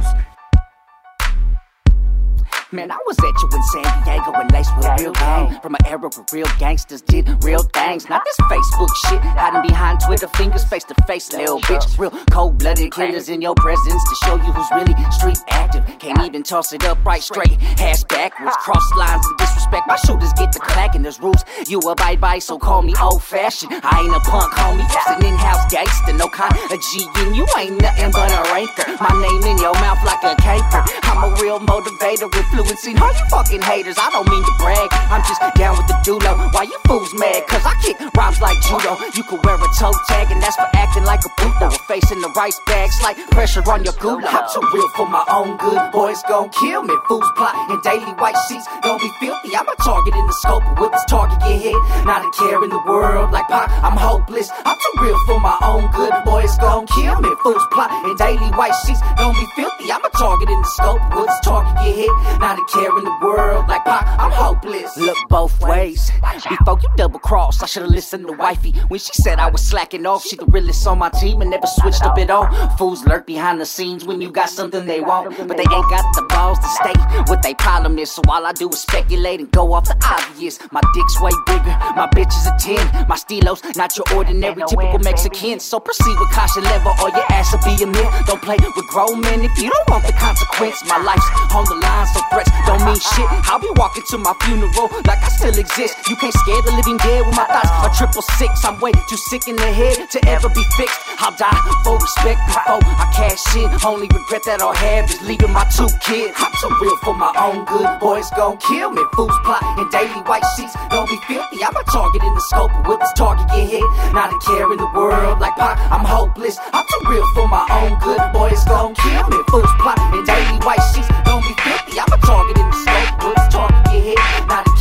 Man, 2.75 2.91
I 2.91 2.97
was 3.07 3.19
at 3.19 3.25
you 3.43 3.49
in 3.53 3.63
San 3.65 4.03
Diego 4.03 4.33
and 4.33 4.51
laced 4.51 4.75
with 4.79 4.89
real 4.99 5.13
gang. 5.13 5.61
From 5.61 5.75
an 5.75 5.85
era 5.85 6.09
where 6.09 6.25
real 6.33 6.47
gangsters 6.59 7.03
did 7.03 7.29
real 7.45 7.63
things. 7.75 8.09
Not 8.09 8.25
this 8.25 8.37
Facebook 8.49 8.89
shit, 9.05 9.21
hiding 9.21 9.69
behind 9.69 10.01
Twitter 10.01 10.27
fingers, 10.29 10.65
face 10.65 10.85
to 10.85 10.95
face, 11.07 11.31
little 11.35 11.61
bitch. 11.61 11.99
Real 11.99 12.11
cold 12.31 12.57
blooded 12.57 12.91
killers 12.91 13.29
in 13.29 13.43
your 13.43 13.55
presence 13.57 14.03
to 14.09 14.15
show 14.25 14.37
you 14.37 14.53
who's 14.53 14.71
really 14.73 14.95
street 15.13 15.37
active. 15.51 15.85
Can't 15.99 16.25
even 16.25 16.43
toss 16.43 16.73
it 16.73 16.83
up 16.87 16.97
right 17.05 17.23
straight, 17.23 17.61
ass 17.79 18.05
backwards. 18.05 18.57
Cross 18.57 18.91
lines 18.97 19.27
of 19.27 19.37
disrespect. 19.37 19.87
My 19.87 19.97
shooters 20.07 20.33
get 20.33 20.53
the 20.53 20.61
clacking, 20.61 21.03
there's 21.03 21.21
rules. 21.21 21.45
You 21.69 21.79
abide 21.81 22.23
by, 22.23 22.39
so 22.39 22.59
call 22.59 22.81
me 22.81 22.95
old 22.99 23.23
fashioned. 23.23 23.73
I 23.85 24.01
ain't 24.01 24.17
a 24.17 24.21
punk, 24.21 24.51
homie. 24.55 24.89
Just 24.91 25.09
an 25.11 25.27
in 25.27 25.37
house 25.37 25.71
gangster, 25.71 26.15
no 26.15 26.27
kind 26.29 26.57
of 26.57 26.81
G. 26.81 27.07
And 27.17 27.37
you 27.37 27.47
ain't 27.59 27.83
nothing 27.83 28.13
but 28.13 28.33
a 28.33 28.43
ranker. 28.55 28.97
My 28.97 29.13
name 29.21 29.43
in 29.45 29.59
your 29.59 29.75
mouth 29.75 30.01
like 30.07 30.25
a 30.25 30.41
caper. 30.41 30.85
I'm 31.05 31.31
a 31.31 31.37
real 31.37 31.61
motivator, 31.61 32.33
influencing 32.63 32.97
you 32.97 33.27
fucking 33.31 33.63
haters. 33.63 33.97
I 33.99 34.11
don't 34.11 34.29
mean 34.31 34.43
to 34.43 34.55
brag, 34.59 34.89
I'm 35.11 35.23
just 35.27 35.41
down 35.55 35.77
with 35.77 35.87
the 35.89 35.99
dulo. 36.07 36.53
Why 36.55 36.63
you 36.63 36.79
fools 36.87 37.13
mad? 37.15 37.47
Cause 37.47 37.63
I 37.65 37.75
kick 37.83 37.99
rhymes 38.15 38.41
like 38.41 38.61
judo. 38.63 38.97
You 39.15 39.25
could 39.25 39.45
wear 39.45 39.57
a 39.57 39.69
toe 39.79 39.93
tag, 40.09 40.31
and 40.31 40.43
that's 40.43 40.57
for 40.57 40.69
acting 40.75 41.05
like 41.05 41.25
a 41.25 41.31
puto. 41.39 41.71
Facing 41.89 42.21
the 42.21 42.31
rice 42.37 42.59
bags 42.67 43.01
like 43.03 43.17
pressure 43.31 43.63
on 43.71 43.85
your 43.85 43.95
gulo. 43.95 44.23
I'm 44.25 44.47
too 44.53 44.63
real 44.75 44.89
for 44.95 45.09
my 45.09 45.25
own 45.29 45.57
good. 45.59 45.81
Boys 45.93 46.23
gon' 46.29 46.51
kill 46.51 46.83
me. 46.83 46.95
Fools 47.09 47.27
plotting 47.37 47.81
daily 47.83 48.13
white 48.23 48.39
sheets. 48.49 48.67
Don't 48.83 49.01
be 49.01 49.11
filthy. 49.21 49.57
I'm 49.57 49.69
a 49.69 49.77
target 49.83 50.15
in 50.15 50.27
the 50.27 50.37
scope, 50.45 50.63
but 50.77 50.81
with 50.81 50.93
this 50.93 51.05
target 51.09 51.39
get 51.41 51.61
hit. 51.61 51.79
Not 52.05 52.23
a 52.25 52.31
care 52.39 52.63
in 52.63 52.71
the 52.71 52.83
world 52.87 53.33
like 53.33 53.49
Pac. 53.49 53.71
I'm 53.83 53.97
hopeless. 53.97 54.51
I'm 54.65 54.77
too 54.77 55.03
real 55.03 55.19
for 55.27 55.41
my 55.41 55.57
own 55.63 55.91
good. 55.93 56.13
Boys 56.25 56.57
gon' 56.59 56.87
kill 56.87 57.21
me. 57.21 57.31
Fools 57.43 57.67
plotting 57.73 58.17
daily 58.17 58.51
white 58.55 58.75
sheets. 58.87 59.01
Don't 59.17 59.35
be 59.35 59.47
filthy. 59.57 59.91
I'm 59.91 60.05
a 60.05 60.11
target 60.11 60.49
in 60.49 60.61
the 60.61 60.71
scope, 60.79 61.01
but 61.11 61.23
with 61.23 61.27
this 61.27 61.41
target 61.43 61.75
get 61.83 61.97
hit. 61.97 62.13
Not 62.39 62.52
a 62.59 62.65
care 62.67 62.97
in 62.99 63.05
the 63.05 63.19
world 63.23 63.69
like 63.69 63.85
Pac. 63.85 64.07
I'm 64.19 64.31
hopeless. 64.31 64.97
Look 64.97 65.17
both 65.29 65.61
ways. 65.63 66.11
Before 66.49 66.79
you 66.81 66.89
double 66.97 67.19
cross, 67.19 67.63
I 67.63 67.67
should've 67.67 67.91
listened 67.91 68.27
to 68.27 68.33
wifey 68.33 68.73
when 68.89 69.01
she 69.01 69.13
said 69.15 69.39
I 69.39 69.51
was 69.51 69.63
slacking 69.63 70.07
off. 70.07 70.25
She 70.25 70.37
the 70.37 70.47
realest 70.47 70.87
on 70.87 70.99
my 70.99 71.09
team 71.11 71.41
and 71.41 71.51
never 71.51 71.67
switched 71.67 72.03
up 72.03 72.19
at 72.19 72.31
all. 72.31 72.47
Fools 72.77 73.05
lurk 73.07 73.27
behind 73.27 73.61
the 73.61 73.67
scenes 73.67 74.05
when 74.05 74.21
you 74.21 74.31
got 74.31 74.49
something 74.49 74.87
they 74.87 75.01
want, 75.01 75.37
but 75.37 75.57
they 75.57 75.63
ain't 75.63 75.91
got 75.91 76.05
the 76.15 76.27
balls 76.29 76.59
to 76.59 76.69
stay 76.69 76.95
what 77.29 77.43
they 77.43 77.55
problem 77.55 77.99
is. 77.99 78.11
So 78.11 78.23
all 78.29 78.45
I 78.47 78.53
do 78.53 78.69
is 78.69 78.81
speculate 78.81 79.41
and 79.41 79.51
go 79.51 79.73
off 79.73 79.85
the 79.85 79.97
obvious. 80.05 80.59
My 80.73 80.81
dick's 80.95 81.21
way 81.21 81.31
bigger, 81.47 81.77
my 81.97 82.09
bitch 82.15 82.33
is 82.35 82.47
a 82.47 82.55
10. 82.59 83.09
My 83.09 83.17
stilos, 83.17 83.61
not 83.77 83.97
your 83.97 84.07
ordinary 84.15 84.63
typical 84.69 84.99
Mexican. 84.99 85.61
So 85.61 85.81
proceed 85.81 86.17
with 86.19 86.31
caution 86.31 86.65
level 86.65 86.93
or 87.03 87.11
your 87.11 87.27
ass 87.31 87.53
will 87.53 87.63
be 87.65 87.83
a 87.83 87.87
myth. 87.87 88.11
Don't 88.27 88.43
play 88.43 88.57
with 88.61 88.87
grown 88.89 89.21
men 89.21 89.43
if 89.43 89.57
you 89.59 89.71
don't 89.71 89.89
want 89.91 90.07
the 90.07 90.13
consequence. 90.13 90.83
My 90.87 90.99
life's 90.99 91.29
on 91.55 91.65
the 91.65 91.77
line, 91.77 92.07
so 92.07 92.21
don't 92.67 92.83
mean 92.85 92.99
shit. 92.99 93.29
I'll 93.49 93.61
be 93.61 93.71
walking 93.77 94.05
to 94.11 94.19
my 94.19 94.35
funeral 94.43 94.89
like 95.07 95.23
I 95.23 95.29
still 95.29 95.57
exist. 95.57 95.95
You 96.09 96.17
can't 96.17 96.35
scare 96.35 96.63
the 96.63 96.73
living 96.73 96.97
dead 96.99 97.27
with 97.27 97.37
my 97.37 97.47
thoughts. 97.47 97.71
A 97.87 97.89
triple 97.97 98.23
six, 98.39 98.65
I'm 98.65 98.81
way 98.81 98.93
too 99.09 99.17
sick 99.17 99.49
in 99.49 99.57
the 99.57 99.71
head 99.73 100.11
to 100.11 100.19
ever 100.29 100.49
be 100.49 100.65
fixed. 100.77 100.99
I'll 101.19 101.35
die 101.37 101.55
for 101.85 101.99
respect 101.99 102.41
before 102.47 102.83
I 102.83 103.07
cash 103.15 103.43
in. 103.57 103.71
Only 103.85 104.09
regret 104.09 104.43
that 104.45 104.61
I'll 104.61 104.75
have 104.75 105.11
is 105.11 105.21
leaving 105.23 105.53
my 105.53 105.65
two 105.71 105.89
kids. 106.03 106.35
I'm 106.39 106.53
too 106.61 106.73
real 106.81 106.97
for 107.05 107.15
my 107.15 107.33
own 107.39 107.65
good. 107.65 107.89
Boys 108.01 108.31
gon' 108.37 108.59
kill 108.59 108.91
me. 108.91 109.03
Fools 109.15 109.37
plot 109.45 109.63
in 109.79 109.89
daily 109.91 110.23
white 110.27 110.45
sheets. 110.57 110.75
Don't 110.91 111.09
be 111.09 111.19
filthy. 111.29 111.63
I'm 111.65 111.77
a 111.77 111.85
target 111.85 112.23
in 112.23 112.35
the 112.35 112.45
scope, 112.51 112.73
with 112.87 113.01
this 113.01 113.13
target 113.15 113.47
get 113.49 113.69
hit. 113.69 113.87
Not 114.13 114.33
a 114.33 114.39
care 114.43 114.71
in 114.73 114.79
the 114.79 114.91
world 114.95 115.41
like 115.41 115.57
Pac. 115.57 115.79
I'm 115.93 116.05
hopeless. 116.05 116.59
I'm 116.73 116.85
too 116.85 117.03
real 117.11 117.27
for 117.35 117.47
my 117.49 117.65
own 117.71 117.99
good. 118.01 118.21
Boys 118.33 118.65
gon' 118.65 118.95
kill 118.95 119.29
me. 119.29 119.39
Fools 119.49 119.71
plot 119.79 119.99
in 120.15 120.25
daily 120.25 120.59
white 120.67 120.83
sheets. 120.95 121.09
Don't 121.25 121.43
be. 121.43 121.62
I'm 121.99 122.11
a 122.11 122.17
target 122.25 122.59
in 122.59 122.71
the 122.71 122.77
with 123.23 123.37
this 123.37 123.49
target 123.53 123.85
get 123.85 124.03
hit. 124.03 124.19
Not 124.49 124.72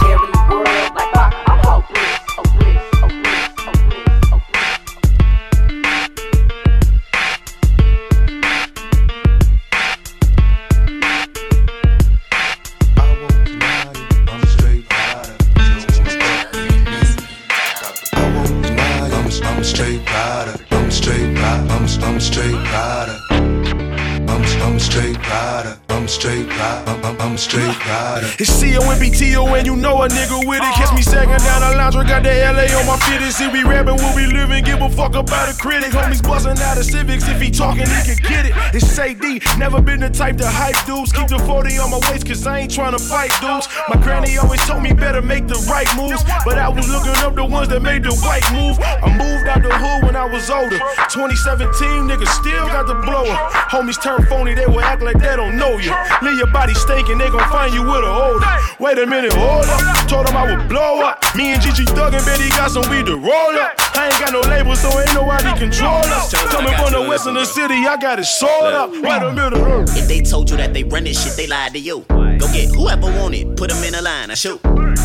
It's 28.39 28.49
C-O-M-B-T-O 28.49 29.53
and 29.53 29.67
you 29.67 29.75
know 29.75 30.03
a 30.03 30.07
nigga 30.07 30.47
with 30.47 30.63
it. 30.63 30.73
Catch 30.75 30.95
me 30.95 31.01
sagging 31.01 31.37
down 31.43 31.61
the 31.61 31.77
lounge, 31.77 31.95
got 32.07 32.23
the 32.23 32.31
LA 32.31 32.71
on 32.79 32.87
my 32.87 32.97
fitted. 33.05 33.31
See 33.33 33.47
we 33.47 33.63
rapping, 33.63 33.95
what 33.95 34.15
we 34.15 34.25
living, 34.27 34.63
give 34.63 34.81
a 34.81 34.89
fuck 34.89 35.15
about 35.15 35.51
a 35.51 35.57
critic. 35.57 35.91
Homies 35.91 36.23
buzzing 36.23 36.57
out 36.59 36.77
of 36.77 36.85
civics, 36.85 37.27
if 37.27 37.41
he 37.41 37.51
talking, 37.51 37.85
he 37.85 38.15
can 38.15 38.19
get 38.23 38.45
it. 38.47 38.53
It's 38.73 38.97
AD, 38.97 39.19
never 39.59 39.81
been 39.81 39.99
the 39.99 40.09
type 40.09 40.37
to 40.37 40.47
hype 40.47 40.79
dudes. 40.85 41.11
Keep 41.11 41.27
the 41.27 41.39
40 41.39 41.77
on 41.79 41.91
my 41.91 41.99
waist, 42.09 42.25
cause 42.25 42.47
I 42.47 42.59
ain't 42.59 42.71
trying 42.71 42.93
to 42.93 43.03
fight 43.03 43.31
dudes. 43.41 43.67
My 43.89 43.97
granny 44.01 44.37
always 44.37 44.63
told 44.65 44.83
me 44.83 44.93
better 44.93 45.21
make 45.21 45.47
the 45.47 45.59
right 45.69 45.89
moves, 45.97 46.23
but 46.45 46.57
I 46.57 46.69
was 46.69 46.87
looking 46.87 47.15
up 47.27 47.35
the 47.35 47.45
ones 47.45 47.67
that 47.69 47.81
made 47.81 48.03
the 48.03 48.15
white 48.23 48.47
move. 48.53 48.79
I 48.79 49.11
moved 49.11 49.47
out 49.47 49.61
the 49.61 49.75
hood 49.75 50.05
when 50.05 50.15
I 50.15 50.25
was 50.25 50.49
older. 50.49 50.79
2017, 51.11 52.07
niggas 52.07 52.31
still 52.39 52.67
got 52.67 52.87
the 52.87 52.95
blower. 52.95 53.35
Homies 53.67 54.01
turn 54.01 54.23
phony, 54.27 54.53
they 54.53 54.65
will 54.65 54.81
act 54.81 55.01
like 55.01 55.19
they 55.19 55.35
don't 55.35 55.57
know 55.57 55.77
you. 55.77 55.91
Leave 56.21 56.37
your 56.37 56.51
body 56.51 56.73
stinking, 56.73 57.17
they 57.17 57.29
gon' 57.29 57.47
find 57.51 57.73
you 57.73 57.80
with 57.85 58.03
a 58.03 58.13
holder. 58.13 58.47
Wait 58.79 58.97
a 58.97 59.05
minute, 59.05 59.33
hold 59.33 59.65
up. 59.65 60.07
Told 60.07 60.27
them 60.27 60.37
I 60.37 60.55
would 60.55 60.67
blow 60.67 61.01
up. 61.01 61.23
Me 61.35 61.53
and 61.53 61.61
Gigi 61.61 61.85
Thug 61.85 62.13
and 62.13 62.25
Betty 62.25 62.49
got 62.49 62.71
some 62.71 62.89
weed 62.89 63.05
to 63.05 63.15
roll 63.15 63.55
up. 63.57 63.73
I 63.95 64.09
ain't 64.09 64.19
got 64.19 64.33
no 64.33 64.41
label, 64.49 64.75
so 64.75 64.89
ain't 64.99 65.13
nobody 65.13 65.57
control 65.57 66.03
us. 66.05 66.33
Coming 66.51 66.73
from 66.75 66.93
the 66.93 67.07
west 67.07 67.27
of 67.27 67.33
the 67.33 67.45
city, 67.45 67.85
I 67.85 67.97
got 67.97 68.19
it 68.19 68.25
sold 68.25 68.73
up. 68.73 68.91
Wait 68.91 69.21
a 69.21 69.31
minute. 69.31 69.89
If 69.97 70.07
they 70.07 70.21
told 70.21 70.49
you 70.49 70.57
that 70.57 70.73
they 70.73 70.83
run 70.83 71.03
this 71.03 71.23
shit, 71.23 71.35
they 71.37 71.47
lied 71.47 71.73
to 71.73 71.79
you. 71.79 72.05
Go 72.09 72.47
get 72.51 72.69
whoever 72.73 73.07
want 73.07 73.35
it, 73.35 73.55
put 73.55 73.69
them 73.69 73.83
in 73.83 73.95
a 73.95 74.01
line, 74.01 74.31
I 74.31 74.35
shoot. 74.35 74.59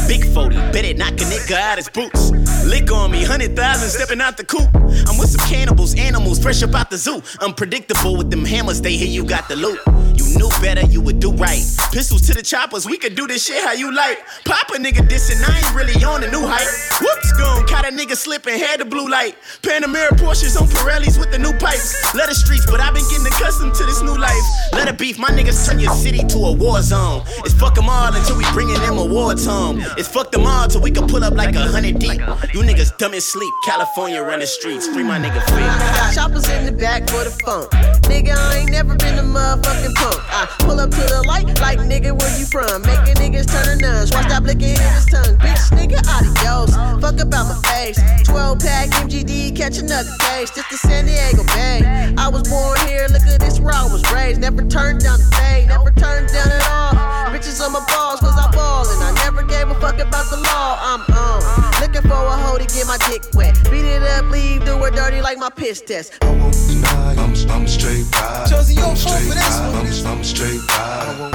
Big 0.09 0.24
40, 0.32 0.56
bet 0.73 0.85
it 0.85 0.97
knock 0.97 1.12
a 1.12 1.24
nigga 1.24 1.56
out 1.56 1.78
his 1.78 1.89
boots. 1.89 2.31
Lick 2.64 2.90
on 2.90 3.10
me, 3.10 3.20
100,000 3.20 3.89
stepping 3.89 4.20
out 4.20 4.36
the 4.36 4.44
coop. 4.44 4.68
I'm 5.09 5.18
with 5.18 5.31
some 5.31 5.47
cannibals, 5.48 5.94
animals 5.94 6.39
fresh 6.40 6.62
up 6.62 6.74
out 6.74 6.90
the 6.90 6.97
zoo. 6.97 7.23
Unpredictable 7.40 8.16
with 8.16 8.31
them 8.31 8.44
hammers, 8.44 8.81
they 8.81 8.97
hear 8.97 9.09
you 9.09 9.24
got 9.24 9.48
the 9.48 9.56
loot. 9.56 9.81
You 10.16 10.27
knew 10.39 10.51
better, 10.60 10.82
you 10.86 11.01
would 11.01 11.20
do 11.20 11.32
right. 11.32 11.62
Pistols 11.93 12.23
to 12.23 12.35
the 12.35 12.43
choppers, 12.43 12.86
we 12.86 12.98
could 12.98 13.14
do 13.14 13.27
this 13.27 13.47
shit 13.47 13.62
how 13.62 13.73
you 13.73 13.94
like. 13.94 14.18
Pop 14.44 14.70
a 14.70 14.78
nigga 14.78 15.06
dissing, 15.06 15.43
I 15.48 15.59
ain't 15.59 15.74
really 15.74 16.02
on 16.05 16.24
a 16.24 16.31
new 16.31 16.43
hype. 16.43 16.66
Whoops, 17.01 17.32
gone, 17.39 17.66
caught 17.66 17.86
a 17.86 17.93
nigga 17.93 18.16
slipping, 18.16 18.59
had 18.59 18.81
the 18.81 18.85
blue 18.85 19.09
light. 19.09 19.36
Panamera 19.62 20.10
Porsches 20.18 20.60
on 20.60 20.66
Pirellis 20.68 21.18
with 21.18 21.31
the 21.31 21.39
new 21.39 21.52
pipes. 21.59 22.14
Let 22.14 22.28
the 22.28 22.35
streets, 22.35 22.66
but 22.66 22.81
I've 22.81 22.94
been 22.94 23.06
getting 23.10 23.27
accustomed 23.27 23.74
to 23.74 23.85
this 23.85 24.02
new 24.02 24.16
life. 24.16 24.43
Let 24.73 24.89
it 24.89 24.98
beef, 24.98 25.18
my 25.18 25.31
niggas 25.31 25.68
turn 25.68 25.78
your 25.78 25.94
city 25.94 26.18
to 26.18 26.39
a 26.39 26.52
war 26.52 26.82
zone. 26.82 27.23
It's 27.44 27.55
fuck 27.55 27.74
them 27.74 27.89
all 27.89 28.12
until 28.12 28.36
we 28.36 28.44
bringing 28.52 28.81
them 28.81 28.98
awards 28.98 29.47
home. 29.47 29.78
It's 29.99 30.09
fuck 30.09 30.31
them 30.31 30.47
all 30.47 30.69
till 30.69 30.81
we 30.81 30.91
can 30.91 31.07
pull 31.09 31.25
up 31.25 31.35
like 31.35 31.55
a 31.55 31.61
hundred 31.61 31.99
deep. 31.99 32.21
You 32.53 32.61
niggas 32.63 32.97
dumb 32.99 33.15
as 33.15 33.25
sleep. 33.25 33.53
California 33.65 34.23
run 34.23 34.41
the 34.41 34.47
streets. 34.47 34.87
Free 34.89 35.03
my 35.03 35.19
nigga 35.19 35.43
free. 35.49 35.63
Got 35.63 36.15
choppers 36.15 36.49
in 36.49 36.67
the 36.67 36.73
back 36.73 37.09
for 37.09 37.25
the 37.25 37.31
funk. 37.45 37.71
Nigga, 38.11 38.37
I 38.37 38.59
ain't 38.59 38.71
never 38.71 38.95
been 38.97 39.19
a 39.19 39.23
motherfucking 39.23 39.95
punk. 39.95 40.21
I 40.31 40.47
pull 40.61 40.81
up 40.81 40.91
to 40.91 40.97
the 40.97 41.25
light 41.27 41.47
like 41.61 41.79
nigga, 41.81 42.13
where 42.19 42.39
you 42.39 42.47
from? 42.47 42.83
Making 42.83 43.17
niggas 43.23 43.47
turn 43.47 43.69
a 43.69 43.77
nuns. 43.81 44.13
Watch 44.13 44.29
that 44.29 44.43
blinking 44.43 44.77
in 44.77 44.93
his 44.97 45.07
tongue. 45.07 45.37
Bitch, 45.39 45.71
nigga, 45.73 46.01
adios. 46.07 46.75
Fuck 47.01 47.21
about 47.21 47.47
my 47.49 47.59
face. 47.71 47.99
12 48.25 48.59
pack 48.61 48.89
MGD, 48.91 49.57
catch 49.57 49.79
another 49.79 50.11
case. 50.21 50.51
Just 50.51 50.71
the 50.71 50.77
San 50.77 51.07
Diego 51.07 51.45
Bay. 51.55 51.83
I 52.19 52.29
was 52.29 52.49
born 52.49 52.79
here, 52.89 53.07
look 53.11 53.23
at 53.23 53.41
this 53.41 53.61
where 53.61 53.75
I 53.75 53.85
was 53.85 54.03
raised. 54.13 54.41
Never 54.41 54.63
turned 54.67 55.01
down 55.01 55.19
the 55.19 55.31
bay, 55.39 55.67
never 55.69 55.91
turned 55.93 56.29
down 56.29 56.49
at 56.49 56.69
all. 56.71 56.95
Bitches 57.33 57.65
on 57.65 57.73
my 57.73 57.85
balls, 57.89 58.21
cause 58.21 58.37
I 58.37 58.51
ball. 58.53 58.87
And 58.89 59.03
I 59.03 59.13
never 59.25 59.43
gave 59.43 59.65
a 59.70 59.80
fuck 59.80 59.98
about 59.98 60.30
the 60.30 60.36
law. 60.36 60.78
I'm 60.80 61.01
on. 61.14 61.80
Looking 61.80 62.02
for 62.02 62.14
a 62.14 62.36
hoe 62.36 62.59
to 62.59 62.66
get 62.66 62.86
my 62.86 62.98
dick 63.09 63.22
wet. 63.34 63.55
Beat 63.70 63.84
it 63.84 64.02
up, 64.02 64.30
leave, 64.30 64.64
do 64.64 64.76
her 64.78 64.90
dirty 64.90 65.20
like 65.20 65.38
my 65.38 65.51
piss 65.51 65.80
test. 65.80 66.18
I'm, 66.22 67.32
I'm 67.51 67.66
straight 67.66 68.05
ride. 68.14 68.47
Josie, 68.48 68.74
you 68.74 68.80
I'm 68.82 68.86
a 68.86 68.94
don't 68.94 68.98
fuck 68.98 69.12
straight 69.12 69.28
with 69.28 69.38
this 69.38 69.60
one. 69.60 69.74
I'm, 69.74 70.18
I'm 70.18 70.24
straight 70.24 70.60
rider. 70.68 71.30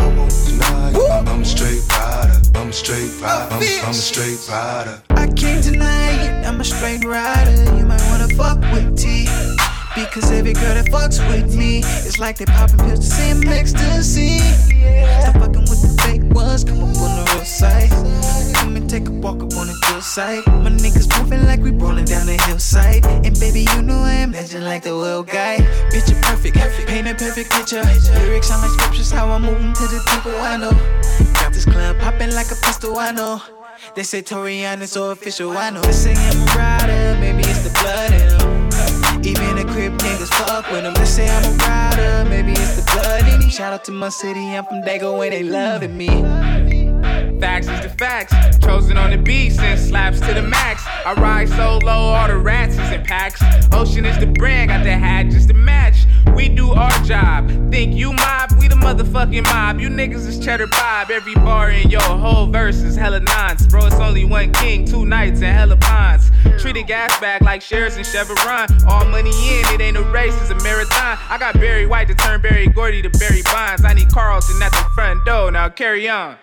I'm, 0.71 1.27
I'm 1.27 1.41
a 1.41 1.45
straight 1.45 1.81
rider. 1.89 2.41
I'm 2.55 2.71
straight 2.71 3.21
rider. 3.21 3.55
I'm, 3.55 3.85
I'm 3.85 3.89
a 3.89 3.93
straight 3.93 4.39
rider. 4.49 5.01
I 5.09 5.27
can't 5.27 5.63
deny 5.63 6.11
it, 6.23 6.45
I'm 6.45 6.59
a 6.59 6.63
straight 6.63 7.03
rider. 7.03 7.77
You 7.77 7.85
might 7.85 8.01
wanna 8.09 8.27
fuck 8.35 8.59
with 8.73 8.97
T. 8.97 9.27
Because 9.93 10.31
every 10.31 10.53
girl 10.53 10.73
that 10.73 10.85
fucks 10.85 11.19
with 11.29 11.55
me 11.55 11.79
is 11.79 12.17
like 12.17 12.37
they 12.37 12.45
popping 12.45 12.77
pills 12.77 12.99
to 12.99 13.05
same 13.05 13.45
ecstasy. 13.47 14.39
Stop 15.19 15.35
fucking 15.35 15.67
with 15.67 15.81
the 15.81 16.01
fake 16.01 16.23
ones, 16.33 16.63
come 16.63 16.79
up 16.79 16.97
on 16.97 17.25
the 17.25 17.31
real 17.33 17.43
side. 17.43 17.89
Come 18.55 18.77
and 18.77 18.89
take 18.89 19.09
a 19.09 19.11
walk 19.11 19.43
up 19.43 19.53
on 19.57 19.67
the 19.67 19.77
good 19.87 20.01
side. 20.01 20.47
My 20.47 20.69
niggas 20.69 21.11
moving 21.19 21.45
like 21.45 21.59
we 21.59 21.71
rolling 21.71 22.05
down 22.05 22.25
the 22.25 22.41
hillside. 22.47 23.05
And 23.05 23.37
baby, 23.37 23.67
you 23.75 23.81
know 23.81 23.99
I 23.99 24.13
am 24.13 24.31
legend 24.31 24.63
like 24.63 24.83
the 24.83 24.95
world 24.95 25.27
guy. 25.27 25.57
Bitch, 25.91 26.09
you're 26.09 26.21
perfect, 26.21 26.55
paint 26.87 27.07
a 27.07 27.13
perfect 27.13 27.51
picture. 27.51 27.83
Lyrics 27.83 28.47
sound 28.47 28.61
like 28.61 28.71
scriptures, 28.79 29.11
how 29.11 29.29
I'm 29.29 29.41
moving 29.41 29.73
to 29.73 29.83
the 29.83 30.01
people 30.07 30.39
I 30.39 30.55
know. 30.55 30.71
Got 31.33 31.51
this 31.51 31.65
club 31.65 31.99
popping 31.99 32.33
like 32.33 32.49
a 32.51 32.55
pistol, 32.55 32.97
I 32.97 33.11
know. 33.11 33.41
They 33.95 34.03
say 34.03 34.21
Torian 34.21 34.81
is 34.81 34.91
so 34.91 35.11
official, 35.11 35.57
I 35.57 35.69
know. 35.69 35.81
They 35.81 35.91
say 35.91 36.13
I'm 36.15 36.41
a 36.41 36.45
rider, 36.55 37.19
maybe 37.19 37.41
it's 37.41 37.63
the 37.63 37.71
blood 37.81 38.11
in 38.13 38.37
them. 38.37 38.61
Even 39.23 39.60
niggas 40.21 40.47
fuck 40.47 40.71
with 40.71 40.83
them. 40.83 40.93
They 40.93 41.05
say 41.05 41.27
I'm 41.29 41.43
a 41.43 41.57
rider, 41.57 42.29
maybe 42.29 42.51
it's 42.51 42.75
the 42.75 42.91
blood 42.91 43.27
in 43.27 43.39
me. 43.39 43.49
Shout 43.49 43.73
out 43.73 43.83
to 43.85 43.91
my 43.91 44.09
city, 44.09 44.55
I'm 44.55 44.65
from 44.65 44.81
Dago 44.83 45.23
and 45.23 45.33
they 45.33 45.43
loving 45.43 45.97
me. 45.97 46.09
Facts 47.39 47.67
is 47.67 47.81
the 47.81 47.89
facts. 47.89 48.33
Chosen 48.59 48.97
on 48.97 49.09
the 49.09 49.17
beat, 49.17 49.51
send 49.51 49.79
slaps 49.79 50.19
to 50.21 50.33
the 50.33 50.41
max. 50.41 50.83
I 51.05 51.13
ride 51.13 51.49
solo, 51.49 51.91
all 51.91 52.27
the 52.27 52.37
rats 52.37 52.77
is 52.77 52.91
in 52.91 53.03
packs. 53.03 53.41
Ocean 53.73 54.05
is 54.05 54.17
the 54.19 54.27
brand, 54.27 54.69
got 54.69 54.83
the 54.83 54.91
hat 54.91 55.29
just 55.29 55.47
to 55.49 55.55
match. 55.55 56.05
We 56.35 56.49
do 56.49 56.71
our 56.71 57.03
job. 57.03 57.49
Think 57.71 57.93
you 57.93 58.13
mob, 58.13 58.51
we 58.59 58.67
the 58.67 58.75
motherfucking 58.75 59.43
mob. 59.43 59.79
You 59.79 59.89
niggas 59.89 60.27
is 60.27 60.39
cheddar 60.39 60.67
bob. 60.67 61.11
Every 61.11 61.35
bar 61.35 61.71
in 61.71 61.89
your 61.89 62.01
whole 62.01 62.47
verse 62.47 62.77
is 62.77 62.95
hella 62.95 63.19
nonce. 63.19 63.67
Bro, 63.67 63.87
it's 63.87 63.95
only 63.95 64.25
one 64.25 64.51
king, 64.53 64.85
two 64.85 65.05
nights, 65.05 65.41
and 65.41 65.55
hella 65.55 65.77
ponds. 65.77 66.31
Treat 66.59 66.77
a 66.77 66.83
gas 66.83 67.19
bag 67.19 67.41
like 67.41 67.61
shares 67.61 67.97
and 67.97 68.05
Chevron. 68.05 68.67
All 68.87 69.05
money 69.05 69.29
in, 69.29 69.65
it 69.73 69.81
ain't 69.81 69.97
a 69.97 70.03
race, 70.03 70.35
it's 70.41 70.49
a 70.49 70.63
marathon. 70.63 71.17
I 71.29 71.37
got 71.37 71.55
Barry 71.55 71.85
White 71.85 72.07
to 72.07 72.15
turn 72.15 72.41
Berry 72.41 72.67
Gordy 72.67 73.01
to 73.01 73.09
Barry 73.09 73.41
Bonds. 73.43 73.83
I 73.85 73.93
need 73.93 74.09
Carlton 74.09 74.61
at 74.61 74.71
the 74.71 74.89
front 74.95 75.25
door, 75.25 75.51
now 75.51 75.69
carry 75.69 76.09
on. 76.09 76.37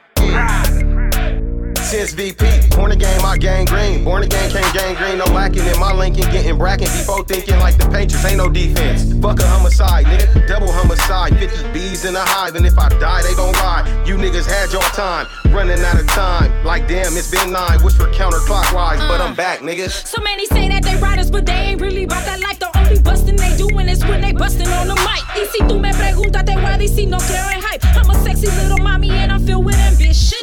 Since 1.89 2.12
VP, 2.12 2.77
born 2.77 2.93
game, 2.98 3.24
I 3.24 3.39
gang 3.39 3.65
green. 3.65 4.05
Born 4.05 4.20
game, 4.28 4.51
came 4.51 4.73
gang 4.74 4.94
green, 4.94 5.16
no 5.16 5.24
lacking 5.32 5.65
in 5.65 5.81
my 5.81 5.90
Lincoln, 5.90 6.31
getting 6.31 6.59
brackin'. 6.59 6.85
Before 6.85 7.24
thinking 7.24 7.56
like 7.60 7.78
the 7.78 7.89
Patriots, 7.89 8.27
ain't 8.27 8.36
no 8.36 8.51
defense. 8.51 9.10
Fuck 9.23 9.40
a 9.40 9.47
homicide, 9.47 10.05
nigga, 10.05 10.47
double 10.47 10.70
homicide. 10.70 11.39
50 11.39 11.73
bees 11.73 12.05
in 12.05 12.15
a 12.15 12.20
hive, 12.20 12.56
and 12.56 12.66
if 12.66 12.78
I 12.78 12.90
die, 13.01 13.23
they 13.23 13.35
gon' 13.35 13.55
ride. 13.55 13.89
You 14.06 14.19
niggas 14.19 14.44
had 14.44 14.70
your 14.70 14.82
time, 14.93 15.28
running 15.48 15.81
out 15.81 15.98
of 15.98 16.06
time. 16.09 16.52
Like 16.62 16.86
damn, 16.89 17.16
it's 17.16 17.31
been 17.31 17.52
nine, 17.52 17.82
wish 17.82 17.94
for 17.94 18.12
counterclockwise, 18.12 18.98
but 19.09 19.23
I'm 19.23 19.35
back, 19.35 19.60
niggas. 19.60 20.05
So 20.06 20.20
many 20.20 20.44
say 20.44 20.69
that 20.69 20.82
they 20.82 20.97
riders, 20.97 21.31
but 21.31 21.47
they 21.47 21.73
ain't 21.73 21.81
really 21.81 22.05
about 22.05 22.23
that 22.27 22.40
life. 22.40 22.59
The 22.59 22.69
only 22.77 23.01
bustin' 23.01 23.36
they 23.36 23.56
doing 23.56 23.89
is 23.89 24.05
when 24.05 24.20
they 24.20 24.32
bustin' 24.32 24.69
on 24.69 24.89
the 24.89 24.94
mic. 24.94 25.24
Y 25.35 25.47
si 25.52 25.65
tú 25.65 25.81
me 25.81 25.94
preguntas, 25.94 26.44
te 26.44 26.55
voy 26.55 26.74
a 26.74 26.77
decir 26.77 27.09
no 27.09 27.16
creo 27.16 27.48
en 27.51 27.62
hype. 27.62 27.82
I'm 27.97 28.10
a 28.10 28.15
sexy 28.23 28.48
little 28.60 28.77
mommy 28.77 29.10
and 29.10 29.32
I'm 29.32 29.40
filled 29.47 29.65
with 29.65 29.77
ambition. 29.77 30.36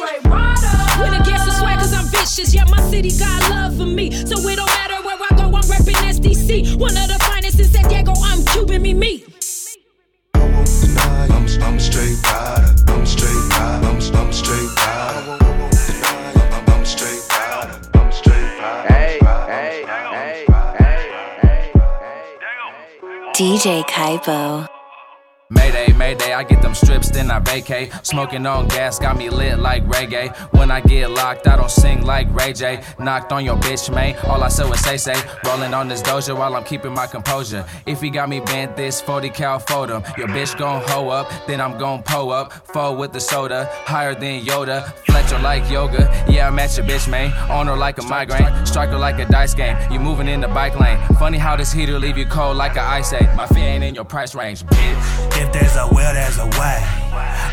Win 0.98 1.14
against 1.36 1.46
the 1.46 1.60
swag 1.60 1.78
cause 1.78 1.92
I'm 1.92 2.06
vicious. 2.06 2.54
Yeah, 2.54 2.64
my 2.64 2.80
city 2.90 3.10
got 3.18 3.48
love 3.50 3.76
for 3.76 3.86
me. 3.86 4.10
So 4.10 4.36
it 4.48 4.56
don't 4.56 4.66
matter 4.66 4.96
where 5.02 5.16
I 5.16 5.36
go, 5.36 5.44
I'm 5.44 5.62
reppin' 5.62 5.94
SDC. 5.94 6.76
One 6.78 6.96
of 6.96 7.08
the 7.08 7.18
finest 7.24 7.58
in 7.58 7.66
San 7.66 7.88
Diego, 7.88 8.12
I'm 8.22 8.44
Cuban, 8.44 8.82
me, 8.82 8.94
me. 8.94 9.24
I'm, 10.34 11.46
I'm 11.62 11.78
straight 11.78 12.16
rider. 12.24 12.74
I'm 12.88 13.06
straight 13.06 13.48
rider. 13.50 13.86
I'm, 13.86 14.16
I'm 14.16 14.32
straight 14.32 14.70
rider. 14.76 15.38
I'm, 15.40 16.68
I'm 16.68 16.84
straight 16.84 17.22
rider. 17.30 17.80
I'm 17.94 18.08
a 18.08 18.12
straight. 18.12 18.36
Hey, 18.88 19.18
hey, 19.20 19.84
DJ 23.34 23.84
Caipo. 23.84 24.75
Mayday, 25.48 25.92
Mayday, 25.92 26.32
I 26.32 26.42
get 26.42 26.60
them 26.60 26.74
strips, 26.74 27.08
then 27.08 27.30
I 27.30 27.38
vacate. 27.38 27.92
Smoking 28.02 28.46
on 28.46 28.66
gas, 28.66 28.98
got 28.98 29.16
me 29.16 29.30
lit 29.30 29.60
like 29.60 29.84
reggae. 29.86 30.34
When 30.52 30.72
I 30.72 30.80
get 30.80 31.08
locked, 31.12 31.46
I 31.46 31.54
don't 31.54 31.70
sing 31.70 32.04
like 32.04 32.26
Ray 32.34 32.52
J. 32.52 32.82
Knocked 32.98 33.30
on 33.30 33.44
your 33.44 33.54
bitch, 33.54 33.94
man. 33.94 34.16
All 34.26 34.42
I 34.42 34.48
said 34.48 34.68
was 34.68 34.80
say, 34.80 34.96
say. 34.96 35.14
Rolling 35.44 35.72
on 35.72 35.86
this 35.86 36.02
doja 36.02 36.36
while 36.36 36.56
I'm 36.56 36.64
keeping 36.64 36.92
my 36.92 37.06
composure. 37.06 37.64
If 37.86 38.00
he 38.00 38.10
got 38.10 38.28
me 38.28 38.40
bent 38.40 38.76
this 38.76 39.00
40 39.00 39.30
cal 39.30 39.60
photo, 39.60 40.02
your 40.18 40.26
bitch 40.26 40.58
gon' 40.58 40.82
hoe 40.88 41.10
up, 41.10 41.30
then 41.46 41.60
I'm 41.60 41.78
gon' 41.78 42.02
pull 42.02 42.32
up. 42.32 42.52
Fold 42.72 42.98
with 42.98 43.12
the 43.12 43.20
soda, 43.20 43.70
higher 43.84 44.16
than 44.16 44.44
Yoda. 44.44 44.92
Fletcher 45.06 45.38
like 45.38 45.70
yoga, 45.70 46.26
yeah, 46.28 46.48
I'm 46.48 46.58
at 46.58 46.76
your 46.76 46.84
bitch, 46.84 47.08
man. 47.08 47.32
On 47.50 47.68
her 47.68 47.76
like 47.76 47.98
a 47.98 48.02
migraine, 48.02 48.66
striker 48.66 48.98
like 48.98 49.18
a 49.18 49.26
dice 49.26 49.54
game. 49.54 49.76
You 49.92 50.00
moving 50.00 50.28
in 50.28 50.40
the 50.40 50.48
bike 50.48 50.78
lane. 50.78 50.98
Funny 51.18 51.38
how 51.38 51.56
this 51.56 51.72
heater 51.72 51.98
leave 51.98 52.18
you 52.18 52.26
cold 52.26 52.56
like 52.56 52.76
a 52.76 52.82
ice 52.82 53.12
age. 53.12 53.28
My 53.36 53.46
fee 53.46 53.60
ain't 53.60 53.84
in 53.84 53.94
your 53.94 54.04
price 54.04 54.34
range, 54.34 54.64
bitch. 54.64 55.35
If 55.36 55.52
there's 55.52 55.76
a 55.76 55.86
will, 55.86 56.12
there's 56.14 56.38
a 56.38 56.46
way. 56.58 56.80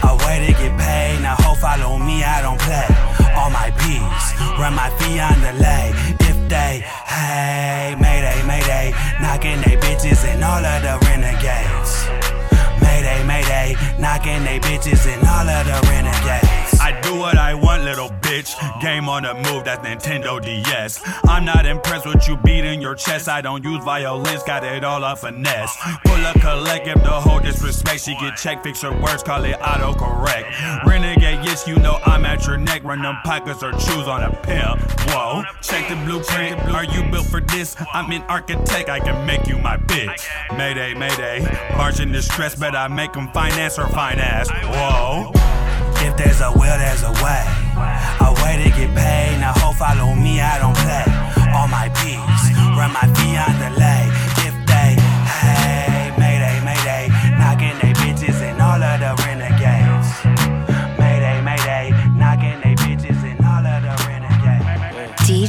A 0.03 0.15
way 0.23 0.45
to 0.47 0.51
get 0.53 0.77
paid. 0.79 1.21
Now, 1.21 1.35
ho, 1.39 1.53
follow 1.55 1.97
me, 1.97 2.23
I 2.23 2.41
don't 2.41 2.59
play. 2.59 2.87
All 3.35 3.49
my 3.49 3.71
peas, 3.81 4.23
run 4.59 4.73
my 4.73 4.89
fee 4.97 5.19
on 5.19 5.39
the 5.41 5.53
lay. 5.59 5.91
If 6.29 6.37
they, 6.49 6.83
hey, 7.05 7.95
mayday, 7.99 8.41
mayday, 8.47 8.93
knocking 9.21 9.59
they 9.61 9.75
bitches 9.77 10.23
and 10.25 10.43
all 10.43 10.63
of 10.63 10.81
the 10.81 10.95
renegades. 11.07 12.22
Mayday, 12.83 13.23
mayday, 13.25 13.75
knocking 13.99 14.43
they 14.43 14.59
bitches 14.59 15.07
and 15.07 15.25
all 15.25 15.47
of 15.47 15.65
the 15.65 15.87
renegades. 15.89 16.79
I 16.79 16.99
do 17.01 17.17
what 17.17 17.37
I 17.37 17.53
want, 17.53 17.83
little 17.83 18.09
bitch. 18.09 18.53
Game 18.81 19.07
on 19.09 19.23
the 19.23 19.33
move, 19.33 19.63
that's 19.63 19.81
Nintendo 19.87 20.41
DS. 20.43 21.01
I'm 21.25 21.45
not 21.45 21.65
impressed 21.65 22.05
with 22.05 22.27
you 22.27 22.37
beating 22.37 22.81
your 22.81 22.95
chest. 22.95 23.27
I 23.29 23.41
don't 23.41 23.63
use 23.63 23.83
violence, 23.83 24.43
got 24.43 24.63
it 24.63 24.83
all 24.83 25.03
off 25.03 25.21
finesse. 25.21 25.75
Pull 26.05 26.25
up, 26.25 26.39
collect, 26.41 26.87
if 26.87 27.01
the 27.03 27.09
whole 27.09 27.39
disrespect. 27.39 28.01
She 28.03 28.15
get 28.19 28.35
checked, 28.35 28.63
fix 28.63 28.81
her 28.81 28.91
words, 28.91 29.23
call 29.23 29.43
it 29.45 29.57
autocorrect. 29.59 30.83
Renegade, 30.85 31.39
yes, 31.45 31.67
you 31.67 31.75
know 31.77 31.99
I'm 32.05 32.12
at 32.43 32.47
your 32.47 32.57
neck. 32.57 32.83
Run 32.83 33.01
them 33.01 33.17
pockets 33.23 33.63
or 33.63 33.71
choose 33.71 34.07
on 34.07 34.23
a 34.23 34.29
pimp. 34.29 34.81
Whoa, 35.07 35.43
check 35.61 35.89
the 35.89 35.95
blueprint. 36.05 36.59
Are 36.73 36.83
you 36.83 37.03
built 37.11 37.27
for 37.27 37.41
this? 37.41 37.75
I'm 37.93 38.11
an 38.11 38.21
architect, 38.23 38.89
I 38.89 38.99
can 38.99 39.25
make 39.25 39.47
you 39.47 39.57
my 39.57 39.77
bitch. 39.77 40.27
Mayday, 40.57 40.93
mayday. 40.93 41.41
Margin 41.77 42.11
distress, 42.11 42.55
but 42.55 42.75
I 42.75 42.87
make 42.87 43.13
them 43.13 43.29
finance 43.31 43.79
or 43.79 43.87
finance. 43.87 44.49
Whoa. 44.49 45.31
If 46.05 46.17
there's 46.17 46.41
a 46.41 46.51
will, 46.51 46.77
there's 46.77 47.03
a 47.03 47.11
way. 47.23 47.43
A 48.19 48.33
way 48.43 48.63
to 48.63 48.69
get 48.69 48.95
paid. 48.95 49.39
Now, 49.39 49.53
ho, 49.55 49.71
follow 49.73 50.13
me, 50.13 50.41
I 50.41 50.59
don't 50.59 50.75
play. 50.77 51.05
All 51.53 51.67
my 51.67 51.89
peas, 51.89 52.17
run 52.77 52.91
my 52.91 53.07
fee 53.15 53.37
on. 53.37 53.53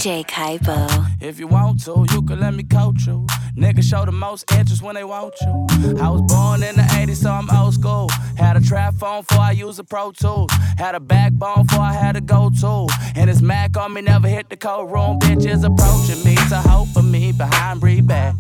DJ. 0.05 1.23
If 1.23 1.41
you 1.41 1.47
want 1.47 1.83
to, 1.85 2.05
you 2.13 2.21
can 2.21 2.39
let 2.39 2.53
me 2.53 2.63
coach 2.63 3.07
you. 3.07 3.27
Niggas 3.57 3.85
show 3.85 4.05
the 4.05 4.13
most 4.13 4.45
interest 4.53 4.83
when 4.83 4.97
they 4.97 5.05
want 5.05 5.35
you. 5.41 5.67
I 5.99 6.11
was 6.11 6.21
born 6.29 6.63
in 6.63 6.77
the 6.77 6.83
80s, 6.83 7.23
so 7.23 7.31
I'm 7.31 7.49
old 7.51 7.73
school. 7.73 8.11
Had 8.37 8.59
a 8.59 8.61
trap 8.61 8.97
phone 8.97 9.23
before 9.23 9.43
I 9.43 9.53
used 9.53 9.81
a 9.81 9.85
Pro 9.85 10.13
Tools. 10.13 10.51
Had 10.77 10.95
a 10.95 11.01
backbone 11.01 11.65
before 11.65 11.85
I 11.85 11.95
had 11.95 12.17
a 12.17 12.21
go 12.21 12.51
to. 12.61 12.87
And 13.17 13.31
it's 13.31 13.41
Mac 13.41 13.79
on 13.79 13.95
me 13.95 14.03
never 14.03 14.29
hit 14.29 14.51
the 14.51 14.57
cold 14.57 14.93
room. 14.93 15.21
Bitches 15.21 15.65
approaching 15.65 16.23
me 16.23 16.35
to 16.51 16.57
hope 16.57 16.89
for 16.89 17.03
me 17.03 17.33
behind 17.33 17.81
back. 18.07 18.35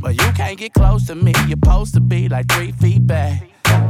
But 0.00 0.14
you 0.14 0.32
can't 0.32 0.56
get 0.56 0.72
close 0.72 1.06
to 1.08 1.16
me. 1.16 1.34
You're 1.48 1.58
supposed 1.62 1.92
to 1.94 2.00
be 2.00 2.30
like 2.30 2.48
three 2.50 2.72
feet 2.72 3.06
back. 3.06 3.42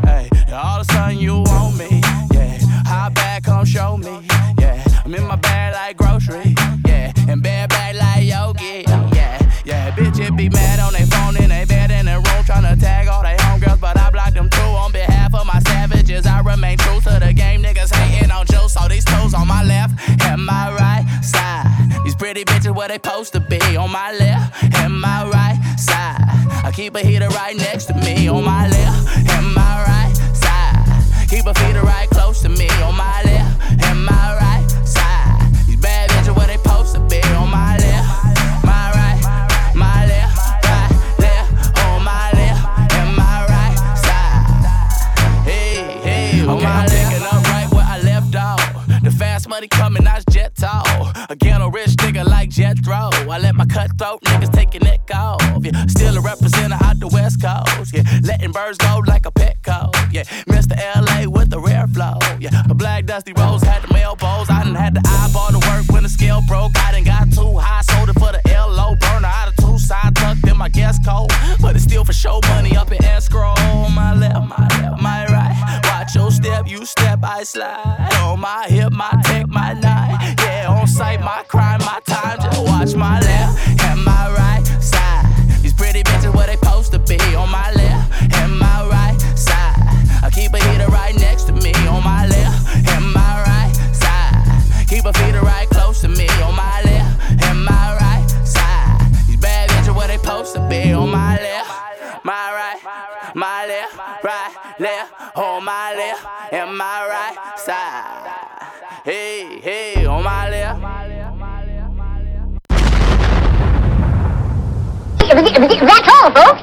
Hey, 0.04 0.28
all 0.52 0.80
of 0.80 0.88
a 0.88 0.92
sudden 0.92 1.18
you 1.18 1.42
want 1.42 1.78
me. 1.78 2.00
Yeah, 2.32 2.58
hop 2.86 3.14
back, 3.14 3.44
come 3.44 3.64
show 3.64 3.96
me. 3.96 4.26
Yeah, 4.58 4.82
I'm 5.10 5.16
in 5.16 5.26
my 5.26 5.34
bag 5.34 5.74
like 5.74 5.96
grocery. 5.96 6.54
Yeah, 6.86 7.12
and 7.26 7.42
bad 7.42 7.68
back 7.70 7.96
like 7.96 8.22
yogi. 8.22 8.84
Yeah, 8.86 9.42
yeah, 9.64 9.90
bitch, 9.90 10.24
it 10.24 10.36
be 10.36 10.48
mad 10.48 10.78
on 10.78 10.92
their 10.92 11.06
phone 11.06 11.36
in 11.36 11.48
they 11.48 11.64
bed 11.64 11.90
in 11.90 12.06
the 12.06 12.14
room 12.14 12.44
trying 12.44 12.62
to 12.62 12.80
tag 12.80 13.08
all 13.08 13.20
they 13.20 13.34
homegirls, 13.34 13.80
but 13.80 13.98
I 13.98 14.08
block 14.10 14.34
them 14.34 14.48
too. 14.48 14.60
On 14.60 14.92
behalf 14.92 15.34
of 15.34 15.44
my 15.48 15.58
savages, 15.66 16.26
I 16.26 16.42
remain 16.42 16.78
true 16.78 17.00
to 17.00 17.18
the 17.18 17.32
game. 17.32 17.60
Niggas 17.60 17.92
hating 17.92 18.30
on 18.30 18.46
Joe, 18.46 18.68
so 18.68 18.86
these 18.86 19.04
toes 19.04 19.34
on 19.34 19.48
my 19.48 19.64
left 19.64 19.98
and 20.26 20.46
my 20.46 20.70
right 20.78 21.04
side. 21.24 21.66
These 22.04 22.14
pretty 22.14 22.44
bitches 22.44 22.72
where 22.72 22.86
they 22.86 22.94
supposed 23.02 23.32
to 23.32 23.40
be 23.40 23.58
on 23.76 23.90
my 23.90 24.12
left 24.12 24.62
and 24.76 24.94
my 24.94 25.28
right 25.28 25.58
side. 25.76 26.22
I 26.62 26.70
keep 26.72 26.94
a 26.94 27.00
heater 27.00 27.28
right 27.30 27.56
next 27.56 27.86
to 27.86 27.94
me 27.94 28.28
on 28.28 28.44
my 28.44 28.68
left 28.68 29.28
and 29.28 29.54
my 29.56 29.82
right 29.88 30.14
side. 30.36 31.28
Keep 31.28 31.46
a 31.46 31.54
feeder 31.54 31.82
right 31.82 32.08
close 32.10 32.42
to 32.42 32.48
me 32.48 32.68
on 32.84 32.96
my 32.96 33.22
left 33.24 33.49
money 49.60 49.68
coming, 49.68 50.06
I 50.06 50.20
jet 50.30 50.54
tall. 50.56 51.12
Again, 51.28 51.60
a 51.60 51.68
rich 51.68 51.90
nigga 52.00 52.24
like 52.24 52.48
Jethro. 52.48 53.10
I 53.28 53.38
let 53.38 53.54
my 53.54 53.66
cutthroat 53.66 54.22
niggas 54.22 54.52
take 54.52 54.72
your 54.72 54.82
neck 54.84 55.00
off. 55.14 55.42
Yeah, 55.60 55.84
still 55.86 56.16
a 56.16 56.20
representative 56.22 56.80
out 56.80 56.98
the 56.98 57.08
West 57.08 57.42
Coast. 57.42 57.92
Yeah, 57.92 58.04
letting 58.22 58.52
birds 58.52 58.78
go 58.78 59.02
like 59.06 59.26
a 59.26 59.30
pet 59.30 59.62
cow. 59.62 59.90
Yeah, 60.10 60.24
Mr. 60.48 60.76
LA 60.96 61.28
with 61.28 61.50
the 61.50 61.60
rare 61.60 61.86
flow. 61.88 62.16
Yeah, 62.38 62.62
a 62.70 62.74
black 62.74 63.04
dusty 63.04 63.34
rose 63.34 63.62
had 63.62 63.82
the 63.82 64.00
elbows. 64.00 64.48
I 64.48 64.64
done 64.64 64.74
had 64.74 64.94
the 64.94 65.02
eyeball 65.04 65.50
to 65.50 65.60
work 65.68 65.84
when 65.92 66.04
the 66.04 66.08
scale 66.08 66.40
broke. 66.48 66.72
I 66.78 66.92
done 66.92 67.04
got 67.04 67.30
too 67.30 67.58
high, 67.58 67.82
sold 67.82 68.08
it 68.08 68.14
for 68.14 68.32
the 68.32 68.40
LO. 68.48 68.94
Burner 68.96 69.28
out 69.28 69.48
of 69.48 69.56
two 69.56 69.78
side 69.78 70.14
tucked 70.16 70.46
in 70.48 70.56
my 70.56 70.70
guest 70.70 71.04
coat. 71.04 71.28
But 71.60 71.76
it's 71.76 71.84
still 71.84 72.04
for 72.04 72.14
show 72.14 72.40
money 72.48 72.76
up 72.76 72.92
in 72.92 73.04
escrow. 73.04 73.54
On 73.76 73.92
my 73.94 74.14
left, 74.14 74.48
my 74.48 74.68
left, 74.80 75.02
my 75.02 75.26
right. 75.26 75.80
Watch 75.84 76.14
your 76.14 76.30
step, 76.30 76.66
you 76.66 76.84
step, 76.86 77.20
I 77.22 77.42
slide. 77.44 78.08
On 78.22 78.40
my 78.40 78.66
hip, 78.68 78.92
my 78.92 79.10
my 79.50 79.72
nine. 79.74 80.36
Yeah, 80.38 80.68
on 80.68 80.86
sight, 80.86 81.20
my 81.20 81.42
crime, 81.48 81.80
my 81.80 82.00
time. 82.06 82.38
Just 82.40 82.62
watch 82.62 82.94
my 82.94 83.20
left 83.20 83.82
and 83.84 84.02
my 84.04 84.32
right 84.32 84.64
side. 84.82 85.26
These 85.62 85.74
pretty 85.74 86.02
bitches 86.02 86.34
where 86.34 86.46
they 86.46 86.56
supposed 86.56 86.92
to 86.92 86.98
be. 86.98 87.18
On 87.34 87.50
my 87.50 87.72
left 87.72 88.34
and 88.36 88.58
my 88.58 88.88
right 88.88 89.18
side. 89.36 89.74
I 90.22 90.30
keep 90.32 90.54
a 90.54 90.58
heater 90.58 90.86
right 90.90 91.14
next 91.16 91.44
to 91.44 91.52
me. 91.52 91.74
On 91.88 92.02
my 92.04 92.26
left 92.26 92.88
and 92.94 93.12
my 93.12 93.42
right 93.46 93.74
side. 93.92 94.86
Keep 94.88 95.04
a 95.06 95.12
feeder 95.12 95.42
right 95.42 95.68
close 95.68 96.00
to 96.02 96.08
me. 96.08 96.28
On 96.42 96.54
my 96.54 96.82
left 96.82 97.42
and 97.44 97.64
my 97.64 97.96
right 98.00 98.26
side. 98.44 99.00
These 99.26 99.40
bad 99.40 99.68
bitches 99.70 99.96
where 99.96 100.08
they 100.08 100.18
supposed 100.18 100.54
to 100.54 100.68
be. 100.68 100.92
On 100.92 101.10
my 101.10 101.36
left, 101.36 102.24
my 102.24 102.52
right, 102.52 103.34
my 103.34 103.66
left, 103.66 104.24
right, 104.24 104.76
left. 104.78 105.36
On 105.36 105.64
my 105.64 105.94
left 105.94 106.52
and 106.52 106.76
my 106.76 107.06
right 107.08 107.58
side. 107.58 108.59
Hey, 109.02 109.60
hey, 109.60 110.04
on 110.04 110.22
my 110.22 110.50
left. 110.50 110.82
That's 115.80 116.08
all, 116.08 116.30
folks. 116.32 116.60